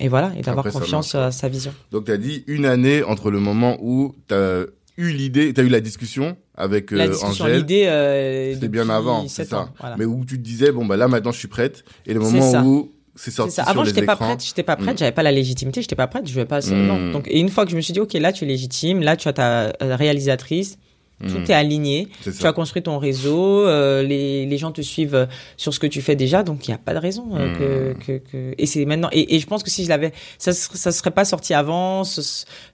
[0.00, 1.72] et voilà, et d'avoir confiance à sa vision.
[1.92, 4.64] Donc, tu as dit une année entre le moment où tu as
[4.96, 7.58] eu l'idée, tu as eu la discussion avec euh, La discussion, Angèle.
[7.58, 9.60] l'idée, euh, C'était bien avant, c'est ça.
[9.60, 9.96] ans, voilà.
[9.98, 11.84] Mais où tu te disais, bon, bah là, maintenant, je suis prête.
[12.06, 13.62] Et le moment où c'est sorti ça.
[13.62, 14.98] sur Avant, les j'étais pas prête, j'étais pas prête, Mm.
[14.98, 16.60] j'avais pas la légitimité, j'étais pas prête, je vais pas.
[16.60, 16.86] Mm.
[16.86, 17.12] Non.
[17.12, 19.16] Donc, et une fois que je me suis dit, ok, là, tu es légitime, là,
[19.16, 20.78] tu as ta euh, réalisatrice,
[21.22, 25.26] Tout est aligné, tu as construit ton réseau, euh, les, les gens te suivent euh,
[25.56, 27.58] sur ce que tu fais déjà, donc il n'y a pas de raison euh, Mm.
[27.58, 28.54] que, que, que...
[28.58, 29.08] Et c'est maintenant.
[29.12, 32.20] Et, et je pense que si je l'avais, ça, ça serait pas sorti avant, ce,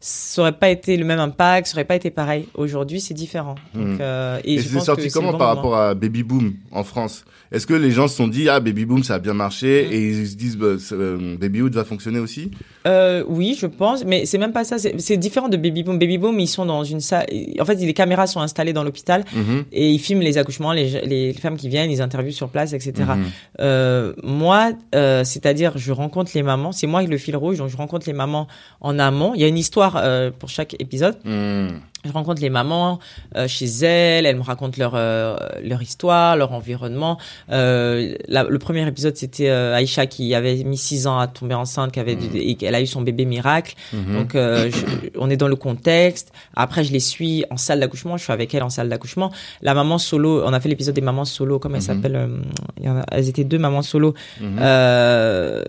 [0.00, 2.46] ça aurait pas été le même impact, ça aurait pas été pareil.
[2.54, 3.54] Aujourd'hui, c'est différent.
[3.74, 3.98] Donc, Mm.
[4.00, 5.68] euh, et Et c'est sorti comment bon par moment.
[5.70, 7.24] rapport à Baby Boom en France?
[7.52, 9.92] Est-ce que les gens se sont dit ah Baby Boom ça a bien marché Mm.
[9.92, 12.50] et ils se disent bah, ça- euh, Baby Hood va fonctionner aussi?
[13.28, 14.78] Oui, je pense, mais c'est même pas ça.
[14.78, 15.98] C'est c'est différent de Baby Boom.
[15.98, 17.26] Baby Boom, ils sont dans une salle.
[17.60, 19.64] En fait, les caméras sont installées dans l'hôpital Mhm.
[19.72, 22.92] et ils filment les accouchements, les, les femmes qui viennent, ils interviewent sur place, etc.
[22.98, 23.24] Mhm.
[23.60, 26.72] Euh, moi, euh, c'est-à-dire, je rencontre les mamans.
[26.72, 28.46] C'est moi le fil rouge, donc je rencontre les mamans
[28.80, 29.32] en amont.
[29.34, 31.16] Il y a une histoire euh, pour chaque épisode.
[31.24, 31.80] Mhm.
[32.04, 32.98] Je rencontre les mamans
[33.36, 37.18] euh, chez elles, elles me racontent leur euh, leur histoire, leur environnement.
[37.50, 41.54] Euh, la- le premier épisode, c'était euh, Aïcha qui avait mis six ans à tomber
[41.54, 42.30] enceinte, qui avait Mhm.
[42.36, 43.74] et qu'elle a eu son bébé miracle.
[43.92, 44.14] Mhm.
[44.16, 46.32] Donc, euh, je- on est dans le contexte.
[46.54, 48.16] Après, je les suis en salle d'accouchement.
[48.16, 49.30] Je suis avec elle en salle d'accouchement.
[49.60, 51.86] La maman solo, on a fait l'épisode des mamans solo, comme elle Mhm.
[51.86, 52.16] s'appelle.
[52.16, 54.14] euh, elles étaient deux mamans solo.
[54.40, 54.58] Mhm.
[54.60, 55.62] Euh,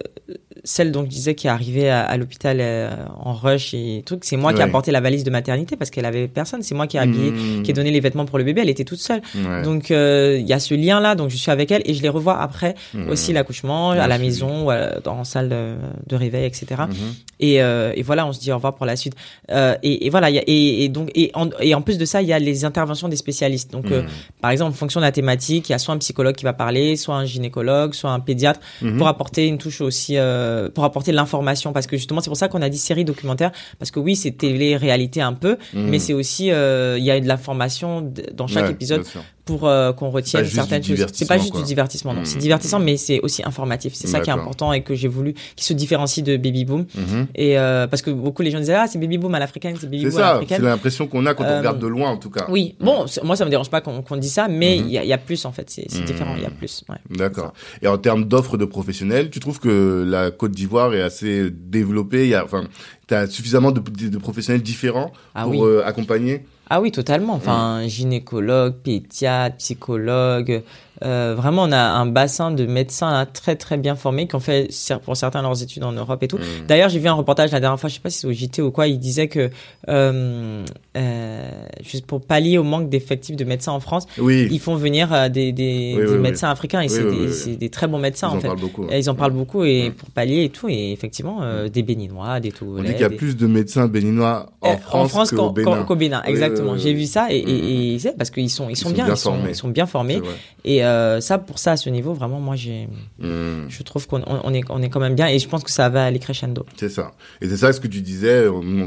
[0.63, 2.89] celle dont je disais qui est arrivée à, à l'hôpital euh,
[3.19, 6.05] en rush et truc, c'est moi qui ai apporté la valise de maternité parce qu'elle
[6.05, 6.61] avait personne.
[6.61, 7.63] C'est moi qui ai habillé, Mmh.
[7.63, 8.61] qui ai donné les vêtements pour le bébé.
[8.61, 9.21] Elle était toute seule.
[9.35, 9.63] Ouais.
[9.63, 11.15] Donc euh, il y a ce lien là.
[11.15, 13.09] Donc je suis avec elle et je les revois après Mmh.
[13.09, 15.73] aussi l'accouchement, à la maison, ou à- dans en salle de,
[16.07, 16.65] de réveil, etc.
[16.87, 16.95] Mhm.
[17.39, 19.15] Et, euh, et voilà, on se dit au revoir pour la suite.
[19.51, 21.97] Euh, et, et voilà, il y a, et, et donc et en, et en plus
[21.97, 23.71] de ça, il y a les interventions des spécialistes.
[23.71, 24.03] Donc euh,
[24.41, 26.53] par exemple, en fonction de la thématique, il y a soit un psychologue qui va
[26.53, 28.59] parler, soit un gynécologue, soit un pédiatre
[28.97, 31.73] pour apporter une touche aussi, euh, pour apporter l'information.
[31.73, 33.51] Parce que justement, c'est pour ça qu'on a dit série documentaire.
[33.79, 35.89] Parce que oui, c'est télé-réalité un peu, Mhm.
[35.89, 39.03] mais c'est aussi, euh, il y a de l'information dans chaque Ouais, épisode.
[39.51, 41.05] Pour euh, qu'on retienne certaines choses.
[41.13, 41.61] C'est pas juste quoi.
[41.61, 42.19] du divertissement, non.
[42.21, 42.25] Mhm.
[42.25, 43.93] C'est divertissant, mais c'est aussi informatif.
[43.95, 46.85] C'est ça qui est important et que j'ai voulu, qui se différencie de Baby Boom.
[46.95, 47.27] Mhm.
[47.35, 49.87] Et euh, parce que beaucoup les gens disaient ah c'est Baby Boom à l'africaine, c'est
[49.87, 50.63] Baby C'est Boom à ça, c'est l'africaine.
[50.63, 52.45] l'impression qu'on a quand on Euh, regarde de loin, en tout cas.
[52.49, 54.89] Oui, bon, c'est- moi ça me dérange pas qu'on dise ça, mais il Mhm.
[54.91, 56.83] y, a, il y a plus en fait, c'est c'est différent, il y a plus.
[56.89, 56.97] Ouais.
[57.17, 57.53] D'accord.
[57.81, 62.23] Et en termes d'offres de professionnels, tu trouves que la Côte d'Ivoire est assez développée?
[62.23, 62.63] Il y a, enfin,
[63.07, 65.59] t'as suffisamment de, de- de professionnels différents Ah pour oui.
[65.61, 66.45] euh, accompagner?
[66.73, 67.33] Ah oui, totalement.
[67.33, 70.63] Enfin, gynécologue, pédiatre, psychologue.
[71.03, 74.39] Euh, vraiment, on a un bassin de médecins là, très très bien formés qui ont
[74.39, 74.69] fait
[75.03, 76.37] pour certains leurs études en Europe et tout.
[76.37, 76.67] Mhm.
[76.67, 78.61] D'ailleurs, j'ai vu un reportage la dernière fois, je sais pas si c'est au JT
[78.61, 79.49] ou quoi, il disait que
[79.89, 80.63] euh,
[80.97, 81.49] euh,
[81.83, 85.51] juste pour pallier au manque d'effectifs de médecins en France, Oui, ils font venir des,
[85.51, 86.21] des, Oui, des oui, oui.
[86.21, 88.47] médecins africains et c'est des, très bons médecins ils en en fait.
[88.47, 88.87] parlent beaucoup.
[88.91, 89.93] Et ils en parlent beaucoup et Mm.
[89.93, 91.41] pour pallier et tout et effectivement
[91.71, 92.89] des béninois, des On Togolais.
[92.89, 95.83] dit qu'il y a des- plus de médecins béninois en France, qu'au qu'au Bénin.
[95.83, 96.77] qu'au- Bénin, exactement.
[96.77, 99.17] J'ai vu ça et, et, et parce qu'ils sont ils sont sont bien, bien ils
[99.17, 99.49] sont formés.
[99.49, 100.21] ils sont bien formés
[100.65, 102.87] et euh, ça pour ça à ce niveau vraiment moi j'ai
[103.19, 103.67] Mhm.
[103.69, 105.89] je trouve qu'on on, est on est quand même bien et je pense que ça
[105.89, 106.65] va aller crescendo.
[106.75, 107.11] C'est ça.
[107.41, 108.45] Et c'est ça ce que tu disais,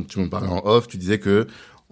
[0.09, 1.47] tu m'en parlais en off, tu disais que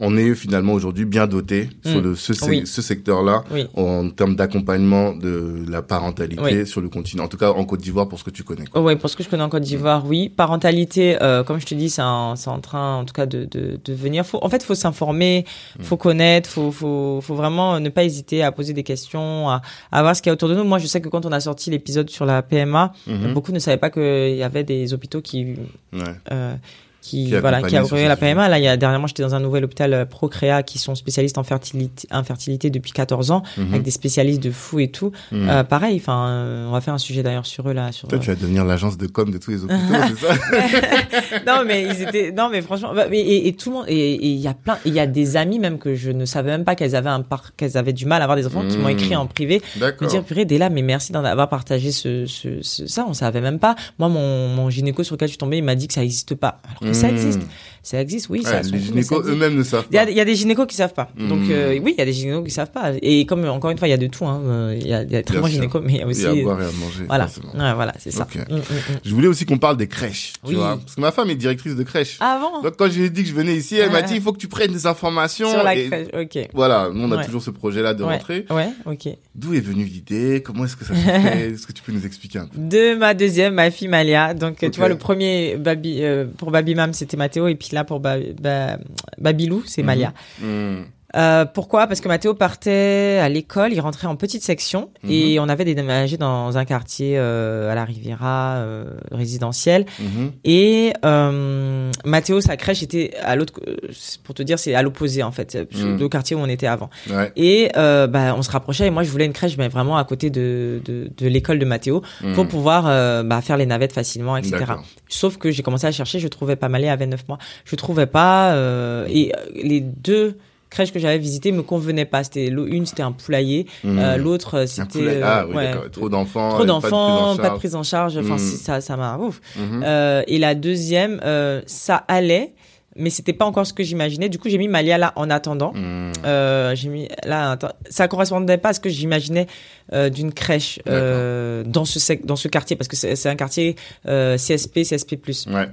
[0.05, 2.05] on est finalement aujourd'hui bien doté sur Mm.
[2.05, 2.63] le, ce, se- Oui.
[2.67, 3.67] ce secteur-là Oui.
[3.77, 6.67] en termes d'accompagnement de la parentalité Oui.
[6.67, 8.67] sur le continent, en tout cas en Côte d'Ivoire pour ce que tu connais.
[8.67, 8.83] quoi.
[8.83, 10.29] Ouais, pour ce que je connais en Côte d'Ivoire, oui.
[10.29, 13.93] Parentalité, euh, comme je te dis, c'est en train, en tout cas, de, de, de
[13.95, 14.27] venir.
[14.27, 15.45] Faut, en fait, faut s'informer,
[15.79, 15.83] Mm.
[15.85, 20.03] faut connaître, faut, faut, faut vraiment ne pas hésiter à poser des questions, à, à
[20.03, 20.65] voir ce qu'il y a autour de nous.
[20.65, 23.33] Moi, je sais que quand on a sorti l'épisode sur la PMA, Mhm.
[23.35, 25.55] beaucoup ne savaient pas qu'il y avait des hôpitaux qui,
[25.93, 26.01] Ouais.
[26.33, 26.55] euh,
[27.03, 28.17] qui, Qui voilà, qui accueillaient ces la.
[28.17, 28.49] PMA.
[28.49, 31.37] Là, il y a, dernièrement, j'étais dans un nouvel hôpital euh, Procréa qui sont spécialistes
[31.37, 33.67] en fertilité, infertilité depuis 14 ans, Mhm.
[33.71, 35.13] avec des spécialistes de fou et tout.
[35.33, 35.49] Mhm.
[35.51, 38.19] Euh, pareil, enfin, euh, on va faire un sujet d'ailleurs sur eux là, sur, Toi,
[38.19, 39.75] tu vas devenir l'agence de com de tous les hôpitaux,
[40.17, 40.35] c'est ça
[41.47, 44.15] non mais ils étaient non mais franchement bah, mais- et, et tout le monde et
[44.27, 46.65] il y a plein il y a des amis même que je ne savais même
[46.65, 48.89] pas qu'elles avaient un par qu'elles avaient du mal à avoir des enfants qui m'ont
[48.89, 52.61] écrit en privé me dire purée dès là mais merci d'en avoir partagé ce, ce,
[52.63, 55.59] ce- ça on savait même pas moi mon mon gynéco sur lequel je suis tombée
[55.59, 57.41] il m'a dit que ça existe pas alors ça existe
[57.83, 60.11] ça existe oui ça Ouais, a son les ça gynécos eux-mêmes ne savent il pas.
[60.11, 61.11] il y a des gynécos qui savent pas.
[61.19, 61.51] Donc Mmh.
[61.51, 62.93] euh, oui, il y a des gynécos qui savent pas.
[63.03, 64.25] Et comme encore une fois, il y a de tout.
[64.27, 64.41] Hein.
[64.45, 66.09] Euh, Il y a, il y a très bons gynécos, mais il y a Il
[66.09, 67.05] aussi y a à boire et à manger.
[67.07, 68.27] voilà, ouais, voilà, c'est ça.
[68.35, 68.63] Mm, mm, mm.
[69.05, 70.55] Je voulais aussi qu'on parle des crèches, tu Oui.
[70.57, 70.79] vois.
[70.79, 72.19] Parce que ma femme est directrice de crèche.
[72.21, 74.03] Avant Donc quand je lui ai dit que je venais ici, elle m'a Ah.
[74.03, 75.51] dit il faut que tu prennes des informations.
[75.51, 76.49] sur la et crèche, ok.
[76.55, 77.25] Voilà, nous on a Ouais.
[77.25, 78.47] toujours ce projet-là de rentrer.
[78.51, 79.09] Ouais, ok.
[79.35, 80.43] D'où est venue l'idée?
[80.45, 81.51] Comment est-ce que ça s'est fait?
[81.53, 82.59] Est-ce que tu peux nous expliquer un peu?
[82.59, 84.35] De ma deuxième, ma fille Malia.
[84.35, 87.49] Donc, tu vois, le premier baby, euh, pour Baby Mam, c'était Mathéo.
[87.49, 88.79] Et puis là, pour ba Ba-
[89.19, 90.13] Babilou, c'est Malia.
[90.41, 90.83] Hmm.
[91.15, 91.87] Euh, pourquoi?
[91.87, 94.91] Parce que Mathéo partait à l'école, il rentrait en petite section.
[95.03, 95.11] Mhm.
[95.11, 99.85] Et on avait déménagé dans un quartier euh, à la Riviera euh, résidentiel.
[100.01, 100.33] Mhm.
[100.45, 103.55] Et euh, Mathéo, sa crèche était à l'autre...
[103.69, 103.77] euh,
[104.25, 105.57] Pour te dire, c'est à l'opposé, en fait.
[105.75, 105.99] Mhm.
[105.99, 106.91] Le quartier où on était avant.
[107.11, 107.31] Ouais.
[107.37, 110.05] Et euh, bah, on se rapprochait et moi je voulais une crèche mais vraiment à
[110.05, 112.03] côté de, de, de l'école de Mathéo
[112.35, 112.49] pour Hmm.
[112.49, 112.83] pouvoir
[113.25, 114.65] bah, faire les navettes facilement, etc.
[115.09, 117.77] Sauf que j'ai commencé à chercher, je trouvais pas mal, elle avait 9 mois, je
[117.77, 120.37] trouvais pas euh, et les deux
[120.73, 122.25] crèches que j'avais visitées me convenaient pas.
[122.25, 123.99] C'était une c'était un poulailler, Hmm.
[123.99, 125.21] euh, l'autre euh, c'était poulet.
[125.23, 125.73] Ah oui, ouais.
[125.93, 126.51] Trop d'enfants.
[126.55, 128.17] trop d'enfants, Pas de prise en charge.
[128.19, 129.41] Enfin si, ça ça m'a ouf.
[129.59, 132.55] Euh, et la deuxième, euh, ça allait,
[132.97, 134.29] mais c'était pas encore ce que j'imaginais.
[134.29, 135.73] Du coup j'ai mis Malia là en attendant.
[135.75, 136.13] Hmm.
[136.25, 137.57] Euh, j'ai mis là
[137.89, 139.47] ça correspondait pas à ce que j'imaginais
[139.93, 144.37] euh, d'une crèche euh, dans ce dans ce quartier parce que c'est un quartier euh,
[144.37, 145.17] CSP CSP+.
[145.49, 145.69] Ouais.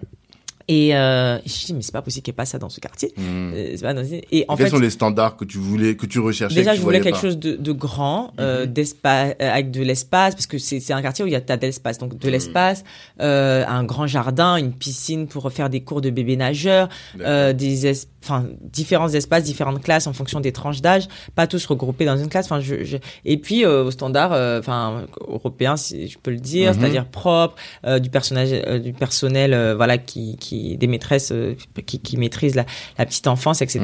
[0.71, 2.79] Et euh, je dis mais c'est pas possible qu'il n'y ait pas ça dans ce
[2.79, 3.11] quartier.
[3.17, 3.51] Hmm.
[3.55, 6.05] Euh, c'est pas dans- Et en Quels fait sont les standards que tu voulais, que
[6.05, 8.71] tu recherchais Déjà, que tu je voulais quelque pas chose de, de grand, euh, Mhm.
[8.73, 11.57] d'espace, euh, avec de l'espace, parce que c'est un quartier où il y a t'as
[11.57, 12.83] de l'espace, donc de l'espace,
[13.19, 16.87] euh, un grand jardin, une piscine pour faire des cours de bébés nageurs,
[17.21, 21.65] euh, des es- enfin différents espaces, différentes classes en fonction des tranches d'âge, pas tous
[21.65, 22.45] regroupés dans une classe.
[22.45, 26.37] Enfin, je, je- et puis euh, au standard, euh, enfin européen, si je peux le
[26.39, 26.79] dire, Mhm.
[26.79, 27.55] c'est-à-dire propre,
[27.87, 31.55] euh, du personnage, euh, du personnel, euh, voilà, qui, qui des maîtresses euh,
[31.85, 32.65] qui, qui maîtrisent la,
[33.05, 33.81] petite enfance, etc.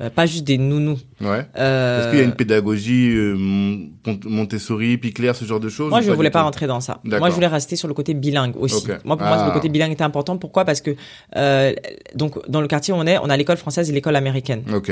[0.00, 0.98] euh, pas juste des nounous.
[1.20, 1.46] Ouais.
[1.58, 3.90] Euh, Est-ce qu'il y a une pédagogie euh, Mont-
[4.24, 7.00] Montessori, Picler, ce genre de choses Moi, je pas voulais pas rentrer dans ça.
[7.04, 8.76] Moi, je voulais rester sur le côté bilingue aussi.
[8.76, 8.98] Ok.
[9.04, 9.46] Moi, pour moi, Ah.
[9.46, 10.36] le côté bilingue était important.
[10.38, 10.64] Pourquoi?
[10.64, 10.96] Parce que
[11.36, 11.72] euh,
[12.14, 14.62] donc dans le quartier où on est, on a l'école française et l'école américaine.
[14.74, 14.90] Ok.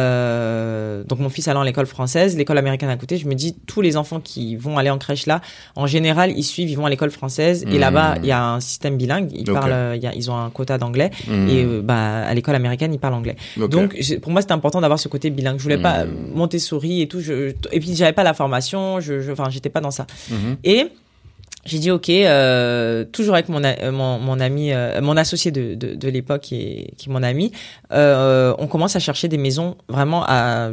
[0.00, 3.16] Euh, donc mon fils allant à l'école française, l'école américaine à côté.
[3.18, 5.40] Je me dis tous les enfants qui vont aller en crèche là,
[5.74, 8.60] en général, ils suivent, ils vont à l'école française et là-bas, il y a un
[8.60, 9.30] système bilingue.
[9.32, 11.48] Ils parlent, il y a- ils ont un quota d'anglais Mhm.
[11.48, 13.36] et bah à l'école américaine, ils parlent anglais.
[13.56, 13.94] Donc
[14.26, 15.58] pour moi, c'était important d'avoir ce côté bilingue.
[15.58, 16.32] Je voulais pas Mhm.
[16.34, 17.20] Montessori et tout.
[17.20, 18.98] Je, et puis j'avais pas la formation.
[18.98, 20.04] Je, enfin, j'étais pas dans ça.
[20.32, 20.56] Mhm.
[20.64, 20.88] Et
[21.64, 25.74] j'ai dit ok, euh, toujours avec mon, euh, mon, mon ami, euh, mon associé de,
[25.76, 27.52] de, de l'époque qui est, qui est mon ami,
[27.92, 30.70] euh, on commence à chercher des maisons vraiment à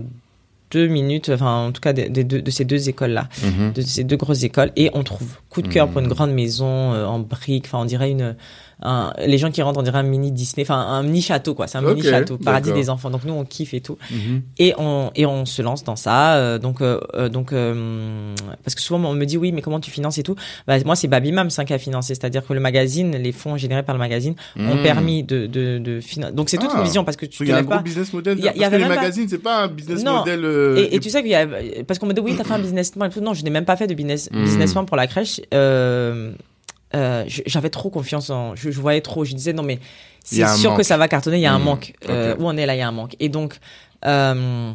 [0.71, 3.73] deux minutes, enfin en tout cas de, de, de- de ces deux écoles-là, Mhm.
[3.73, 6.65] de ces deux grosses écoles, et on trouve coup de cœur pour une grande maison
[7.05, 8.35] en briques, enfin on dirait une,
[8.81, 11.67] un, les gens qui rentrent on dirait un mini Disney, enfin un mini château quoi,
[11.67, 13.09] c'est un mini château, paradis des enfants.
[13.09, 14.41] Donc nous on kiffe et tout Mhm.
[14.57, 18.75] et on et on se lance dans ça euh, donc euh, euh, donc euh, parce
[18.75, 20.35] que souvent on me dit oui mais comment tu finances et tout?
[20.67, 23.83] Bah, moi c'est Babymam 5 qui a financé c'est-à-dire que le magazine les fonds générés
[23.83, 24.83] par le magazine ont Mhm.
[24.83, 26.79] permis de de, de financer donc c'est toute Ah.
[26.79, 28.37] une vision parce que tu Il y a un gros pas business model.
[28.39, 30.19] Il y y avait les même pas- magazines, c'est pas un business Non.
[30.19, 30.43] model.
[30.77, 31.47] et, et tu sais qu'il y a
[31.87, 33.49] parce qu'on me dit oui t'as fait un business plan et tout non je n'ai
[33.49, 34.43] même pas fait de business Mhm.
[34.43, 36.31] business plan pour la crèche euh,
[36.95, 39.79] euh, j'avais trop confiance en je, je voyais trop je disais non mais
[40.23, 40.79] c'est sûr manque.
[40.79, 41.65] que ça va cartonner il y a un Mhm.
[41.65, 41.93] manque.
[42.09, 43.15] Euh, où on est là il y a un manque.
[43.19, 43.59] Et donc
[44.05, 44.71] euh,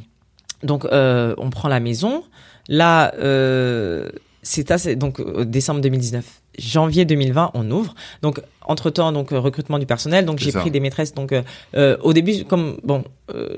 [0.63, 2.25] donc on prend la maison.
[2.69, 3.13] Là
[4.43, 6.25] c'est assez donc décembre 2019
[6.59, 7.95] janvier 2020 on ouvre.
[8.23, 10.25] Donc entre temps donc recrutement du personnel.
[10.25, 11.15] Donc j'ai pris des maîtresses.
[11.15, 11.33] Donc
[11.77, 13.05] au début comme bon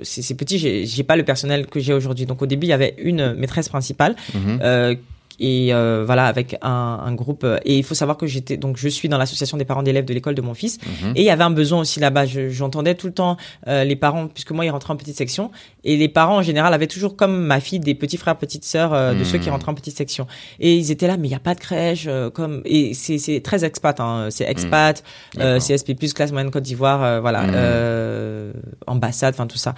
[0.02, 2.26] c'est petit j'ai pas le personnel que j'ai aujourd'hui.
[2.26, 4.96] Donc au début il y avait une maîtresse principale Mhm.
[5.40, 8.56] Euh, et euh, voilà avec un, un groupe euh, et il faut savoir que j'étais
[8.56, 11.12] donc je suis dans l'association des parents d'élèves de l'école de mon fils Mhm.
[11.16, 13.36] et il y avait un besoin aussi là-bas Je- j'entendais tout le temps
[13.68, 15.50] euh, les parents puisque moi ils rentraient en petite section
[15.84, 18.92] et les parents en général avaient toujours comme ma fille des petits frères petites sœurs
[18.92, 19.24] euh, de Mhm.
[19.24, 20.26] ceux qui rentraient en petite section
[20.58, 23.18] et ils étaient là mais il y a pas de crèche euh, comme et c'est
[23.18, 24.28] c'est très expat hein.
[24.30, 25.02] c'est expat
[25.38, 25.66] euh, D'accord.
[25.66, 27.52] CSP plus classe moyenne Côte d'Ivoire euh, voilà Mhm.
[27.54, 28.52] euh,
[28.86, 29.74] ambassade enfin tout ça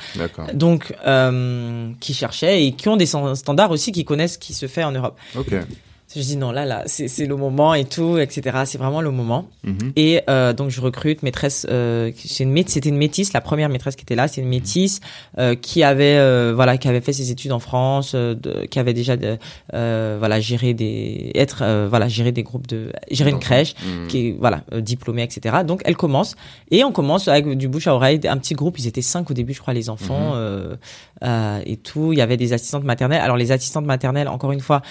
[0.54, 4.66] donc euh, qui cherchaient et qui ont des standards aussi qui connaissent ce qui se
[4.66, 5.16] fait en Europe
[5.54, 5.66] Ok.
[6.14, 9.48] je dis non là là c'est le moment et tout etc c'est vraiment le moment
[9.64, 9.92] Mhm.
[9.96, 13.70] et euh, donc je recrute maîtresse euh, c'est une mét- c'était une métisse la première
[13.70, 15.00] maîtresse qui était là c'est une métisse
[15.38, 18.92] euh, qui avait euh, voilà qui avait fait ses études en France de- qui avait
[18.92, 19.38] déjà de,
[19.72, 24.08] voilà géré des être voilà gérer des groupes de gérer une crèche Mhm.
[24.08, 26.34] qui est voilà diplômée etc donc elle commence
[26.70, 29.34] et on commence avec du bouche à oreille un petit groupe ils étaient cinq au
[29.34, 31.62] début je crois les enfants Mhm.
[31.64, 34.82] et tout il y avait des assistantes maternelles alors les assistantes maternelles encore une fois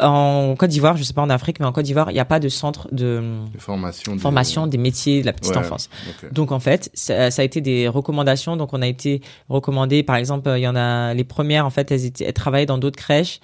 [0.00, 2.24] en Côte d'Ivoire, je sais pas en Afrique, mais en Côte d'Ivoire, il n'y a
[2.24, 3.22] pas de centre de
[3.54, 4.14] De formation.
[4.16, 5.58] de- formation des métiers de la petite Ouais.
[5.58, 5.90] enfance.
[6.32, 8.56] Donc en fait, ça, ça a été des recommandations.
[8.56, 11.70] Donc on a été recommandé, par exemple, euh, il y en a les premières en
[11.70, 13.40] fait, elles, étaient, elles travaillaient dans d'autres crèches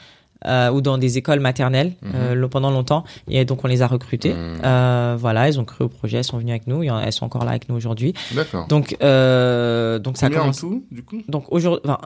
[0.47, 2.13] euh, ou dans des écoles maternelles Mhm.
[2.15, 4.35] euh, pendant longtemps, et donc on les a recrutées.
[4.35, 4.61] Mhm.
[4.65, 7.45] Euh, voilà, elles ont cru au projet, elles sont venues avec nous, elles sont encore
[7.45, 8.15] là avec nous aujourd'hui.
[8.35, 8.69] D'accord.
[8.69, 10.61] Donc euh, donc ça Combien en commence.
[10.61, 11.23] tout, du coup?
[11.29, 11.81] Donc aujourd'hui.
[11.85, 11.99] Enfin,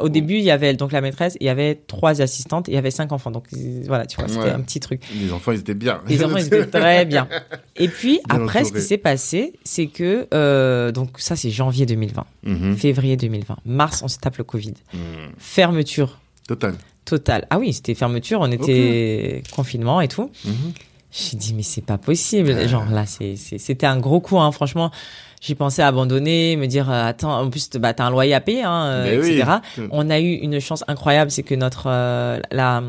[0.00, 2.74] au début, il y avait donc la maîtresse, il y avait trois assistantes, et il
[2.74, 3.30] y avait cinq enfants.
[3.30, 3.44] Donc
[3.86, 4.50] voilà, tu vois, c'était Ouais.
[4.50, 5.02] un petit truc.
[5.20, 6.00] Les enfants, ils étaient bien.
[6.08, 7.28] Les enfants, ils étaient très bien.
[7.76, 11.86] Et puis, Bien après, ce qui s'est passé, c'est que, euh, donc ça, c'est janvier
[11.86, 12.76] 2020, Mhm.
[12.76, 14.74] février 2020, mars, on se tape le Covid.
[14.94, 15.00] Mhm.
[15.38, 16.74] Fermeture Total.
[17.04, 17.46] totale.
[17.50, 20.30] Ah oui, c'était fermeture, on était confinement et tout.
[20.44, 20.72] Mhm.
[21.12, 22.68] J'ai dit, mais c'est pas possible.
[22.68, 24.92] Genre là, c'était un gros coup, hein, franchement.
[25.40, 28.40] J'ai pensé à abandonner, me dire, euh, attends, en plus, bah, t'as un loyer à
[28.40, 29.38] payer, hein, euh, oui.
[29.38, 29.52] etc.
[29.90, 32.82] On a eu une chance incroyable, c'est que notre, euh, la,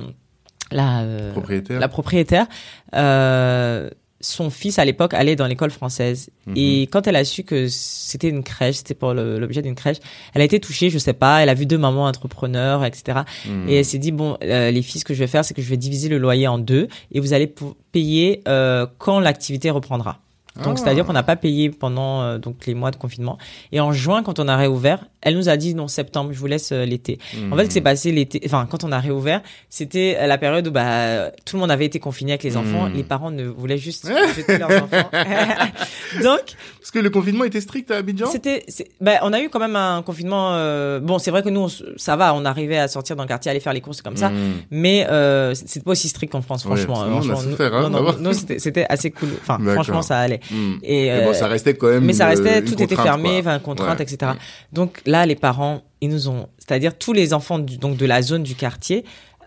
[0.71, 1.79] la, Propriétaire.
[1.79, 2.47] la propriétaire,
[2.95, 3.89] euh,
[4.21, 6.29] son fils à l'époque allait dans l'école française.
[6.45, 6.53] Mhm.
[6.55, 9.97] Et quand elle a su que c'était une crèche, c'était pour l'objet d'une crèche,
[10.33, 13.19] elle a été touchée, je sais pas, elle a vu deux mamans entrepreneurs, etc.
[13.47, 13.69] Mhm.
[13.69, 15.61] Et elle s'est dit, bon, euh, les filles, ce que je vais faire, c'est que
[15.61, 17.53] je vais diviser le loyer en deux et vous allez
[17.91, 20.19] payer euh, quand l'activité reprendra.
[20.63, 23.37] Donc, c'est-à-dire qu'on n'a pas payé pendant euh, donc les mois de confinement.
[23.71, 26.47] Et en juin, quand on a réouvert, elle nous a dit non septembre, je vous
[26.47, 27.19] laisse euh, l'été.
[27.51, 27.83] En fait, ce qui s'est Mhm.
[27.83, 31.61] passé l'été, enfin quand on a réouvert, c'était euh, la période où bah tout le
[31.61, 32.95] monde avait été confiné avec les enfants, Mhm.
[32.95, 35.09] les parents ne voulaient juste jeter leurs enfants.
[36.23, 36.41] Donc
[36.79, 38.27] Parce que le confinement était strict à Abidjan?
[38.27, 38.65] C'était,
[38.99, 40.53] bah, on a eu quand même un confinement.
[40.55, 41.67] euh, bon, c'est vrai que nous, on
[41.97, 44.29] ça va, on arrivait à sortir dans le quartier, aller faire les courses comme ça.
[44.29, 44.53] Mhm.
[44.71, 46.95] Mais euh, c'est- c'était pas aussi strict qu'en France, Ouais, franchement.
[46.95, 49.29] parce que nous, on a Franchement, nous- souffert, hein, non, non, nous, c'était assez cool.
[49.41, 50.39] Enfin, franchement, ça allait.
[50.83, 52.03] Et, Mais bon, euh, ça restait quand même.
[52.03, 54.03] mais ça restait, tout était fermé, enfin contrainte, Ouais.
[54.11, 54.31] etc.
[54.73, 58.21] Donc là, les parents, ils nous ont, c'est-à-dire tous les enfants du, donc de la
[58.21, 59.05] zone du quartier,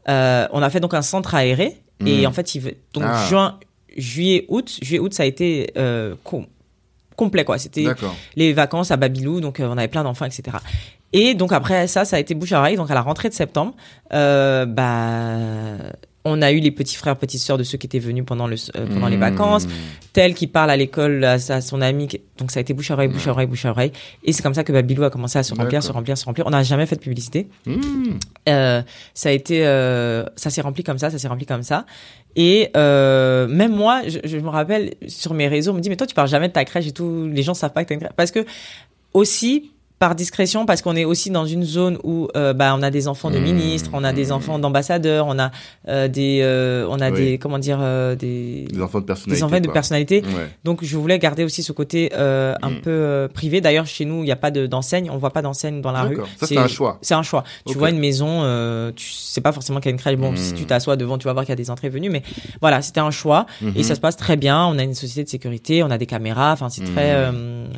[0.09, 2.27] euh, on a fait donc un centre aéré et Mhm.
[2.27, 2.63] en fait, il
[2.93, 3.27] donc Ah.
[3.29, 3.59] juin,
[3.97, 6.47] juillet, août, juillet, août, ça a été euh, com-
[7.17, 7.59] complet quoi.
[7.59, 7.85] C'était
[8.37, 10.57] les vacances à Babylou, donc euh, on avait plein d'enfants, etc.
[11.13, 12.77] Et donc après ça, ça a été bouche à oreille.
[12.77, 13.75] Donc à la rentrée de septembre,
[14.67, 15.77] bah
[16.25, 18.57] on a eu les petits frères, petites sœurs de ceux qui étaient venus pendant le
[18.77, 19.21] euh, pendant les Mmh.
[19.21, 19.67] vacances,
[20.13, 22.09] tel qui parle à l'école à, son ami.
[22.39, 23.93] Donc ça a été bouche à oreille, bouche à oreille, bouche à oreille.
[24.25, 26.47] Et c'est comme ça que Babylou a commencé à se remplir, se remplir, se remplir.
[26.47, 27.49] On n'a jamais fait de publicité.
[27.67, 28.19] Mmh.
[28.49, 28.83] Euh,
[29.15, 31.87] ça a été, euh, ça s'est rempli comme ça, ça s'est rempli comme ça.
[32.37, 35.97] Et euh, même moi, je, je me rappelle sur mes réseaux, on me dit mais
[35.97, 37.95] toi tu parles jamais de ta crèche et tout, les gens savent pas que t'as
[37.95, 38.15] une crèche.
[38.17, 38.45] Parce que
[39.13, 39.71] aussi
[40.05, 43.09] par discrétion, parce qu'on est aussi dans une zone où euh, bah on a des
[43.09, 44.33] enfants de Mmh, ministres, on a des mmh.
[44.33, 45.51] enfants d'ambassadeurs, on a
[45.89, 47.17] euh, des, euh, on a Oui.
[47.21, 47.79] des comment dire
[48.19, 49.37] des Des enfants de personnalité.
[49.39, 50.17] des enfants de personnalité.
[50.27, 50.49] Ouais.
[50.63, 52.81] Donc je voulais garder aussi ce côté un Mm.
[52.83, 53.63] peu privé.
[53.63, 56.03] D'ailleurs chez nous il n'y a pas de- d'enseigne, on voit pas d'enseigne dans la
[56.03, 56.19] rue.
[56.39, 56.99] Ça, c'est un choix.
[57.01, 57.43] C'est un choix.
[57.67, 58.31] Tu vois une maison,
[58.95, 60.17] tu sais pas forcément qu'il y a une crèche.
[60.19, 60.37] Bon, Mm.
[60.37, 62.11] si tu t'assois devant, tu vas voir qu'il y a des entrées venues.
[62.11, 62.23] Mais
[62.61, 64.67] voilà, c'était un choix et ça se passe très bien.
[64.67, 66.53] On a une société de sécurité, on a des caméras.
[66.53, 67.09] Enfin, c'est très.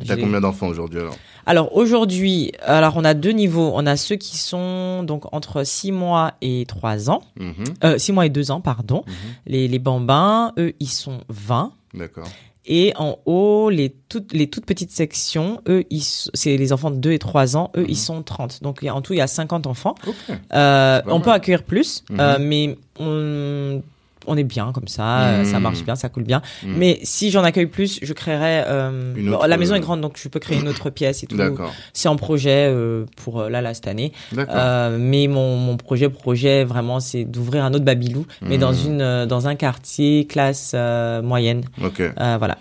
[0.05, 1.15] T'as combien d'enfants aujourd'hui alors?
[1.47, 3.71] Alors aujourd'hui, alors on a deux niveaux.
[3.73, 7.21] On a ceux qui sont donc entre 6 mois et 3 ans.
[7.39, 7.53] Mhm.
[7.83, 9.03] Euh, 6 mois et 2 ans, pardon.
[9.07, 9.13] Mhm.
[9.47, 11.71] Les, les bambins, eux, ils sont 20.
[11.93, 12.27] D'accord.
[12.69, 15.85] Et en haut, les toutes, les toutes petites sections, eux,
[16.33, 17.87] c'est les enfants de 2 et 3 ans, eux, Mhm.
[17.89, 18.61] ils sont 30.
[18.61, 19.95] Donc en tout, il y a 50 enfants.
[20.05, 20.15] Ok.
[20.53, 21.21] Euh, on mal.
[21.21, 22.19] peut accueillir plus, Mhm.
[22.19, 23.81] euh, mais on,
[24.27, 26.41] on est bien comme ça, euh, ça marche bien, ça coule bien.
[26.63, 26.73] Mhm.
[26.77, 28.65] Mais si j'en accueille plus, je créerais.
[28.67, 31.27] euh, autre, la maison euh, est grande, donc je peux créer une autre pièce et
[31.27, 31.37] tout.
[31.37, 31.73] D'accord.
[31.93, 34.11] C'est en projet euh, pour là, là cette année.
[34.31, 34.55] D'accord.
[34.57, 38.85] Euh, mais mon, mon projet, projet vraiment, c'est d'ouvrir un autre Babylou, mais dans Mhm.
[38.87, 40.75] une dans un quartier classe
[41.23, 41.63] moyenne.
[41.83, 42.01] Ok.
[42.17, 42.57] Voilà.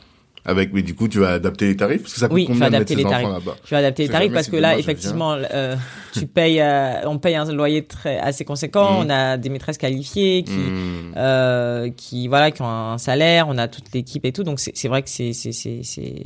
[0.48, 2.02] Avec, mais du coup, tu vas adapter les tarifs?
[2.02, 3.44] Parce que ça coûte Oui, combien de mettre adapter ses les enfants tarifs.
[3.46, 3.56] là-bas?
[3.64, 5.74] Je vais adapter les tarifs parce que là, je effectivement, euh,
[6.12, 9.00] tu payes, euh, on paye un loyer très assez conséquent.
[9.00, 9.06] Mhm.
[9.06, 11.12] On a des maîtresses qualifiées qui, Hmm.
[11.16, 13.46] euh, qui voilà, qui ont un salaire.
[13.48, 14.44] On a toute l'équipe et tout.
[14.44, 15.50] Donc c'est vrai que c'est c'est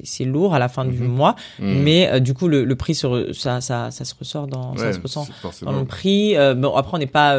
[0.05, 1.07] c'est lourd à la fin du Mhm.
[1.09, 1.83] mois, Hmm.
[1.83, 5.01] mais du coup le, le prix se, ça ça ça se ressort dans ça se
[5.01, 5.27] ressent
[5.63, 6.35] dans le prix.
[6.57, 7.31] Bon après on n'est pas,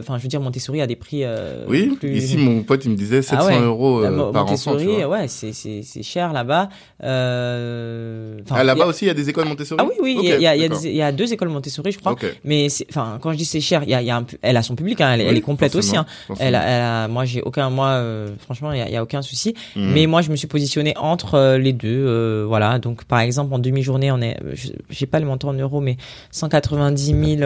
[0.00, 1.24] enfin je veux dire Montessori a des prix.
[1.68, 3.60] Oui, plus- ici, mon pote, il me disait 700 Ah ouais.
[3.64, 4.50] euros Mo- par enfant.
[4.72, 5.08] Montessori, Tu vois.
[5.20, 6.68] ouais, c'est c'est c'est cher là-bas.
[7.02, 10.40] Euh, Ah, là-bas a- aussi, il y a des écoles Montessori Ah oui, oui, il
[10.40, 12.16] y a- y, y, y deux écoles Montessori, je crois.
[12.44, 15.00] Mais enfin, quand je dis c'est cher, il y a, un, elle a son public,
[15.00, 15.96] hein, elle, est complète aussi.
[15.96, 16.06] Hein.
[16.38, 19.54] Elle, elle moi, j'ai aucun, moi, euh, franchement, il y a, aucun souci.
[19.74, 19.92] Hmm.
[19.92, 22.78] Mais moi, je me suis positionnée entre euh, les deux, euh, voilà.
[22.78, 25.96] Donc, par exemple, en demi-journée, on est, je- j'ai pas le montant en euros, mais
[26.30, 27.42] 190 000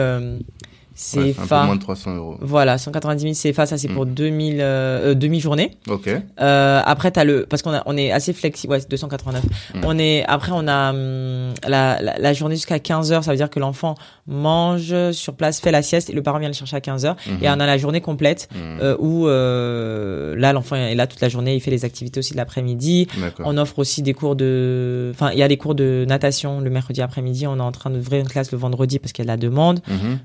[1.17, 1.63] euh, Ouais, un peu CFA.
[1.65, 2.37] moins de 300 euros.
[2.41, 3.93] Voilà, 190 000 CFA, ça c'est Mm.
[3.93, 5.71] pour 2000 euh, euh, demi-journée.
[5.89, 6.07] Ok.
[6.39, 9.43] Euh, après, t'as le, parce qu'on a, on est assez flexible, ouais, c'est 289.
[9.75, 9.81] Mm.
[9.85, 13.37] On est, après, on a hum, la, la, la journée jusqu'à 15 heures, ça veut
[13.37, 13.95] dire que l'enfant
[14.27, 17.15] mange sur place, fait la sieste et le parent vient le chercher à 15 heures.
[17.41, 21.29] Et on a la journée complète euh, où euh, là, l'enfant est là toute la
[21.29, 23.07] journée, il fait les activités aussi de l'après-midi.
[23.43, 26.69] On offre aussi des cours de, enfin, il y a des cours de natation le
[26.69, 27.47] mercredi après-midi.
[27.47, 29.49] On est en train d'ouvrir une classe le vendredi parce qu'il y a de la
[29.49, 30.19] demande, Mhm.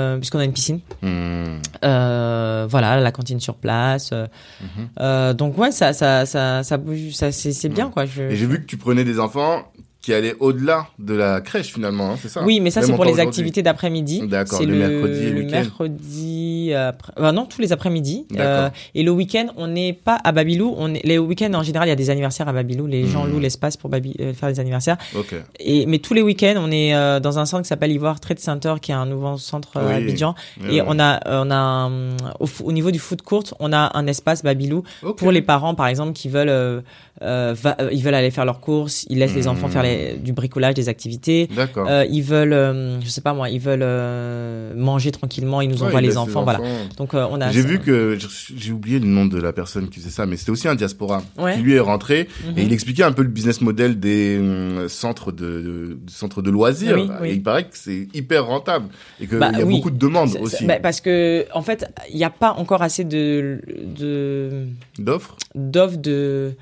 [0.00, 0.80] Euh, puisqu'on a une piscine.
[1.02, 1.58] Hmm.
[1.84, 4.10] Euh, voilà, la cantine sur place.
[4.12, 4.26] euh,
[4.60, 5.34] Mhm.
[5.36, 8.04] donc ouais, ça, ça, ça, ça bouge, ça, c'est bien quoi.
[8.06, 9.64] Je, Et j'ai vu que tu prenais des enfants
[10.02, 13.04] qui allaient au-delà de la crèche finalement, hein, c'est ça Oui, mais ça c'est pour
[13.04, 14.22] les activités d'après-midi.
[14.26, 15.56] D'accord, c'est le mercredi et le le week-end.
[15.60, 17.12] mercredi, après...
[17.16, 18.26] enfin, non, tous les après-midi.
[18.38, 20.74] Euh, et le week-end, on n'est pas à Babylou.
[20.78, 21.04] On est...
[21.04, 22.86] Les week-ends, en général, il y a des anniversaires à Babylou.
[22.86, 23.32] Les gens Mhm.
[23.32, 24.96] louent l'espace pour euh, faire des anniversaires.
[25.16, 25.34] Ok.
[25.58, 28.38] Et mais tous les week-ends, on est euh, dans un centre qui s'appelle Ivoire Trade
[28.38, 29.94] Center, qui est un nouveau centre euh, à.
[29.96, 30.34] Abidjan.
[30.70, 33.72] Et on a, euh, on a un- au, f- au niveau du foot court, on
[33.72, 34.82] a un espace Babylou
[35.16, 36.80] pour les parents, par exemple, qui veulent, euh,
[37.22, 39.72] euh, va- euh, ils veulent aller faire leurs courses, ils laissent les enfants Mhm.
[39.72, 39.89] faire les-
[40.22, 41.48] du bricolage, des activités.
[41.54, 41.86] D'accord.
[41.88, 45.80] Euh, ils veulent, euh, je sais pas moi, ils veulent euh, manger tranquillement, ils nous
[45.82, 46.60] Ouais, envoient les enfants, voilà.
[46.96, 47.50] Donc euh, on a.
[47.50, 48.18] J'ai vu que
[48.56, 51.22] j'ai oublié le nom de la personne qui faisait ça, mais c'était aussi un diaspora
[51.38, 51.54] Ouais.
[51.56, 52.58] qui lui est rentré Mhm.
[52.58, 54.40] et il expliquait un peu le business model des
[54.88, 56.96] centres de, de centres de loisirs.
[56.96, 57.28] Oui, oui.
[57.28, 58.86] Et il paraît que c'est hyper rentable
[59.20, 59.76] et qu'il Bah, y a oui.
[59.76, 63.04] beaucoup de demandes aussi bah, parce que en fait, il n'y a pas encore assez
[63.04, 63.60] de
[63.98, 64.66] de
[64.98, 65.36] d'offres.
[65.54, 66.52] d'offres de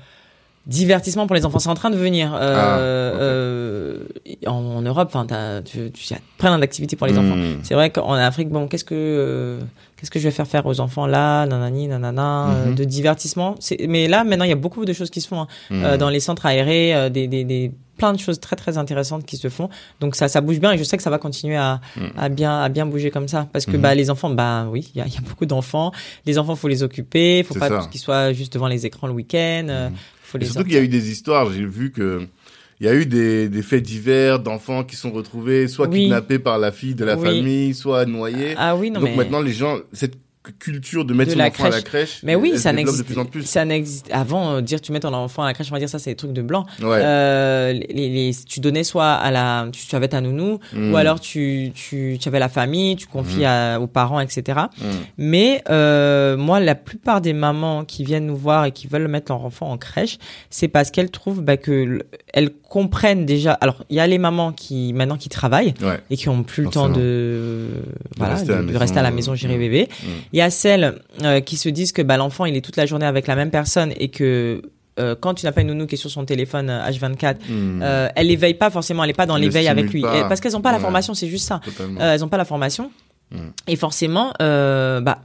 [0.69, 1.59] divertissement pour les enfants.
[1.59, 3.97] C'est en train de venir euh, Ah, euh,
[4.47, 5.09] en, en Europe.
[5.13, 5.25] Enfin,
[5.65, 7.35] tu, tu y a plein d'activités pour les enfants.
[7.35, 7.59] Hmm.
[7.63, 9.59] C'est vrai qu'en Afrique, bon, qu'est-ce que euh,
[9.97, 12.75] qu'est-ce que je vais faire faire aux enfants là, nanani, nanana, euh, Mhm.
[12.75, 13.55] de divertissement.
[13.87, 15.47] Mais là, maintenant, il y a beaucoup de choses qui se font hein.
[15.69, 15.83] Hmm.
[15.83, 19.25] Euh, dans les centres aérés, euh, des, des, des plein de choses très très intéressantes
[19.25, 19.67] qui se font.
[19.99, 22.11] Donc ça, ça bouge bien et je sais que ça va continuer à, Mhm.
[22.17, 24.99] à bien à bien bouger comme ça parce que bah les enfants, bah oui, il
[24.99, 25.91] y a, y a beaucoup d'enfants.
[26.25, 29.89] Les enfants, faut les occuper, faut pas qu'ils soient juste devant les écrans le week-end.
[30.29, 31.51] Faut Et les surtout qu'il y a eu des histoires.
[31.51, 32.21] J'ai vu que
[32.79, 36.03] il y a eu des, des faits divers d'enfants qui sont retrouvés soit Oui.
[36.03, 37.25] kidnappés par la fille de la Oui.
[37.25, 38.53] famille, soit noyés.
[38.57, 40.15] Ah oui, non Donc mais maintenant les gens cette
[40.57, 42.19] culture de mettre De son enfant à la crèche.
[42.23, 43.03] Mais oui, ça n'existe.
[43.05, 43.43] plus en plus.
[43.43, 44.07] Ça n'existe.
[44.11, 46.09] Avant, euh, dire tu mets ton enfant à la crèche, on va dire ça, c'est
[46.11, 46.65] des trucs de blanc.
[46.81, 46.99] Ouais.
[47.01, 50.93] Euh, les, les, tu donnais soit à la, tu, tu avais ta nounou, Mm.
[50.93, 54.59] ou alors tu, tu, tu avais la famille, tu confies à- aux parents, etc.
[54.77, 54.83] Mm.
[55.17, 59.31] Mais euh, moi, la plupart des mamans qui viennent nous voir et qui veulent mettre
[59.31, 60.17] leur enfant en crèche,
[60.49, 61.99] c'est parce qu'elles trouvent bah, que
[62.33, 63.53] elles comprennent déjà.
[63.53, 65.99] Alors, il y a les mamans qui maintenant qui travaillent Ouais.
[66.09, 67.67] et qui ont plus le temps de
[68.17, 69.87] voilà rester de, à la de maison, rester à la maison gérer bébé.
[69.89, 70.05] Mm.
[70.39, 72.85] Il y a celles euh, qui se disent que bah, l'enfant il est toute la
[72.85, 74.61] journée avec la même personne et que
[74.97, 77.81] euh, quand tu n'as pas une nounou qui est sur son téléphone euh, H24, Mm.
[77.83, 79.99] euh, elle l'éveille pas forcément, elle est pas dans l'éveil avec lui.
[79.99, 81.59] Et- parce qu'elles ont pas la formation, c'est juste ça.
[81.81, 82.89] Euh, elles ont pas la formation
[83.31, 83.37] Mm.
[83.67, 85.19] et forcément, euh, bah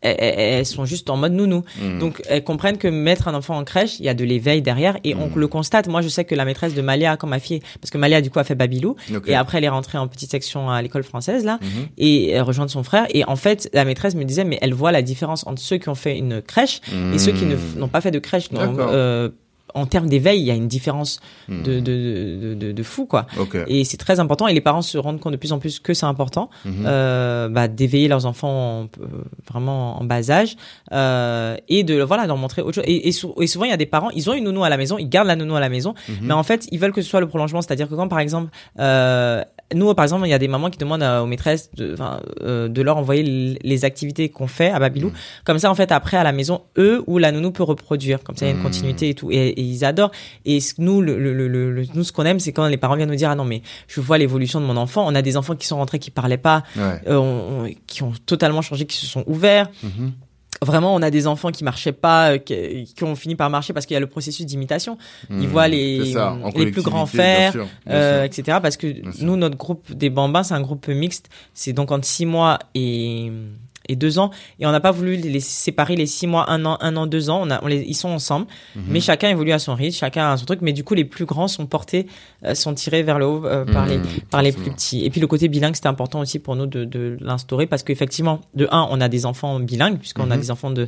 [0.00, 1.62] elles, sont juste en mode nounou.
[1.82, 1.98] Mm.
[1.98, 4.96] Donc elles comprennent que mettre un enfant en crèche, il y a de l'éveil derrière
[5.04, 5.32] et on Mm.
[5.36, 5.88] le constate.
[5.88, 8.30] Moi, je sais que la maîtresse de Malia, quand ma fille, parce que Malia du
[8.30, 8.96] coup a fait Babylou
[9.26, 11.68] et après elle est rentrée en petite section à l'école française là Mhm.
[11.98, 14.92] et elle rejoint son frère et en fait la maîtresse me disait mais elle voit
[14.92, 16.80] la différence entre ceux qui ont fait une crèche
[17.14, 17.44] et ceux qui
[17.76, 18.50] n'ont pas fait de crèche.
[18.50, 19.28] Donc, euh,
[19.78, 21.62] en termes d'éveil, il y a une différence Mm.
[21.62, 23.26] de, de, de, fou quoi.
[23.68, 25.94] Et c'est très important et les parents se rendent compte de plus en plus que
[25.94, 26.84] c'est important Mhm.
[26.86, 29.06] euh, bah, d'éveiller leurs enfants en- euh,
[29.50, 30.56] vraiment en bas âge
[30.92, 32.84] euh, et de voilà d'en montrer autre chose.
[32.86, 34.68] Et, et, sou- et souvent il y a des parents, ils ont une nounou à
[34.68, 36.16] la maison, ils gardent la nounou à la maison, Mhm.
[36.22, 38.50] mais en fait ils veulent que ce soit le prolongement, c'est-à-dire que quand par exemple
[39.74, 41.94] nous par exemple il y a des mamans qui demandent aux maîtresses de,
[42.42, 45.12] euh, leur envoyer les activités qu'on fait à Babylou,
[45.44, 48.36] comme ça en fait après à la maison eux ou la nounou peut reproduire, comme
[48.36, 50.10] ça il y a une continuité et tout, et, et ils adorent.
[50.44, 52.96] Et ce- nous le, le, le, le- nous ce qu'on aime c'est quand les parents
[52.96, 55.36] viennent nous dire ah non mais je vois l'évolution de mon enfant, on a des
[55.36, 57.00] enfants qui sont rentrés qui parlaient pas, Ouais.
[57.08, 59.68] euh, on- on- qui ont totalement changé, qui se sont ouverts.
[59.82, 60.12] Mhm.
[60.60, 63.72] Vraiment, on a des enfants qui marchaient pas, euh, qui, qui ont fini par marcher
[63.72, 64.98] parce qu'il y a le processus d'imitation.
[65.30, 65.46] Ils Mhm.
[65.46, 68.58] voient les- ça, les plus grands bien faire, sûr, bien euh, etc.
[68.60, 69.24] Parce que Bien sûr.
[69.24, 71.28] nous, notre groupe des bambins, c'est un groupe mixte.
[71.54, 73.30] C'est donc entre six mois et
[73.88, 76.76] et deux ans et on n'a pas voulu les séparer les six mois un an
[76.80, 78.46] un an deux ans on a on les ils sont ensemble
[78.76, 78.82] Mhm.
[78.88, 81.24] mais chacun évolue à son rythme chacun a son truc mais du coup les plus
[81.24, 82.06] grands sont portés
[82.44, 84.04] euh, sont tirés vers le haut euh, par les Mhm.
[84.30, 85.04] par les plus petits.
[85.04, 88.40] Et puis le côté bilingue, c'était important aussi pour nous de, de l'instaurer parce qu'effectivement,
[88.54, 90.40] de un, on a des enfants bilingues puisqu'on a Mhm.
[90.42, 90.86] des enfants de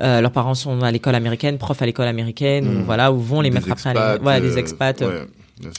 [0.00, 3.42] euh, leurs parents sont à l'école américaine, profs à l'école américaine, ou voilà, où vont
[3.42, 5.00] les Des mettre après, à voilà, des expats.
[5.02, 5.26] ouais.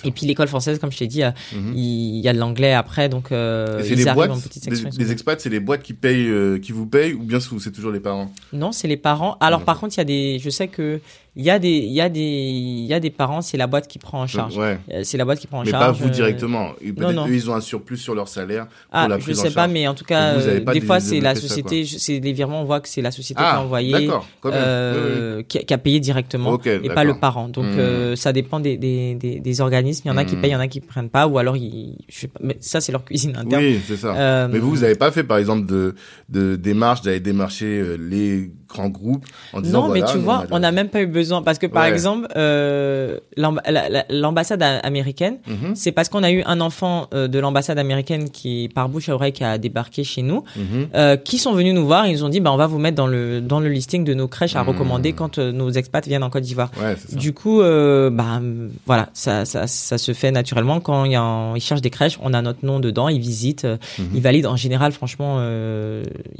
[0.03, 1.73] Et puis l'école française, comme je t'ai dit, euh, Mhm.
[1.75, 4.89] il y a de l'anglais après, donc euh, ils les arrivent boîtes, en petite section.
[4.97, 7.91] les, expats, c'est les boîtes qui payent, euh, qui vous payent, ou bien c'est toujours
[7.91, 8.31] les parents?
[8.53, 9.37] Non, c'est les parents.
[9.39, 10.99] Alors par contre, il y a des, je sais que
[11.35, 13.67] il y a des, il y a des, il y a des parents, c'est la
[13.67, 14.57] boîte qui prend en charge.
[14.57, 14.77] Ouais.
[14.91, 15.85] Euh, C'est la boîte qui prend en Mais charge.
[15.85, 16.71] pas vous euh, directement.
[16.79, 17.27] Peut-être non.
[17.27, 19.67] eux, ils ont un surplus sur leur salaire pour Ah, la je en sais pas,
[19.67, 22.61] mais en tout cas, avez euh, des des- fois, c'est la société, c'est les virements,
[22.61, 24.09] on voit que c'est la société qui Ah, a envoyé,
[24.45, 27.47] euh, Qui, a, qui a payé directement, Ok, et pas le parent.
[27.49, 27.79] Donc, Hmm.
[27.79, 30.01] euh, ça dépend des, des, des, organismes.
[30.05, 30.41] Il y en a qui Hmm.
[30.41, 32.57] payent, il y en a qui prennent pas, ou alors, ils, je sais pas, mais
[32.59, 33.63] ça, c'est leur cuisine interne.
[33.63, 34.15] Oui, c'est ça.
[34.15, 35.95] Euh, Mais vous, vous n'avez pas fait, par exemple, de,
[36.29, 40.59] de démarche d'aller démarcher euh, les grands groupes en disant non, mais tu vois, on
[40.59, 41.89] n'a même pas eu besoin parce que par Ouais.
[41.89, 47.07] exemple, euh, l'amb- la- la- l'ambassade américaine, Mhm, c'est parce qu'on a eu un enfant
[47.13, 50.87] euh, de l'ambassade américaine qui, par bouche à oreille, qui a débarqué chez nous, mhm.
[50.95, 52.07] euh, qui sont venus nous voir.
[52.07, 54.13] Ils nous ont dit, bah, on va vous mettre dans le dans le listing de
[54.13, 54.67] nos crèches à Mmh.
[54.67, 56.71] recommander quand nos expats viennent en Côte d'Ivoire.
[56.81, 56.95] Ouais.
[57.17, 58.39] Du coup, bah
[58.85, 61.89] voilà, ça, ça ça se fait naturellement quand il y a un- ils cherchent des
[61.89, 64.05] crèches, on a notre nom dedans, ils visitent, Mhm.
[64.15, 64.47] ils valident.
[64.47, 65.39] En général, franchement,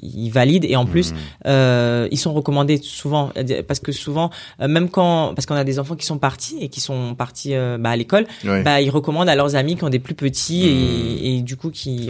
[0.01, 2.07] ils valident et en plus, Mhm.
[2.11, 3.31] ils sont recommandés souvent
[3.68, 4.30] parce que souvent,
[4.61, 7.53] euh, même quand parce qu'on a des enfants qui sont partis et qui sont partis
[7.56, 8.64] euh, bah, à l'école, Ouais.
[8.64, 10.68] bah ils recommandent à leurs amis qui ont des plus petits Mhm.
[10.69, 12.10] et, et du coup qui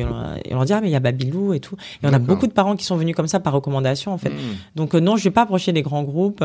[0.50, 1.76] on leur dit ah mais il y a Babylou et tout.
[2.04, 4.30] Et on a beaucoup de parents qui sont venus comme ça par recommandation en fait.
[4.30, 4.36] Mhm.
[4.76, 6.44] Donc euh, non, je vais pas approcher des grands groupes.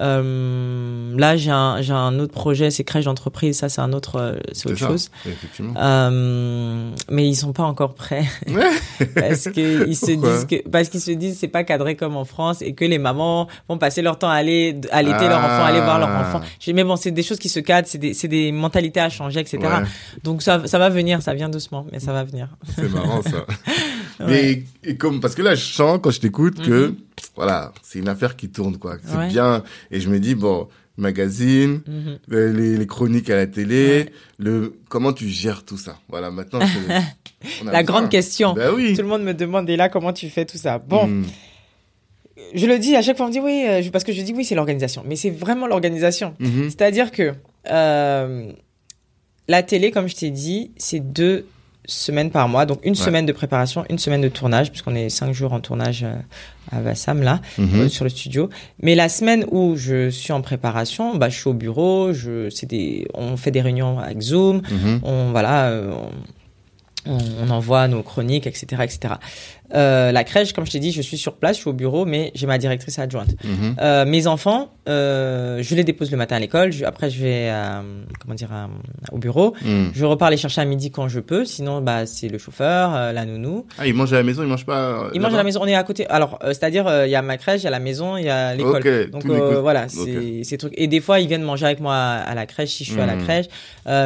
[0.00, 3.58] Euh, là, j'ai un, j'ai un autre projet, c'est crèche d'entreprise.
[3.58, 5.10] Ça, c'est un autre, euh, c'est autre ça, chose.
[5.26, 5.74] Effectivement.
[5.76, 8.24] Euh, mais ils sont pas encore prêts
[9.14, 12.24] parce que ils se disent que parce qu'ils se disent c'est pas cadré comme en
[12.24, 15.64] France et que les mamans vont passer leur temps à aller à l'été leur enfant
[15.64, 16.20] aller voir leur Ah.
[16.28, 16.40] enfant.
[16.58, 19.08] J'ai- Mais bon, c'est des choses qui se cadrent, c'est des c'est des mentalités à
[19.10, 19.58] changer, etc.
[19.60, 19.68] Ouais.
[20.24, 22.48] Donc ça ça va venir, ça vient doucement, mais ça va venir.
[22.74, 23.44] C'est marrant ça.
[24.26, 26.96] Mais et comme parce que là je sens quand je t'écoute que Mhm.
[27.36, 28.96] voilà c'est une affaire qui tourne quoi.
[29.04, 29.28] C'est Ouais.
[29.28, 32.18] bien et je me dis bon magazine, Mhm.
[32.32, 34.12] euh, les, les chroniques à la télé, Ouais.
[34.38, 35.98] le comment tu gères tout ça?
[36.08, 37.02] Voilà maintenant c'est-
[37.64, 38.54] on a La grande question.
[38.74, 38.94] Oui.
[38.94, 40.78] Tout le monde me demande et là comment tu fais tout ça?
[40.78, 41.24] Bon, Mhm.
[42.54, 44.20] je le dis à chaque fois, on me dit oui, euh, je- parce que je
[44.22, 45.02] dis oui, c'est l'organisation.
[45.06, 46.34] Mais c'est vraiment l'organisation.
[46.38, 46.64] Mhm.
[46.64, 47.32] C'est-à-dire que
[47.70, 48.52] euh,
[49.48, 51.46] la télé, comme je t'ai dit, c'est deux
[51.90, 52.66] semaines par mois.
[52.66, 56.04] Donc une semaine de préparation, une semaine de tournage, puisqu'on est cinq jours en tournage
[56.04, 56.14] euh,
[56.72, 57.80] à Vassam, là, Mhm.
[57.80, 58.48] euh, sur le studio.
[58.82, 63.06] Mais la semaine où je suis en préparation, bah, je suis au bureau, je, des,
[63.14, 65.00] on fait des réunions avec Zoom, Mhm.
[65.02, 65.92] on voilà euh,
[67.06, 69.14] on, on envoie nos chroniques etc etc
[69.74, 72.04] Euh, la crèche, comme je t'ai dit, je suis sur place, je suis au bureau,
[72.04, 73.30] mais j'ai ma directrice adjointe.
[73.44, 73.76] Mhm.
[73.80, 76.70] Euh, mes enfants, euh, je les dépose le matin à l'école.
[76.84, 77.50] Après, je vais
[78.20, 78.48] comment dire
[79.12, 79.54] au bureau.
[79.64, 79.90] Mhm.
[79.94, 81.44] Je repars les chercher à midi quand je peux.
[81.44, 83.66] Sinon, bah c'est le chauffeur, la nounou.
[83.78, 85.08] Ah, ils mangent à la maison, ils mangent pas.
[85.14, 85.60] Ils mangent à la maison.
[85.62, 86.06] On est à côté.
[86.08, 88.54] Alors, c'est-à-dire, il y a ma crèche, il y a la maison, il y a
[88.54, 89.10] l'école.
[89.10, 90.74] Donc voilà, c'est ces trucs.
[90.76, 93.00] Et des fois, ils viennent manger avec moi à, à la crèche si je suis
[93.00, 93.24] à la Mhm.
[93.24, 93.46] crèche,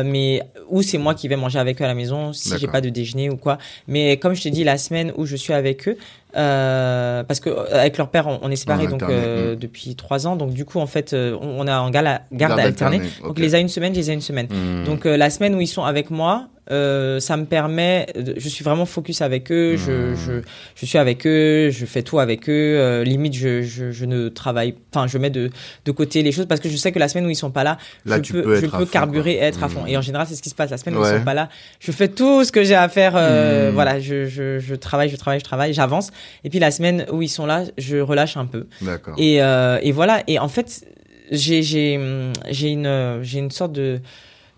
[0.04, 2.80] mais ou c'est moi qui vais manger avec eux à la maison si j'ai pas
[2.80, 3.58] de déjeuner ou quoi.
[3.88, 5.96] Mais comme je te dis, la semaine où je suis avec eux,
[6.36, 9.58] euh, parce que euh, avec leur père, on, on est séparés donc euh, mhm.
[9.58, 10.36] depuis trois ans.
[10.36, 12.96] Donc du coup, en fait, on, on est en garde, garde Garde alternée.
[12.96, 14.48] alternée, Donc les a une semaine, je les ai une semaine.
[14.50, 14.84] Mhm.
[14.84, 18.48] Donc euh, la semaine où ils sont avec moi, euh, ça me permet, de- je
[18.48, 20.16] suis vraiment focus avec eux, je, Mhm.
[20.16, 20.32] je,
[20.76, 22.52] je suis avec eux, je fais tout avec eux.
[22.78, 25.50] euh, limite, je, je, je ne travaille, enfin, je mets de,
[25.84, 27.64] de côté les choses parce que je sais que la semaine où ils sont pas
[27.64, 27.76] là,
[28.06, 29.42] Là, je peux, je peux carburer, quoi.
[29.44, 29.82] et être à fond.
[29.82, 29.88] Mhm.
[29.88, 30.70] Et en général, c'est ce qui se passe.
[30.70, 31.48] La semaine où ils sont pas là,
[31.80, 33.12] je fais tout ce que j'ai à faire.
[33.16, 33.74] euh, Mhm.
[33.74, 36.10] Voilà, je, je, je travaille, je travaille, je travaille, j'avance.
[36.44, 38.66] Et puis la semaine où ils sont là, je relâche un peu.
[38.80, 39.14] D'accord.
[39.18, 40.22] Et, euh, et voilà.
[40.28, 40.84] Et en fait,
[41.30, 44.00] j'ai une j'ai une sorte de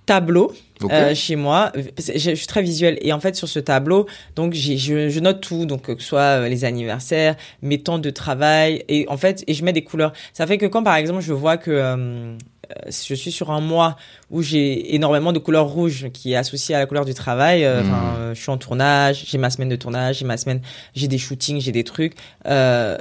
[0.07, 0.53] tableau
[0.91, 1.73] euh, chez moi.
[1.99, 4.07] Je, suis très visuelle et en fait sur ce tableau,
[4.37, 4.77] donc je,
[5.09, 9.07] je note tout, donc que ce soit euh, les anniversaires, mes temps de travail et
[9.09, 10.13] en fait et je mets des couleurs.
[10.33, 12.37] Ça fait que quand par exemple je vois que euh,
[12.71, 13.97] euh, je suis sur un mois
[14.31, 17.65] où j'ai énormément de couleurs rouges qui est associée à la couleur du travail.
[17.65, 17.81] euh.
[17.83, 20.61] Enfin, euh, je suis en tournage, j'ai ma semaine de tournage, j'ai ma semaine,
[20.95, 22.15] j'ai des shootings, j'ai des trucs.
[22.47, 22.97] Euh,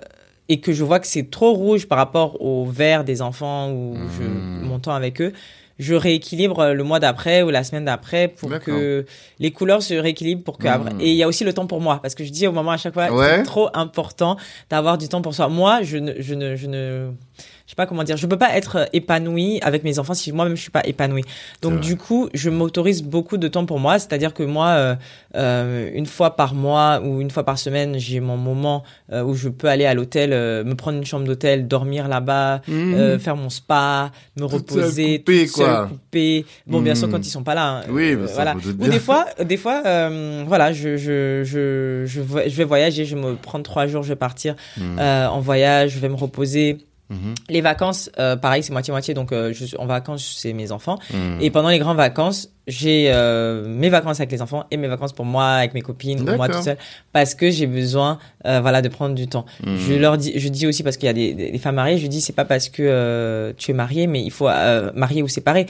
[0.47, 3.95] et que je vois que c'est trop rouge par rapport au vert des enfants ou
[4.15, 4.61] je, Mhm.
[4.67, 5.33] mon temps avec eux,
[5.77, 9.05] je rééquilibre le mois d'après ou la semaine d'après pour que
[9.39, 11.81] les couleurs se rééquilibrent pour que après- et il y a aussi le temps pour
[11.81, 13.37] moi parce que je dis au moment à chaque fois Ouais.
[13.37, 14.37] c'est trop important
[14.69, 15.49] d'avoir du temps pour soi.
[15.49, 17.09] Moi, je ne je ne je ne
[17.65, 20.55] je sais pas comment dire, je peux pas être épanouie avec mes enfants si moi-même
[20.55, 21.23] je suis pas épanouie.
[21.63, 24.95] Donc du coup, je m'autorise beaucoup de temps pour moi, c'est-à-dire que moi, euh,
[25.35, 29.33] euh, une fois par mois ou une fois par semaine, j'ai mon moment euh, où
[29.35, 33.35] je peux aller à l'hôtel, euh, me prendre une chambre d'hôtel, dormir là-bas, euh, faire
[33.35, 35.87] mon spa, me Toute reposer, toute seule, quoi.
[35.87, 36.45] coupée.
[36.67, 37.13] Bon, bien sûr Mhm.
[37.13, 37.67] quand ils sont pas là.
[37.79, 38.55] hein, Oui, euh, bah, ça, voilà.
[38.79, 43.21] Ou des fois, des fois, euh, voilà, je je je je vais, voyager, je vais
[43.21, 46.77] me prendre trois jours, je vais partir euh, en voyage, je vais me reposer.
[47.09, 47.35] Mhm.
[47.49, 49.13] Les vacances, euh, pareil, c'est moitié-moitié.
[49.13, 50.97] Donc, euh, je suis en vacances, c'est mes enfants.
[51.13, 51.37] Mhm.
[51.41, 55.13] Et pendant les grandes vacances, j'ai euh, mes vacances avec les enfants et mes vacances
[55.13, 56.77] pour moi, avec mes copines, ou moi tout seul,
[57.13, 59.45] parce que j'ai besoin, voilà, de prendre du temps.
[59.63, 59.77] Mhm.
[59.77, 62.21] Je leur dis, je dis aussi parce qu'il y a des, femmes mariées, je dis
[62.21, 64.49] c'est pas parce que tu es marié, mais il faut
[64.95, 65.67] marier ou séparer.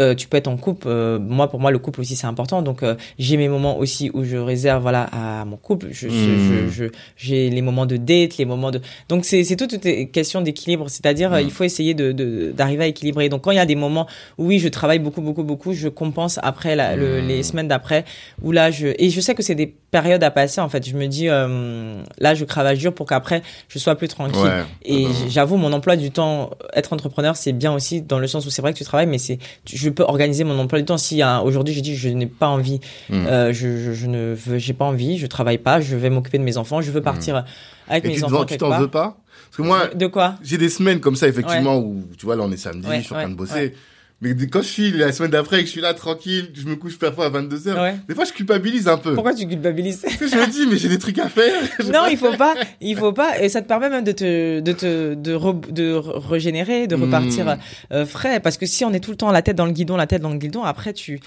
[0.00, 0.88] Euh, tu peux être en couple.
[0.88, 2.60] euh, moi, pour moi, le couple aussi c'est important.
[2.60, 5.86] Donc, euh, j'ai mes moments aussi où je réserve, voilà, à mon couple.
[5.90, 8.80] Je, je- je, je- j'ai les moments de date, les moments de.
[9.08, 10.90] Donc, c'est c'est toute une question d'équilibre.
[10.90, 13.28] C'est-à-dire, euh, il faut essayer de de- d'arriver à équilibrer.
[13.30, 14.06] Donc, quand il y a des moments
[14.38, 17.28] où oui, je travaille beaucoup, beaucoup, beaucoup, je compense après la, le- Mhm.
[17.28, 18.04] les semaines d'après
[18.42, 20.60] où là, je et je sais que c'est des périodes à passer.
[20.60, 24.08] En fait, je me dis euh, là, je travaille dur pour qu'après je sois plus
[24.08, 24.36] tranquille.
[24.42, 24.62] Ouais.
[24.84, 25.28] Et totalement.
[25.30, 28.60] j'avoue, mon emploi du temps, être entrepreneur, c'est bien aussi dans le sens où c'est
[28.62, 30.98] vrai que tu travailles, mais c'est, tu- je peux organiser mon emploi du temps.
[30.98, 33.26] Si hein, aujourd'hui je dis je n'ai pas envie, Mhm.
[33.26, 36.38] euh, je, je, je ne veux, j'ai pas envie, je travaille pas, je vais m'occuper
[36.38, 37.44] de mes enfants, je veux partir
[37.88, 39.16] avec Et mes tu enfants tu t'en veux pas?
[39.44, 40.34] Parce que moi, De quoi?
[40.42, 43.04] j'ai des semaines comme ça, effectivement, où, tu vois, là, on est samedi, Ouais, je
[43.04, 43.74] suis en train de bosser.
[44.22, 46.74] Mais quand je suis la semaine d'après et que je suis là tranquille, je me
[46.74, 47.96] couche parfois à 22h, Ouais.
[48.08, 49.12] des fois, je culpabilise un peu.
[49.14, 51.52] Pourquoi tu culpabilises Parce que je me dis, mais j'ai des trucs à faire.
[51.92, 54.72] Non, il faut pas, il faut pas, et ça te permet même de te, de
[54.72, 57.58] te, de, re- de re- régénérer, de repartir Mm.
[57.92, 59.96] euh, frais, parce que si on est tout le temps la tête dans le guidon,
[59.98, 61.20] la tête dans le guidon, après tu,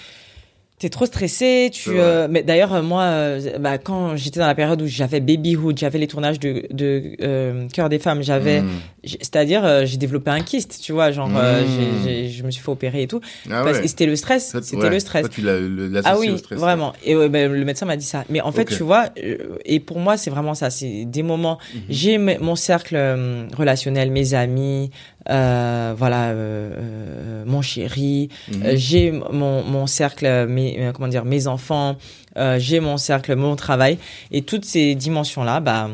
[0.79, 4.55] t'es trop stressé, tu, euh, mais d'ailleurs euh, moi, euh, bah, quand j'étais dans la
[4.55, 8.63] période où j'avais babyhood, j'avais les tournages de, de euh, cœur des femmes, j'avais,
[9.03, 11.67] j'ai- c'est-à-dire euh, j'ai développé un kyste, tu vois, genre euh, Mm.
[11.67, 13.19] j'ai- j'ai- je me suis fait opérer et tout,
[13.51, 13.85] Ah ouais.
[13.87, 14.89] c'était le stress, c'était ouais.
[14.89, 15.21] le stress.
[15.23, 16.57] Toi, tu l'as le- l'associé Ah oui, au stress.
[16.59, 16.93] vraiment.
[17.03, 18.23] Et ben, le médecin m'a dit ça.
[18.29, 20.69] Mais en fait, tu vois, euh, et pour moi, c'est vraiment ça.
[20.69, 21.57] C'est des moments.
[21.75, 21.81] Mhm.
[21.89, 22.95] J'ai mon cercle
[23.57, 24.91] relationnel, mes amis,
[25.29, 28.29] euh, voilà, euh, euh, mon chéri.
[28.51, 28.75] Mhm.
[28.75, 31.97] J'ai mon, mon cercle, mes, comment dire, mes enfants.
[32.57, 33.97] J'ai mon cercle, mon travail.
[34.31, 35.89] Et toutes ces dimensions-là, bah.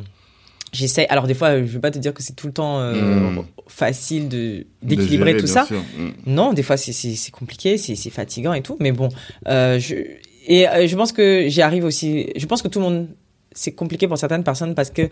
[0.73, 1.07] J'essaie.
[1.07, 3.45] Alors des fois, je vais pas te dire que c'est tout le temps Mhm.
[3.67, 5.65] facile de d'équilibrer tout ça.
[5.71, 6.13] Mhm.
[6.25, 9.07] Non, des fois c'est c'est compliqué, c'est c'est fatigant et tout, mais bon,
[9.47, 9.95] je
[10.47, 12.29] et je pense que j'y arrive aussi.
[12.35, 13.07] Je pense que tout le monde
[13.57, 15.09] c'est compliqué pour certaines personnes parce que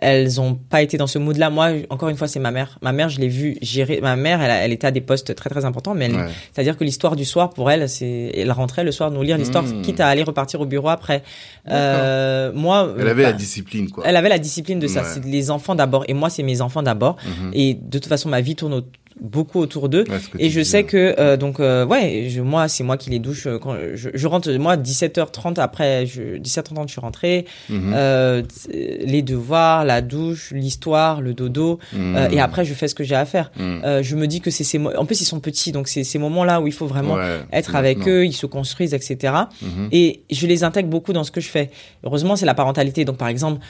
[0.00, 1.50] elles ont pas été dans ce mood-là.
[1.50, 2.78] Moi, encore une fois, c'est ma mère.
[2.82, 4.00] Ma mère, je l'ai vue gérer.
[4.00, 6.28] Ma mère, elle, elle était à des postes très très importants, mais Ouais.
[6.52, 9.62] c'est-à-dire que l'histoire du soir pour elle, c'est elle rentrait le soir nous lire l'histoire,
[9.64, 9.82] Mmh.
[9.82, 11.22] quitte à aller repartir au bureau après.
[11.68, 14.04] Euh, moi, Elle avait bah, la discipline, quoi.
[14.06, 15.02] elle avait la discipline de ça.
[15.02, 15.08] Ouais.
[15.14, 17.16] C'est les enfants d'abord et moi, c'est mes enfants d'abord.
[17.24, 17.50] Mhm.
[17.52, 18.82] Et de toute façon, ma vie tourne au-
[19.22, 20.04] beaucoup autour d'eux.
[20.08, 23.20] Ouais, Et je sais que euh, donc euh, ouais, je, moi c'est moi qui les
[23.20, 27.92] douche euh, quand je, je rentre moi 17h30 après je 17h30 je suis rentrée Mhm.
[27.94, 32.28] euh, les devoirs, la douche, l'histoire, le dodo Mhm.
[32.32, 33.52] et après je fais ce que j'ai à faire.
[33.58, 34.02] Mhm.
[34.02, 36.44] Je me dis que c'est ces en plus ils sont petits donc c'est ces moments
[36.44, 39.34] là où il faut vraiment Ouais, être avec eux, ils se construisent etc.
[39.92, 41.70] Et je les intègre beaucoup dans ce que je fais.
[42.04, 43.04] Heureusement, c'est la parentalité.
[43.04, 43.60] Donc, par exemple,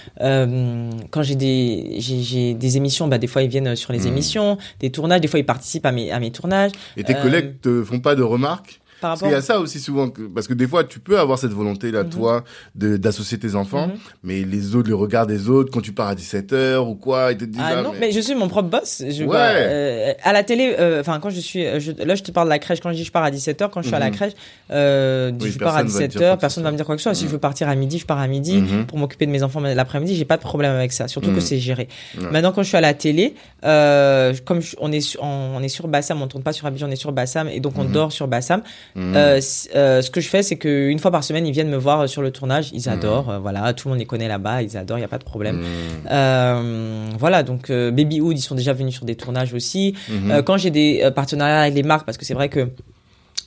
[1.10, 4.90] quand j'ai des, j'ai, des émissions, bah, des fois, ils viennent sur les émissions, des
[4.90, 6.72] tournages, des fois, ils participent à mes, à mes tournages.
[6.96, 8.80] Et tes Euh, collègues te font pas de remarques?
[9.02, 9.28] Par Parce rapport.
[9.30, 11.50] qu'il y a ça aussi souvent, que- parce que des fois, tu peux avoir cette
[11.52, 12.10] volonté-là, Mhm.
[12.10, 12.44] toi,
[12.76, 13.94] de d'associer tes enfants, Mhm.
[14.22, 17.38] mais les autres, le regard des autres, quand tu pars à 17h ou quoi, ils
[17.38, 18.12] te disent Ah non, mais...
[18.12, 19.02] je suis mon propre boss.
[19.06, 19.28] Je, Ouais.
[19.28, 22.30] bah, euh, à la télé, euh, enfin quand je suis, euh, je- là je te
[22.30, 22.78] parle de la crèche.
[22.80, 24.14] Quand je dis je pars à 17h, quand je suis à la Mhm.
[24.14, 24.32] crèche,
[24.70, 26.70] euh, Oui, je pars à personne va te dire quoi 17h, que personne ce va
[26.70, 27.14] me dire quoi que ce soit.
[27.14, 27.28] Si Mhm.
[27.30, 28.58] je veux partir à midi, je pars à midi.
[28.58, 28.86] Mhm.
[28.86, 31.08] Pour m'occuper de mes enfants l'après-midi, j'ai pas de problème avec ça.
[31.08, 31.34] Surtout Mhm.
[31.36, 31.88] que c'est géré.
[32.30, 33.34] Maintenant, quand je suis à la télé,
[33.64, 36.86] euh, comme je- on est on, on est sur Bassam, on tourne pas sur Abidjan,
[36.88, 37.92] on est sur Bassam, et donc on Mhm.
[37.92, 38.62] dort sur Bassam.
[38.94, 39.14] Mhm.
[39.16, 39.40] Euh,
[39.74, 42.08] euh, ce que je fais, c'est que une fois par semaine, ils viennent me voir
[42.08, 42.70] sur le tournage.
[42.72, 42.92] Ils Mhm.
[42.92, 45.18] adorent, euh, voilà, tout le monde les connaît là-bas, ils adorent, il y a pas
[45.18, 45.62] de problème.
[46.10, 49.94] Euh, voilà, donc euh, Babyhood, ils sont déjà venus sur des tournages aussi.
[50.08, 50.30] Mhm.
[50.30, 52.68] Euh, quand j'ai des euh, partenariats avec les marques, parce que c'est vrai que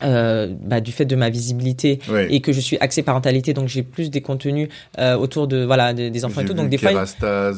[0.03, 1.99] euh, bah, du fait de ma visibilité
[2.29, 4.69] et que je suis axé parentalité, donc j'ai plus des contenus
[4.99, 6.53] euh, autour de voilà de- des enfants et tout.
[6.53, 6.91] Donc des fois,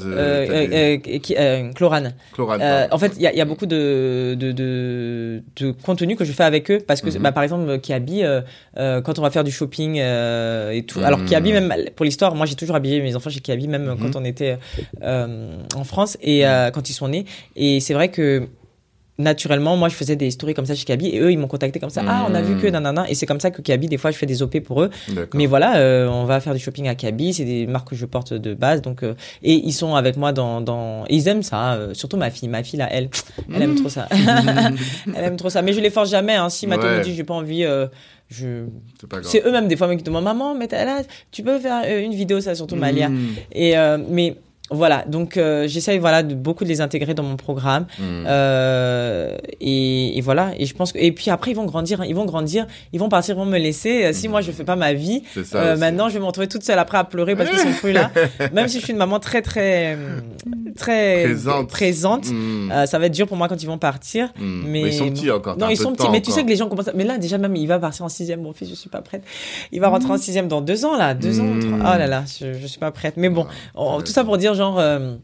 [0.06, 1.36] euh, qui-
[1.76, 2.14] Chlorane.
[2.92, 6.26] En fait, il y a, il y a beaucoup de, de, de, de contenu que
[6.26, 7.24] je fais avec eux parce que, Mhm.
[7.24, 8.22] bah, par exemple, Kiabi,
[8.76, 11.00] quand on va faire du shopping et tout.
[11.04, 13.98] Alors Kiabi, même pour l'histoire, moi j'ai toujours habillé mes enfants chez Kiabi, même Mhm.
[14.00, 14.58] quand on était
[15.02, 16.44] en France et
[16.74, 17.26] quand ils sont nés.
[17.56, 18.48] Et c'est vrai que
[19.20, 21.80] naturellement, moi je faisais des stories comme ça chez Kiabi et eux ils m'ont contacté
[21.80, 22.04] comme ça.
[22.08, 22.74] Ah, on a vu que Mhm.
[22.74, 23.10] nanana.
[23.10, 24.90] Et c'est comme ça que Kiabi, des fois, je fais des OP pour eux.
[25.34, 28.06] Mais voilà, euh, on va faire du shopping à Kaby, c'est des marques que je
[28.06, 29.14] porte de base, donc euh,
[29.44, 32.50] et ils sont avec moi dans dans et ils aiment ça, euh, surtout ma fille,
[32.50, 33.10] ma fille là, elle,
[33.54, 35.62] elle aime trop ça, elle aime trop ça.
[35.62, 36.50] Mais je les force jamais, hein.
[36.50, 36.98] Si Mathieu Ouais.
[37.00, 37.88] me dit j'ai pas envie, euh,
[38.30, 38.66] je
[39.24, 42.42] C'est eux-mêmes des fois qui demandent maman, mais là, tu peux faire euh, une vidéo
[42.42, 43.36] ça surtout Malia Mhm.
[43.54, 44.36] et euh, mais
[44.70, 48.26] voilà, donc euh, j'essaye voilà de beaucoup de les intégrer dans mon programme Mhm.
[48.28, 52.06] euh, et, et voilà et je pense que et puis après ils vont grandir, hein.
[52.08, 54.06] ils vont grandir, ils vont partir, ils vont me laisser.
[54.06, 55.24] Euh, Si moi je fais pas ma vie,
[55.56, 57.92] euh, maintenant, je vais me retrouver toute seule après à pleurer parce qu'ils sont plus
[57.94, 58.12] là.
[58.54, 59.98] Même si je suis une maman très très
[60.76, 61.70] très Présente.
[61.70, 64.30] présente, euh, ça va être dur pour moi quand ils vont partir.
[64.40, 65.58] Mais- Mais ils sont petits encore.
[65.58, 66.88] Non, ils sont petits, mais tu sais que les gens commencent.
[66.90, 68.42] à- Mais là, déjà même, il va partir en sixième.
[68.42, 69.24] Mon fils, je suis pas prête.
[69.72, 71.60] Il va rentrer en sixième dans deux ans là, deux ans.
[71.60, 73.16] Trois- Oh là là, je, je suis pas prête.
[73.18, 73.44] Mais bon,
[73.76, 74.04] ouais.
[74.04, 74.80] tout ça pour dire genre.
[74.80, 75.18] euh,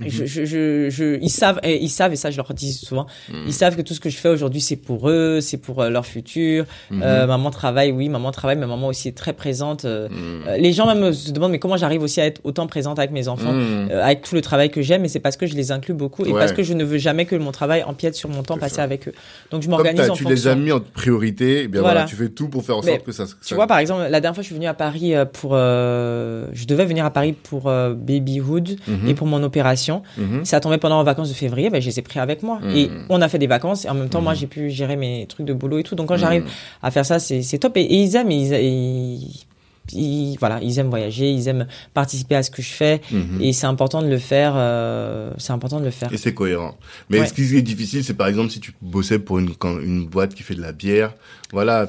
[0.00, 0.10] Mhm.
[0.10, 3.06] je, je, je, je- ils savent, et ils savent, et ça je leur dis souvent,
[3.32, 3.44] Mhm.
[3.46, 5.90] ils savent que tout ce que je fais aujourd'hui c'est pour eux, c'est pour euh,
[5.90, 6.64] leur futur.
[6.90, 7.02] Mhm.
[7.04, 9.84] Euh, maman travaille, oui, maman travaille, mais maman aussi est très présente.
[9.84, 10.08] euh,
[10.48, 13.10] euh, les gens même se demandent mais comment j'arrive aussi à être autant présente avec
[13.12, 15.70] mes enfants, euh, avec tout le travail que j'aime, et c'est parce que je les
[15.72, 16.38] inclus beaucoup et Ouais.
[16.40, 18.82] parce que je ne veux jamais que mon travail empiète sur mon temps passé ça.
[18.82, 19.12] avec eux.
[19.50, 22.00] Donc je m'organise en tu les as mis en priorité, eh bien voilà.
[22.00, 22.06] Voilà.
[22.08, 23.24] tu fais tout pour faire en Mais sorte que ça.
[23.26, 25.52] Tu ça- vois, par exemple, la dernière fois, je suis venue à Paris euh, pour.
[25.54, 29.89] euh, je devais venir à Paris pour euh, Babyhood et pour mon opération.
[30.16, 30.44] Mhm.
[30.44, 32.58] Ça tombait pendant les vacances de février, ben, je les ai pris avec moi.
[32.62, 32.76] Mhm.
[32.76, 34.38] Et on a fait des vacances et en même temps, moi, Mhm.
[34.38, 35.94] j'ai pu gérer mes trucs de boulot et tout.
[35.94, 36.20] Donc quand Mhm.
[36.20, 36.44] j'arrive
[36.82, 37.76] à faire ça, c'est top.
[37.76, 39.44] Et, et ils aiment, ils, ils-
[39.92, 43.00] ils- voilà, ils aiment voyager, ils aiment participer à ce que je fais.
[43.10, 43.38] Mhm.
[43.40, 44.52] Et c'est important de le faire.
[44.56, 46.12] euh, c'est important de le faire.
[46.12, 46.76] Et c'est cohérent.
[47.08, 47.26] Mais Ouais.
[47.26, 49.50] ce qui est difficile, c'est par exemple si tu bossais pour une,
[49.82, 51.12] une boîte qui fait de la bière,
[51.52, 51.86] voilà,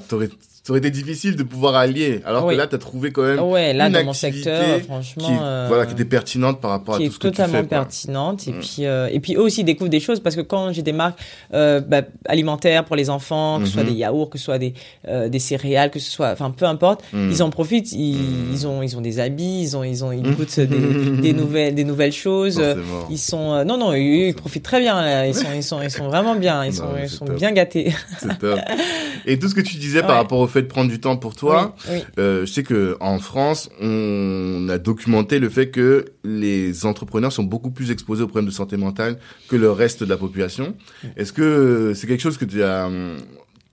[0.71, 2.21] ça aurait été difficile de pouvoir allier.
[2.25, 2.53] Alors Oui.
[2.53, 5.27] que là, t'as trouvé quand même Ouais, là, une dans mon secteur, franchement.
[5.27, 7.33] qui, euh, voilà, qui était pertinente par rapport qui à est tout ce que tu
[7.33, 7.67] totalement fais.
[7.67, 7.77] quoi.
[7.79, 8.59] pertinente et Mm.
[8.59, 11.19] puis euh, et puis eux aussi découvrent des choses parce que quand j'ai des marques
[11.53, 13.89] euh, bah, alimentaires pour les enfants que ce soit Mhm.
[13.89, 14.73] des yaourts que ce soit des
[15.09, 17.29] euh, des céréales que ce soit enfin peu importe Mm.
[17.31, 18.51] ils en profitent ils, Mm.
[18.53, 20.67] ils ont ils ont des habits ils ont ils ont ils goûtent des,
[21.21, 23.07] des nouvelles des nouvelles choses Forcément.
[23.09, 25.27] ils sont non non ils, ils profitent très bien là.
[25.27, 27.35] ils sont ils sont ils sont vraiment bien ils Non, sont ils sont top.
[27.35, 28.59] bien gâtés C'est top.
[29.25, 31.35] Et tout ce que tu disais par rapport au fait de prendre du temps pour
[31.35, 32.03] toi, oui, oui.
[32.19, 37.43] euh, je sais que en France, on a documenté le fait que les entrepreneurs sont
[37.43, 39.17] beaucoup plus exposés aux problèmes de santé mentale
[39.47, 40.75] que le reste de la population.
[41.17, 43.17] Est-ce que c'est quelque chose que tu as, hum,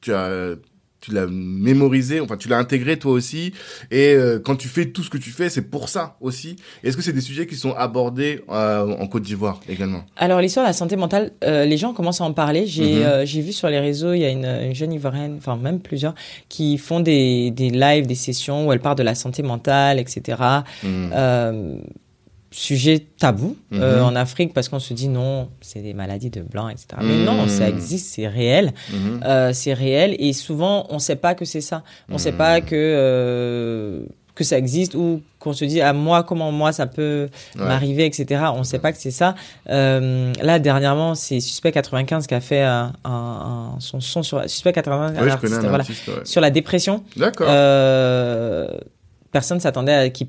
[0.01, 0.55] tu as,
[1.00, 3.52] tu l'as mémorisé, enfin tu l'as intégré toi aussi,
[3.90, 6.56] et euh, quand tu fais tout ce que tu fais, c'est pour ça aussi.
[6.82, 10.04] Est-ce que c'est des sujets qui sont abordés euh, en Côte d'Ivoire également?
[10.16, 12.66] Alors l'histoire de la santé mentale, euh, les gens commencent à en parler.
[12.66, 15.56] J'ai euh, j'ai vu sur les réseaux, il y a une, une jeune ivoirienne, enfin
[15.56, 16.14] même plusieurs,
[16.48, 20.42] qui font des, des lives, des sessions où elle parle de la santé mentale, etc.
[20.84, 21.76] Hum, Euh,
[22.50, 24.04] sujet tabou euh, Mhm.
[24.04, 26.86] en Afrique parce qu'on se dit non, c'est des maladies de blanc, etc.
[27.02, 27.24] Mais Mhm.
[27.24, 28.72] non, ça existe, c'est réel.
[28.90, 29.20] mhm.
[29.24, 31.82] Euh, c'est réel et souvent on sait pas que c'est ça.
[32.08, 32.38] On sait Mhm.
[32.38, 34.00] pas que euh,
[34.34, 38.44] que ça existe ou qu'on se dit à moi comment moi ça peut m'arriver etc
[38.54, 39.34] on sait pas que c'est ça
[39.68, 44.72] euh, là dernièrement c'est Suspect 95 qui a fait un, un, son son sur Suspect
[44.72, 45.84] 95 ouais, artiste, voilà,
[46.24, 48.68] sur la dépression d'accord euh,
[49.32, 50.24] personne s'attendait à qui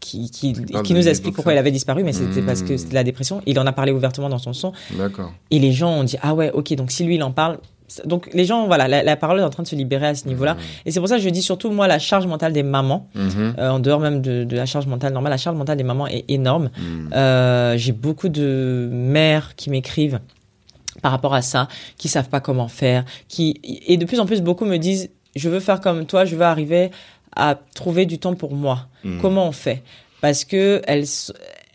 [0.00, 3.04] qui, qui, qui nous explique pourquoi il avait disparu, mais c'était parce que c'était la
[3.04, 3.42] dépression.
[3.46, 4.72] Il en a parlé ouvertement dans son son.
[4.96, 5.32] D'accord.
[5.50, 7.58] Et les gens ont dit, ah ouais, ok, donc si lui il en parle,
[8.04, 10.54] donc les gens, voilà, la, parole est en train de se libérer à ce niveau-là.
[10.54, 10.60] Mhm.
[10.86, 13.54] Et c'est pour ça que je dis surtout, moi, la charge mentale des mamans, mhm.
[13.58, 16.06] euh, en dehors même de, de, la charge mentale normale, la charge mentale des mamans
[16.06, 16.70] est énorme.
[17.14, 20.20] Euh, J'ai beaucoup de mères qui m'écrivent
[21.02, 21.68] par rapport à ça,
[21.98, 25.48] qui savent pas comment faire, qui et de plus en plus beaucoup me disent, je
[25.48, 26.90] veux faire comme toi, je veux arriver
[27.36, 28.88] à trouver du temps pour moi.
[29.20, 29.82] Comment on fait?
[30.20, 31.06] Parce que elles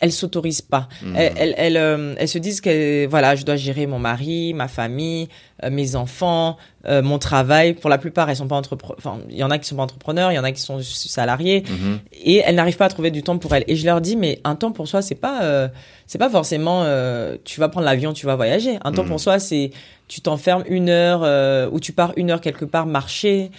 [0.01, 0.89] elles s'autorisent pas.
[1.15, 4.67] Elles, elles, elles, euh, elles, se disent que voilà, je dois gérer mon mari, ma
[4.67, 5.29] famille,
[5.63, 6.57] euh, mes enfants,
[6.87, 7.75] euh, mon travail.
[7.75, 8.97] Pour la plupart, elles sont pas entrepreneurs.
[8.97, 10.81] Enfin, il y en a qui sont pas entrepreneurs, il y en a qui sont
[10.81, 11.99] salariés, mhm.
[12.13, 13.63] et elles n'arrivent pas à trouver du temps pour elles.
[13.67, 15.69] Et je leur dis, mais un temps pour soi, c'est pas,
[16.07, 16.83] c'est pas forcément,
[17.45, 18.79] tu vas prendre l'avion, tu vas voyager.
[18.83, 19.69] Un temps pour soi, c'est
[20.11, 23.49] tu t'enfermes une heure ou tu pars une heure quelque part marcher,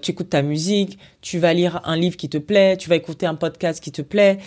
[0.00, 3.26] tu écoutes ta musique, tu vas lire un livre qui te plaît, tu vas écouter
[3.26, 4.38] un podcast qui te plaît.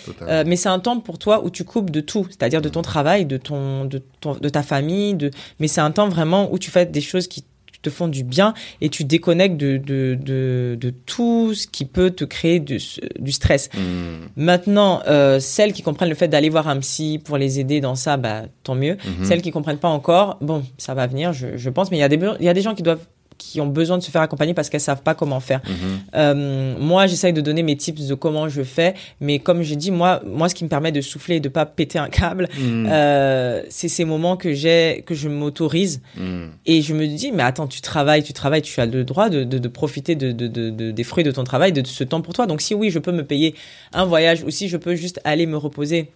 [0.44, 3.26] mais c'est un temps pour toi où tu coupes de tout, c'est-à-dire de ton travail,
[3.26, 5.30] de ton, de ton, de ta famille, de.
[5.60, 7.44] Mais c'est un temps vraiment où tu fais des choses qui
[7.82, 12.10] te font du bien et tu déconnectes de, de, de, de tout ce qui peut
[12.10, 12.78] te créer du,
[13.18, 13.68] du stress.
[13.74, 14.26] Hmm.
[14.36, 17.94] Maintenant, euh, celles qui comprennent le fait d'aller voir un psy pour les aider dans
[17.94, 18.94] ça, bah, tant mieux.
[18.94, 19.24] Hmm.
[19.24, 22.04] Celles qui comprennent pas encore, bon, ça va venir, je, je pense, mais il y,
[22.04, 23.06] a des, il y a des gens qui doivent
[23.38, 25.60] qui ont besoin de se faire accompagner parce qu'elles savent pas comment faire.
[25.66, 25.74] Mhm.
[26.14, 29.90] Euh, moi, j'essaye de donner mes tips de comment je fais, mais comme je dis,
[29.90, 32.88] moi, moi, ce qui me permet de souffler et de pas péter un câble, mhm.
[32.90, 36.50] euh, c'est ces moments que j'ai, que je m'autorise mhm.
[36.66, 39.44] et je me dis, mais attends, tu travailles, tu travailles, tu as le droit de,
[39.44, 42.46] de, de profiter de, de, des fruits de ton travail, de ce temps pour toi.
[42.46, 43.54] Donc si oui, je peux me payer
[43.92, 46.10] un voyage ou si je peux juste aller me reposer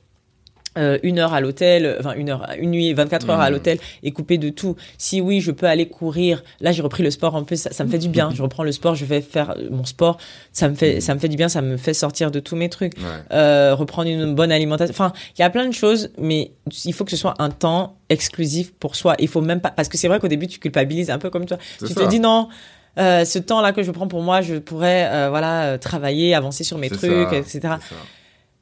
[0.77, 3.53] euh, une heure à l'hôtel, enfin une heure, une nuit, 24 heures à mmh.
[3.53, 4.77] l'hôtel et coupé de tout.
[4.99, 6.43] Si oui, je peux aller courir.
[6.61, 8.31] Là, j'ai repris le sport un peu, ça, ça, me fait du bien.
[8.35, 10.19] Je reprends le sport, je vais faire mon sport.
[10.53, 12.69] Ça me fait, ça me fait du bien, ça me fait sortir de tous mes
[12.69, 12.95] trucs.
[13.33, 14.93] Euh, reprendre une bonne alimentation.
[14.93, 16.53] Enfin, il y a plein de choses, mais
[16.85, 19.15] il faut que ce soit un temps exclusif pour soi.
[19.19, 21.47] Il faut même pas, parce que c'est vrai qu'au début, tu culpabilises un peu comme
[21.47, 21.59] toi.
[21.79, 22.49] Tu te dis non.
[22.99, 26.79] Euh, ce temps-là que je prends pour moi, je pourrais, euh, voilà, travailler, avancer sur
[26.79, 27.75] mes trucs, etc.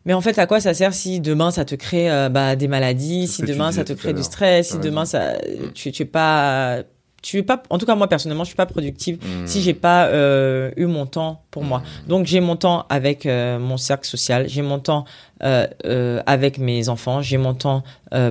[0.06, 2.68] Mais en fait, à quoi ça sert si demain ça te crée euh, bah, des
[2.68, 5.72] maladies, si demain ça te crée du stress, si demain ça, mm.
[5.72, 6.82] tu, tu es pas,
[7.22, 9.46] tu es pas, en tout cas moi personnellement, je suis pas productive mm.
[9.46, 11.82] si j'ai pas euh, eu mon temps pour moi.
[12.08, 15.04] Donc j'ai mon temps avec euh, mon cercle social, j'ai mon temps
[15.42, 17.82] euh, euh, avec mes enfants, j'ai mon temps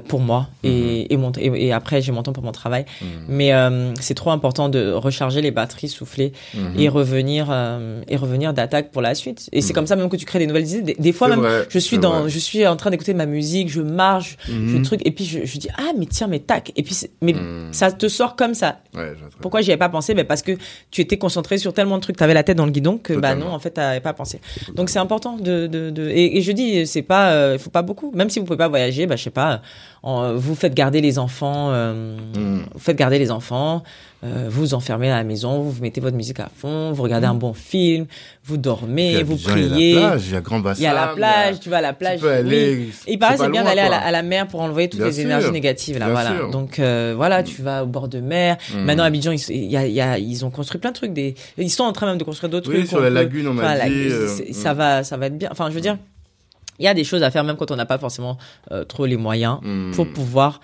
[0.08, 1.08] pour moi et, mhm.
[1.10, 2.86] et, mon, et, après j'ai mon temps pour mon travail.
[3.02, 3.08] Mhm.
[3.28, 3.52] Mais
[4.00, 6.80] c'est trop important de recharger les batteries, souffler mhm.
[6.80, 7.54] et revenir
[8.08, 9.50] et revenir d'attaque pour la suite.
[9.52, 10.96] Et c'est comme ça même que tu crées des nouvelles idées.
[10.98, 14.38] Des, fois même, je suis dans, je suis en train d'écouter ma musique, je marche,
[14.48, 17.36] je truc et puis je, je, dis ah mais tiens mais tac et puis mais
[17.72, 18.80] ça te sort comme ça.
[18.96, 20.14] Ouais, Pourquoi j'y avais pas pensé?
[20.14, 20.54] Mais parce que
[20.92, 23.13] tu étais concentré sur tellement de trucs, tu avais la tête dans le guidon que
[23.20, 24.40] bah non en fait t'avais pas pensé.
[24.76, 27.70] Donc c'est important de, de, de et, et je dis c'est pas, euh, il faut
[27.70, 28.12] pas beaucoup.
[28.14, 29.62] Même si vous pouvez pas voyager, bah je sais pas,
[30.04, 32.64] vous faites garder les enfants, euh, hmm.
[32.74, 33.84] vous faites garder les enfants,
[34.24, 37.34] euh, vous enfermez à la maison, vous mettez votre musique à fond, vous regardez un
[37.34, 37.40] hmm.
[37.40, 38.06] bon film,
[38.46, 39.92] vous dormez, vous priez.
[39.92, 40.82] Il y a la plage, il y a Grand Bassin.
[40.82, 42.20] Il y a la plage, tu vas à la plage.
[42.20, 45.02] Tu peux aller, Et il paraît c'est bien d'aller à, la mer pour enlever toutes
[45.02, 46.48] les énergies négatives là, voilà.
[46.52, 47.46] Donc voilà, hmm.
[47.46, 48.58] tu vas au bord de mer.
[48.76, 51.36] Maintenant à Abidjan, ils, y a, y a, ils ont construit plein de trucs, des,
[51.58, 52.90] ils sont en train même de construire d'autres oui, trucs.
[52.90, 54.54] sur la lagune, on m'a dit.
[54.54, 55.50] ça va, ça va être bien.
[55.52, 55.98] Enfin, je veux dire
[56.80, 58.38] il y a des choses à faire même quand on n'a pas forcément
[58.72, 59.92] euh, trop les moyens hmm.
[59.92, 60.60] pour pouvoir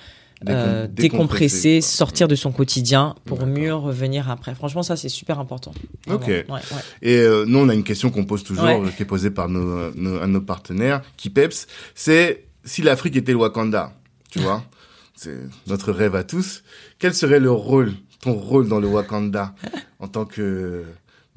[0.47, 4.55] euh, décompresser, sortir de son quotidien pour mieux revenir après.
[4.55, 5.73] Franchement, ça c'est super important.
[6.09, 6.27] Ok.
[6.27, 6.61] Ouais, ouais.
[7.01, 9.49] Et euh, nous, on a une question qu'on pose toujours, euh, qui est posée par
[9.49, 13.93] nos, nos, à nos partenaires, qui peps, c'est si l'Afrique était le Wakanda,
[14.31, 14.63] tu vois,
[15.15, 15.37] c'est
[15.67, 16.63] notre rêve à tous.
[16.99, 17.91] Quel serait le rôle,
[18.21, 19.53] ton rôle dans le Wakanda
[19.99, 20.85] en tant que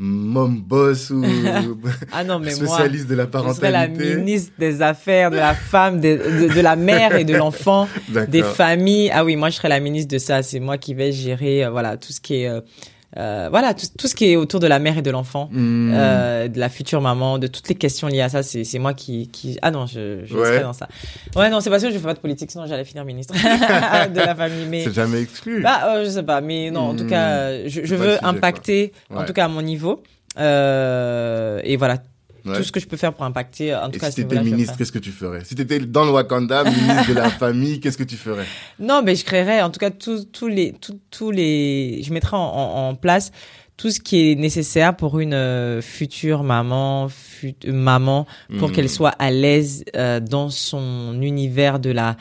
[0.04, 1.22] mom boss ou
[2.12, 3.66] ah non, mais spécialiste de la parentalité.
[3.68, 7.86] Je la ministre des affaires, de la femme, de, de, la mère et de l'enfant,
[8.28, 9.12] des familles.
[9.14, 10.42] Ah oui, moi je serais la ministre de ça.
[10.42, 12.60] C'est moi qui vais gérer euh, voilà tout ce qui est euh,
[13.18, 15.92] euh, voilà tout, tout, ce qui est autour de la mère et de l'enfant, hmm.
[15.94, 18.94] euh, de la future maman, de toutes les questions liées à ça, c'est c'est moi
[18.94, 20.60] qui qui ah non je je ouais.
[20.60, 20.88] dans ça.
[21.36, 24.18] Ouais non c'est pas sûr je fais pas de politique sinon j'allais finir ministre de
[24.18, 25.62] la famille mais c'est jamais exclu.
[25.62, 29.24] Bah euh, je sais pas mais non en tout cas je, je veux impacter en
[29.24, 30.02] tout cas à mon niveau
[30.38, 31.98] euh, et voilà
[32.44, 33.74] tout ce que je peux faire pour impacter.
[33.74, 35.44] En tout Et cas, si t'étais ministre, qu'est-ce que tu ferais?
[35.44, 38.46] Si t'étais dans le Wakanda, ministre de la famille, qu'est-ce que tu ferais?
[38.78, 42.36] Non, mais je créerais, en tout cas, tous tous les, tous tous les, je mettrais
[42.36, 43.30] en, en, place
[43.76, 48.26] tout ce qui est nécessaire pour une euh, future maman, fut maman,
[48.58, 48.74] pour Mhm.
[48.74, 52.16] qu'elle soit à l'aise euh, dans son univers de la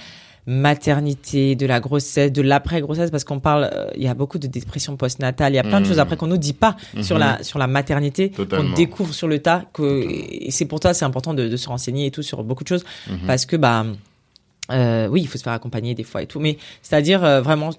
[0.48, 4.48] maternité, de la grossesse, de l'après-grossesse, parce qu'on parle, euh, il y a beaucoup de
[4.48, 7.20] dépression postnatale, il y a plein de choses après qu'on nous dit pas sur Mhm.
[7.22, 11.06] la sur la maternité, qu'on découvre sur le tas, que et c'est pour toi c'est
[11.06, 13.20] important de, de se renseigner et tout sur beaucoup de choses, Mhm.
[13.28, 13.86] parce que bah
[14.72, 17.72] euh, oui, il faut se faire accompagner des fois et tout, mais c'est-à-dire euh, vraiment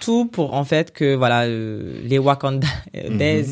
[0.00, 3.44] tout pour en fait que voilà euh, les Wakandais et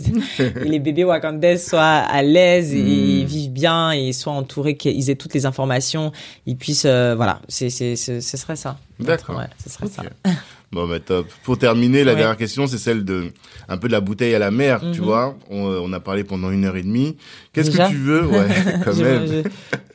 [0.65, 2.81] les bébés Wakandais soient à l'aise et
[3.21, 3.25] Mhm.
[3.27, 6.11] vivent bien et soient entourés qu'ils aient toutes les informations
[6.47, 9.37] ils puissent euh, voilà c'est c'est ce serait ça D'accord.
[9.39, 10.03] ouais ce serait ça
[10.73, 11.27] Bon, bah top.
[11.43, 12.19] Pour terminer, la Ouais.
[12.19, 13.33] dernière question, c'est celle de
[13.69, 15.05] un peu de la bouteille à la mer, tu Mhm.
[15.05, 15.37] vois.
[15.51, 17.17] On, euh, on a parlé pendant une heure et demie.
[17.53, 18.25] Qu'est-ce que tu veux?
[18.25, 18.47] Ouais,
[18.85, 19.43] quand même.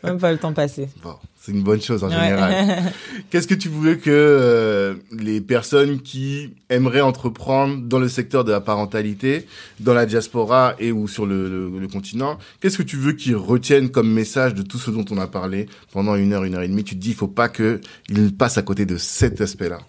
[0.03, 1.13] même pas le temps passer Bon,
[1.45, 2.13] c'est une bonne chose en Ouais.
[2.15, 2.83] général.
[3.29, 8.51] Qu'est-ce que tu voulais que euh, les personnes qui aimeraient entreprendre dans le secteur de
[8.51, 9.45] la parentalité,
[9.79, 13.35] dans la diaspora et ou sur le, le- le continent, qu'est-ce que tu veux qu'ils
[13.35, 16.63] retiennent comme message de tout ce dont on a parlé pendant une heure, une heure
[16.63, 16.83] et demie?
[16.83, 19.79] Tu te dis, il faut pas que ils passent à côté de cet aspect-là.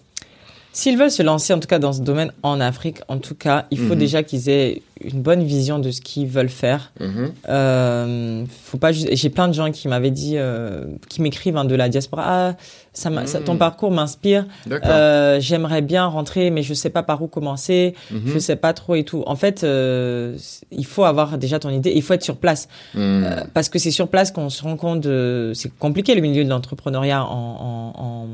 [0.79, 3.65] S'ils veulent se lancer, en tout cas dans ce domaine en Afrique, en tout cas,
[3.71, 3.99] il faut Mhm.
[3.99, 6.91] déjà qu'ils aient une bonne vision de ce qu'ils veulent faire.
[6.99, 7.31] Mhm.
[7.49, 9.07] Euh, faut pas juste.
[9.11, 12.23] J'ai plein de gens qui m'avaient dit, euh, qui m'écrivent hein, de la diaspora.
[12.27, 12.55] Ah,
[12.93, 13.59] ça, m'a- ça- ton Mhm.
[13.59, 14.45] parcours m'inspire.
[14.67, 14.89] D'accord.
[14.91, 17.95] Euh, J'aimerais bien rentrer, mais je sais pas par où commencer.
[18.11, 18.21] Mhm.
[18.27, 19.23] Je sais pas trop et tout.
[19.25, 20.35] En fait, euh,
[20.71, 21.91] il faut avoir déjà ton idée.
[21.95, 22.67] Il faut être sur place.
[22.95, 25.07] Euh, parce que c'est sur place qu'on se rend compte.
[25.55, 28.27] C'est compliqué le milieu de l'entrepreneuriat en, en, en,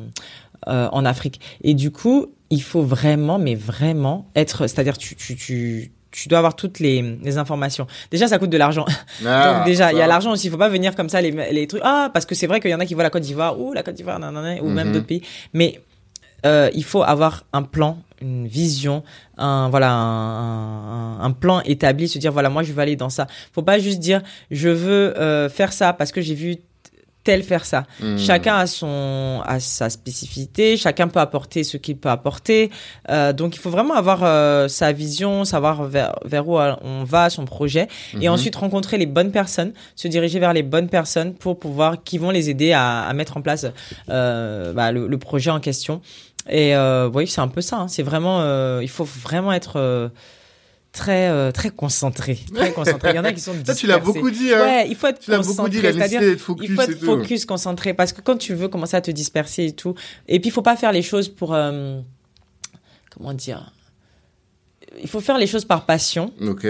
[0.68, 1.40] euh, en Afrique.
[1.64, 4.68] Et du coup, il faut vraiment, mais vraiment être.
[4.68, 7.88] C'est-à-dire, tu, tu, tu, tu dois avoir toutes les, les informations.
[8.11, 8.85] Déjà, ça coûte de l'argent.
[9.26, 10.48] Ah, Donc déjà, il y a l'argent aussi.
[10.48, 11.81] Il faut pas venir comme ça les, les trucs.
[11.84, 13.73] Ah, parce que c'est vrai qu'il y en a qui voient la Côte d'Ivoire ou
[13.73, 14.94] la Côte d'Ivoire, ou même Mhm.
[14.94, 15.22] d'autres pays.
[15.53, 15.81] Mais
[16.45, 19.02] euh, il faut avoir un plan, une vision,
[19.38, 22.07] un voilà, un, un- un plan établi.
[22.07, 23.27] Se dire voilà, moi je veux aller dans ça.
[23.53, 24.22] Faut pas juste dire
[24.52, 26.57] je veux euh, faire ça parce que j'ai vu
[27.23, 27.85] tel faire ça.
[28.01, 28.17] Mhm.
[28.17, 32.69] Chacun a son a sa spécificité, chacun peut apporter ce qu'il peut apporter.
[33.09, 37.29] Euh, donc il faut vraiment avoir euh, sa vision, savoir vers, vers où on va,
[37.29, 37.87] son projet,
[38.19, 38.33] et Mhm.
[38.33, 42.29] ensuite rencontrer les bonnes personnes, se diriger vers les bonnes personnes pour pouvoir qui vont
[42.31, 43.65] les aider à, à mettre en place
[44.09, 46.01] euh, bah, le, le projet en question.
[46.49, 47.77] Et euh, oui, c'est un peu ça.
[47.77, 47.87] hein.
[47.87, 50.09] C'est vraiment, euh, il faut vraiment être euh,
[50.94, 53.10] très euh, très concentré, très concentré.
[53.10, 54.20] Il y en a qui sont Ça, tu l'as dispersés.
[54.20, 54.61] beaucoup dit, hein.
[54.61, 55.56] Ouais, il faut être Tu concentré.
[55.56, 57.06] beaucoup dit, la c'est-à-dire nécessité d'être focus il faut être tout.
[57.06, 59.95] focus, concentré, parce que quand tu veux commencer à te disperser et tout,
[60.28, 61.99] et puis il faut pas faire les choses pour, euh,
[63.11, 63.74] comment dire,
[65.02, 66.68] il faut faire les choses par passion, Ok.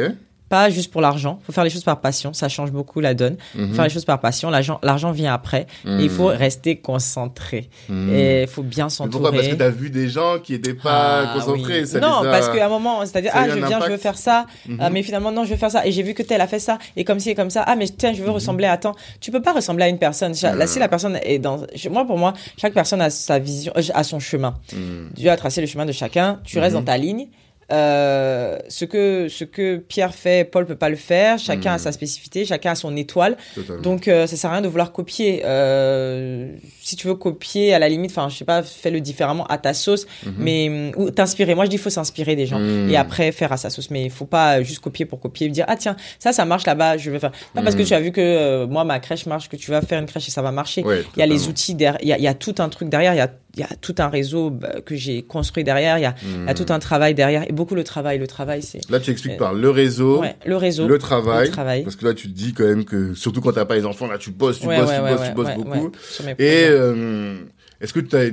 [0.55, 1.39] Pas juste pour l'argent.
[1.41, 3.37] Il faut faire les choses par passion, ça change beaucoup la donne.
[3.55, 3.69] Mhm.
[3.69, 6.37] Faut faire les choses par passion, l'argent, l'argent vient après, et il faut Mhm.
[6.37, 7.69] rester concentré.
[7.89, 8.13] Mhm.
[8.13, 9.11] Et il faut bien Mais s'entourer.
[9.23, 9.31] pourquoi?
[9.39, 11.81] Parce que t'as vu des gens qui étaient pas Ah, concentrés.
[11.81, 11.87] oui.
[11.87, 14.45] ça non, a- parce qu'à un moment, c'est-à-dire, ah, je viens, je veux faire ça,
[14.67, 14.77] Mhm.
[14.79, 15.85] ah, mais finalement, non, je veux faire ça.
[15.87, 17.63] Et j'ai vu que tel a fait ça, et comme ci et comme ça.
[17.65, 18.25] Ah, mais tiens, je Mhm.
[18.27, 18.93] veux ressembler à tant.
[19.21, 20.33] Tu peux pas ressembler à une personne.
[20.43, 21.57] Là, si la personne est dans,
[21.89, 24.53] moi, pour moi, chaque personne a sa vision, euh, a son chemin.
[24.73, 25.09] Mhm.
[25.15, 26.39] Dieu a tracé le chemin de chacun.
[26.43, 26.81] Tu restes Mhm.
[26.81, 27.27] dans ta ligne.
[27.73, 31.39] Euh, ce que ce que Pierre fait, Paul peut pas le faire.
[31.39, 33.35] Chacun a sa spécificité, chacun a son étoile.
[33.55, 33.81] Totalement.
[33.81, 35.41] Donc euh, ça sert à rien de vouloir copier.
[35.45, 39.57] Euh, si tu veux copier, à la limite, enfin je sais pas, fais-le différemment à
[39.57, 40.33] ta sauce, Mhm.
[40.37, 41.55] mais ou t'inspirer.
[41.55, 42.89] Moi je dis faut s'inspirer des gens Mhm.
[42.91, 43.89] et après faire à sa sauce.
[43.89, 46.65] Mais il faut pas juste copier pour copier, et dire ah tiens ça ça marche
[46.65, 47.31] là-bas, je vais faire.
[47.53, 47.87] Pas parce que Mhm.
[47.87, 50.27] tu as vu que euh, moi ma crèche marche, que tu vas faire une crèche
[50.27, 50.83] et ça va marcher.
[50.83, 53.13] Ouais, Il y a les outils derrière, il y y a tout un truc derrière,
[53.13, 56.01] il y a, il y a tout un réseau bah, que j'ai construit derrière, il
[56.01, 56.15] y a,
[56.45, 58.17] y a tout un travail derrière et beaucoup le travail.
[58.17, 61.47] Le travail c'est Là, tu expliques Euh, par le réseau, ouais, le réseau, le travail.
[61.47, 61.83] le travail.
[61.83, 64.07] Parce que là, tu te dis quand même que, surtout quand t'as pas les enfants,
[64.07, 65.91] là, tu bosses, tu Ouais, bosses, ouais, tu bosses, tu bosses beaucoup.
[66.39, 67.35] Et euh,
[67.79, 68.29] est-ce que t'as,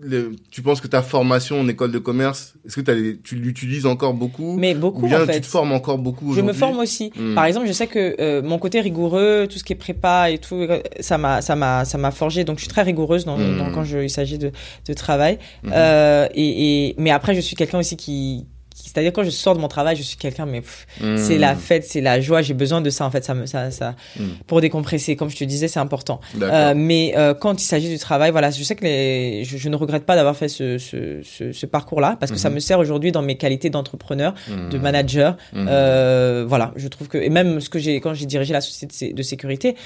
[0.00, 3.84] le- tu penses que ta formation en école de commerce, est-ce que les- tu l'utilises
[3.86, 5.34] encore beaucoup mais beaucoup Ou bien en fait.
[5.34, 7.12] tu te formes encore beaucoup Je me forme aussi.
[7.16, 7.34] Hmm.
[7.34, 10.38] Par exemple, je sais que euh, mon côté rigoureux, tout ce qui est prépa et
[10.38, 12.44] tout, euh, ça m'a, ça m'a, ça m'a forgé.
[12.44, 13.58] Donc, je suis très rigoureuse dans, Hmm.
[13.58, 14.52] dans- quand je, il s'agit de,
[14.86, 15.38] de travail.
[15.64, 15.72] Mhm.
[15.74, 18.46] Euh, et, et, mais après, je suis quelqu'un aussi qui-
[18.92, 20.62] c'est-à-dire quand je sors de mon travail, je suis quelqu'un, mais
[21.00, 21.16] Mhm.
[21.16, 22.42] c'est la fête, c'est la joie.
[22.42, 23.24] J'ai besoin de ça en fait.
[23.24, 24.24] Ça me, ça, ça, Hmm.
[24.46, 25.16] pour décompresser.
[25.16, 26.20] Comme je te disais, c'est important.
[26.40, 29.68] Euh, mais euh, quand il s'agit du travail, voilà, je sais que les, je, je
[29.68, 32.54] ne regrette pas d'avoir fait ce, ce, ce, ce parcours-là parce que ça Mhm.
[32.56, 34.34] me sert aujourd'hui dans mes qualités d'entrepreneur,
[34.70, 35.36] de manager.
[35.54, 38.86] Euh, voilà, je trouve que et même ce que j'ai quand j'ai dirigé la société
[38.86, 39.76] de sé- de sécurité,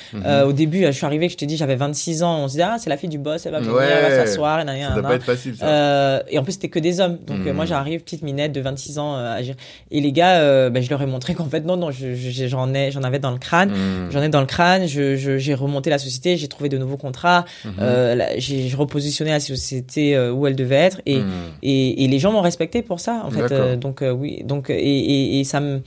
[0.46, 2.76] au début, je suis arrivé, je te dis, j'avais 26 ans, on se dit ah
[2.78, 3.86] c'est la fille du boss, elle va venir, Ouais.
[3.90, 8.22] elle va s'asseoir, et et en plus c'était que des hommes, donc moi j'arrive petite
[8.22, 9.54] minette de 26 6 ans à agir.
[9.90, 13.02] Et les gars, ben, je leur ai montré qu'en fait, non, non, j'en ai, j'en
[13.02, 13.70] avais dans le crâne.
[13.70, 14.10] Mmh.
[14.10, 14.86] J'en ai dans le crâne.
[14.86, 17.44] Je, j'ai remonté la société, j'ai trouvé de nouveaux contrats.
[17.64, 17.70] Mmh.
[18.38, 21.00] j'ai repositionné la société où elle devait être.
[21.06, 21.32] Et, mmh.
[21.62, 23.78] et, et, les gens m'ont respecté pour ça, en fait.
[23.78, 24.42] donc, oui.
[24.44, 25.82] Donc, et, et, et ça me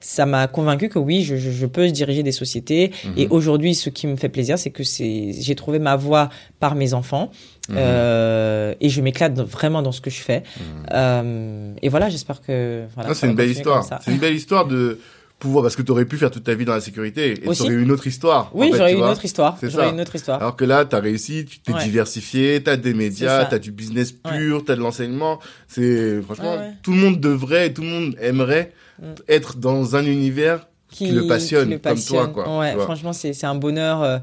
[0.00, 2.92] ça m'a convaincu que oui, je, je, peux diriger des sociétés.
[3.16, 3.32] Et mhm.
[3.32, 6.28] aujourd'hui, ce qui me fait plaisir, c'est que c'est j'ai trouvé ma voie
[6.60, 7.30] par mes enfants.
[7.68, 7.76] Mhm.
[7.78, 10.38] Euh, et je m'éclate vraiment dans ce que je fais.
[10.40, 10.64] Mhm.
[10.92, 12.84] Euh, et voilà, j'espère que.
[12.94, 13.84] Voilà, c'est une belle histoire.
[14.02, 14.98] C'est une belle histoire de
[15.38, 17.62] pouvoir parce que tu aurais pu faire toute ta vie dans la sécurité et tu
[17.62, 18.50] aurais une autre histoire.
[18.54, 19.56] Oui, j'aurais une autre histoire.
[19.62, 20.40] J'aurais une autre histoire.
[20.40, 23.58] Alors que là, tu as réussi, tu t'es diversifié, tu as des médias, tu as
[23.58, 25.38] du business pur, tu as de l'enseignement.
[25.66, 29.06] C'est franchement tout le monde devrait, tout le monde aimerait mm.
[29.28, 32.58] être dans un univers qui, le passionne, comme toi quoi.
[32.58, 34.18] Ouais, franchement, c'est c'est un bonheur euh,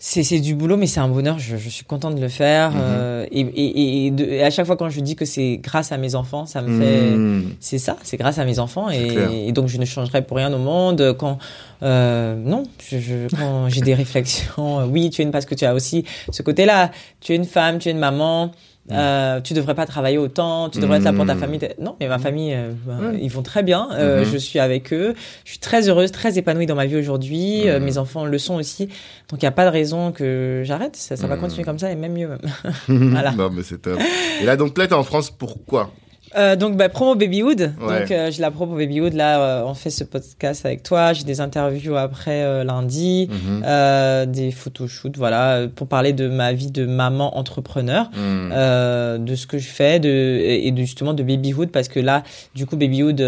[0.00, 1.38] c'est c'est du boulot mais c'est un bonheur.
[1.38, 2.80] Je, je suis contente de le faire mhm.
[2.80, 6.14] euh, et, et, et, à chaque fois quand je dis que c'est grâce à mes
[6.14, 7.54] enfants ça me fait mhm.
[7.58, 10.58] c'est ça c'est grâce à mes enfants et, donc je ne changerai pour rien au
[10.58, 11.16] monde.
[11.18, 11.38] Quand
[11.82, 15.64] euh, non je, je quand j'ai des réflexions oui tu es une parce que tu
[15.64, 18.52] as aussi ce côté là tu es une femme tu es une maman
[18.90, 21.38] euh, tu devrais pas travailler autant, tu devrais être là pour ta hmm.
[21.38, 21.60] famille.
[21.80, 23.88] Non, mais ma famille, euh, ben, ils vont très bien.
[23.92, 24.30] Euh, mhm.
[24.32, 25.14] Je suis avec eux.
[25.44, 27.68] Je suis très heureuse, très épanouie dans ma vie aujourd'hui.
[27.68, 28.86] Euh, mes enfants le sont aussi.
[29.30, 30.96] Donc il n'y a pas de raison que j'arrête.
[30.96, 31.40] Ça, ça va hmm.
[31.40, 32.30] continuer comme ça et même mieux.
[32.88, 33.32] voilà.
[33.32, 33.98] non, mais c'est top.
[34.40, 35.90] Et là, donc là, t'es en France pourquoi?
[36.36, 37.72] Euh, donc bah, promo Babyhood.
[37.80, 38.00] Ouais.
[38.00, 41.24] Donc euh, j'ai la promo Babyhood là euh, on fait ce podcast avec toi, j'ai
[41.24, 43.62] des interviews après euh, lundi, mhm.
[43.64, 49.24] euh, des photoshoots voilà pour parler de ma vie de maman entrepreneur, mhm.
[49.24, 52.22] de ce que je fais de et de, justement de Babyhood parce que là
[52.54, 53.20] du coup Babyhood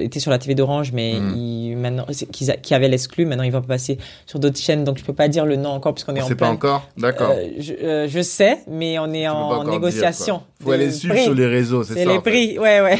[0.00, 1.36] était sur la TV d'Orange mais mhm.
[1.36, 5.04] il, maintenant qui, qui avait l'exclu maintenant il va passer sur d'autres chaînes donc je
[5.04, 6.88] peux pas dire le nom encore puisqu'on est en sait pas encore.
[6.96, 7.34] D'accord.
[7.58, 10.42] Je, je, sais mais on est en négociation.
[10.64, 12.98] Faut aller suivre sur les réseaux, c'est ça prix, ouais, ouais.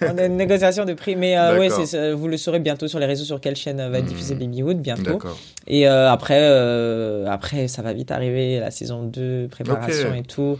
[0.02, 2.98] on a une négociation de prix, mais euh, ouais, c'est, vous le saurez bientôt sur
[2.98, 4.04] les réseaux sur quelle chaîne va hmm.
[4.04, 5.18] diffuser Babyhood bientôt.
[5.66, 10.58] Et euh, après, euh, après, ça va vite arriver, la saison 2, préparation et tout.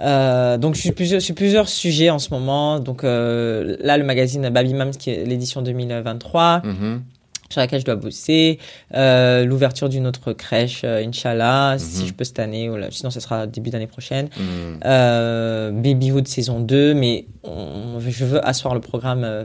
[0.00, 2.80] Euh, donc je suis plusieurs sur plusieurs sujets en ce moment.
[2.80, 6.62] Donc euh, là le magazine Baby Mams qui est l'édition 2023
[7.54, 8.58] sur laquelle je dois bosser,
[8.94, 12.08] euh, l'ouverture d'une autre crèche, euh, Inch'Allah, si mhm.
[12.08, 14.28] je peux cette année, ou là, sinon ce sera début d'année prochaine.
[14.36, 14.80] Mhm.
[14.84, 19.44] Euh, Babyhood saison 2, mais je veux asseoir le programme euh,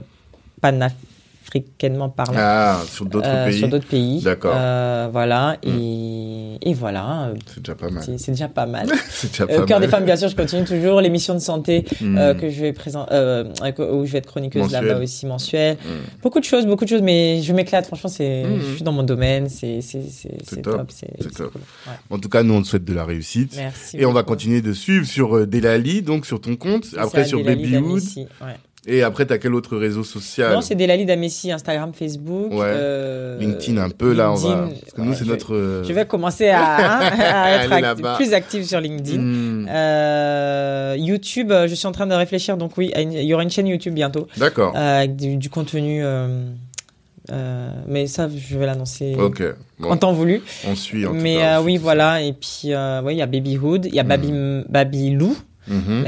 [1.50, 2.34] panafricanement parlant.
[2.36, 3.58] Ah, sur d'autres euh, pays.
[3.58, 4.20] Sur d'autres pays.
[4.22, 4.54] D'accord.
[4.56, 5.56] Euh, voilà.
[5.64, 5.78] Mhm.
[5.78, 7.32] Et, et voilà.
[7.46, 8.02] C'est déjà pas mal.
[8.04, 8.88] C'est déjà pas mal.
[9.10, 9.66] c'est déjà pas mal.
[9.66, 11.00] Cœur des femmes, bien sûr, je continue toujours.
[11.00, 13.14] L'émission de santé euh, que je vais présenter,
[13.78, 15.76] où je vais être chroniqueuse là-bas aussi mensuelle.
[16.22, 17.86] Beaucoup de choses, beaucoup de choses, mais je m'éclate.
[17.86, 19.48] Franchement, c'est, je suis dans mon domaine.
[19.48, 20.90] C'est, c'est, c'est, top.
[20.90, 21.52] C'est top.
[21.52, 21.60] Cool.
[21.86, 21.92] Ouais.
[22.10, 23.54] En tout cas, nous, on te souhaite de la réussite.
[23.56, 23.96] Merci.
[23.98, 26.86] Et on va continuer de suivre sur Delali, donc sur ton compte.
[26.96, 28.02] Après, sur Babyhood.
[28.40, 28.56] Ouais.
[28.86, 32.50] Et après, t'as quel autre réseau social Non, c'est Delali Damessi, Instagram, Facebook.
[32.50, 32.60] Ouais.
[32.64, 34.68] Euh, LinkedIn un peu, là, on va...
[34.80, 35.54] Parce que nous, c'est notre...
[35.54, 39.20] Euh, je vais commencer à, hein, à être plus active sur LinkedIn.
[39.20, 39.66] Hmm.
[39.68, 43.66] Euh, YouTube, je suis en train de réfléchir, donc oui, il y aura une chaîne
[43.66, 44.26] YouTube bientôt.
[44.38, 44.72] D'accord.
[44.74, 46.02] Euh, avec du, du contenu...
[46.02, 49.42] Euh, mais ça, je vais l'annoncer Ok.
[49.84, 50.42] en temps voulu.
[50.66, 52.22] On suit, en Mais tout cas, oui, voilà.
[52.22, 54.64] Et puis, oui, il y a Babyhood, il y a Baby, hmm.
[54.68, 55.36] Baby Lou.
[55.68, 56.04] Mhm.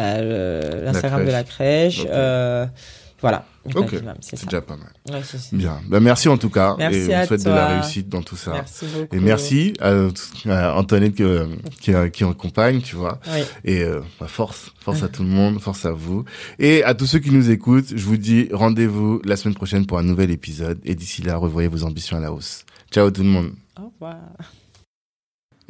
[0.85, 2.05] l'Instagram de la crèche.
[2.09, 2.67] Euh,
[3.21, 3.45] voilà.
[3.77, 4.89] Ok, c'est déjà pas mal.
[5.09, 5.21] Ouais,
[5.53, 5.81] Bien.
[5.89, 6.75] Ben, merci en tout cas.
[6.77, 7.53] Merci et on souhaite toi.
[7.53, 8.51] de la réussite dans tout ça.
[8.51, 9.15] Merci beaucoup.
[9.15, 9.93] Et merci à,
[10.51, 11.23] à Antoinette qui,
[11.81, 13.21] qui, qui accompagne, tu vois.
[13.33, 13.43] Oui.
[13.65, 16.25] Et euh, bah, force, force à tout le monde, force à vous.
[16.59, 19.99] Et à tous ceux qui nous écoutent, je vous dis rendez-vous la semaine prochaine pour
[19.99, 20.81] un nouvel épisode.
[20.85, 22.65] Et d'ici là, revoyez vos ambitions à la hausse.
[22.91, 23.53] Ciao tout le monde.
[23.81, 24.17] Au revoir.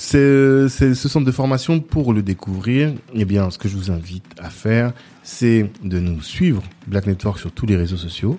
[0.00, 2.94] C'est ce centre de formation pour le découvrir.
[3.14, 4.92] Eh bien, ce que je vous invite à faire,
[5.24, 8.38] c'est de nous suivre, Black Network, sur tous les réseaux sociaux,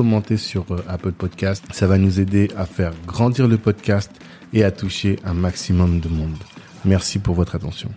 [0.37, 4.11] sur euh, Apple Podcast, ça va nous aider à faire grandir le podcast
[4.53, 6.37] et à toucher un maximum de monde.
[6.85, 7.91] Merci pour votre attention.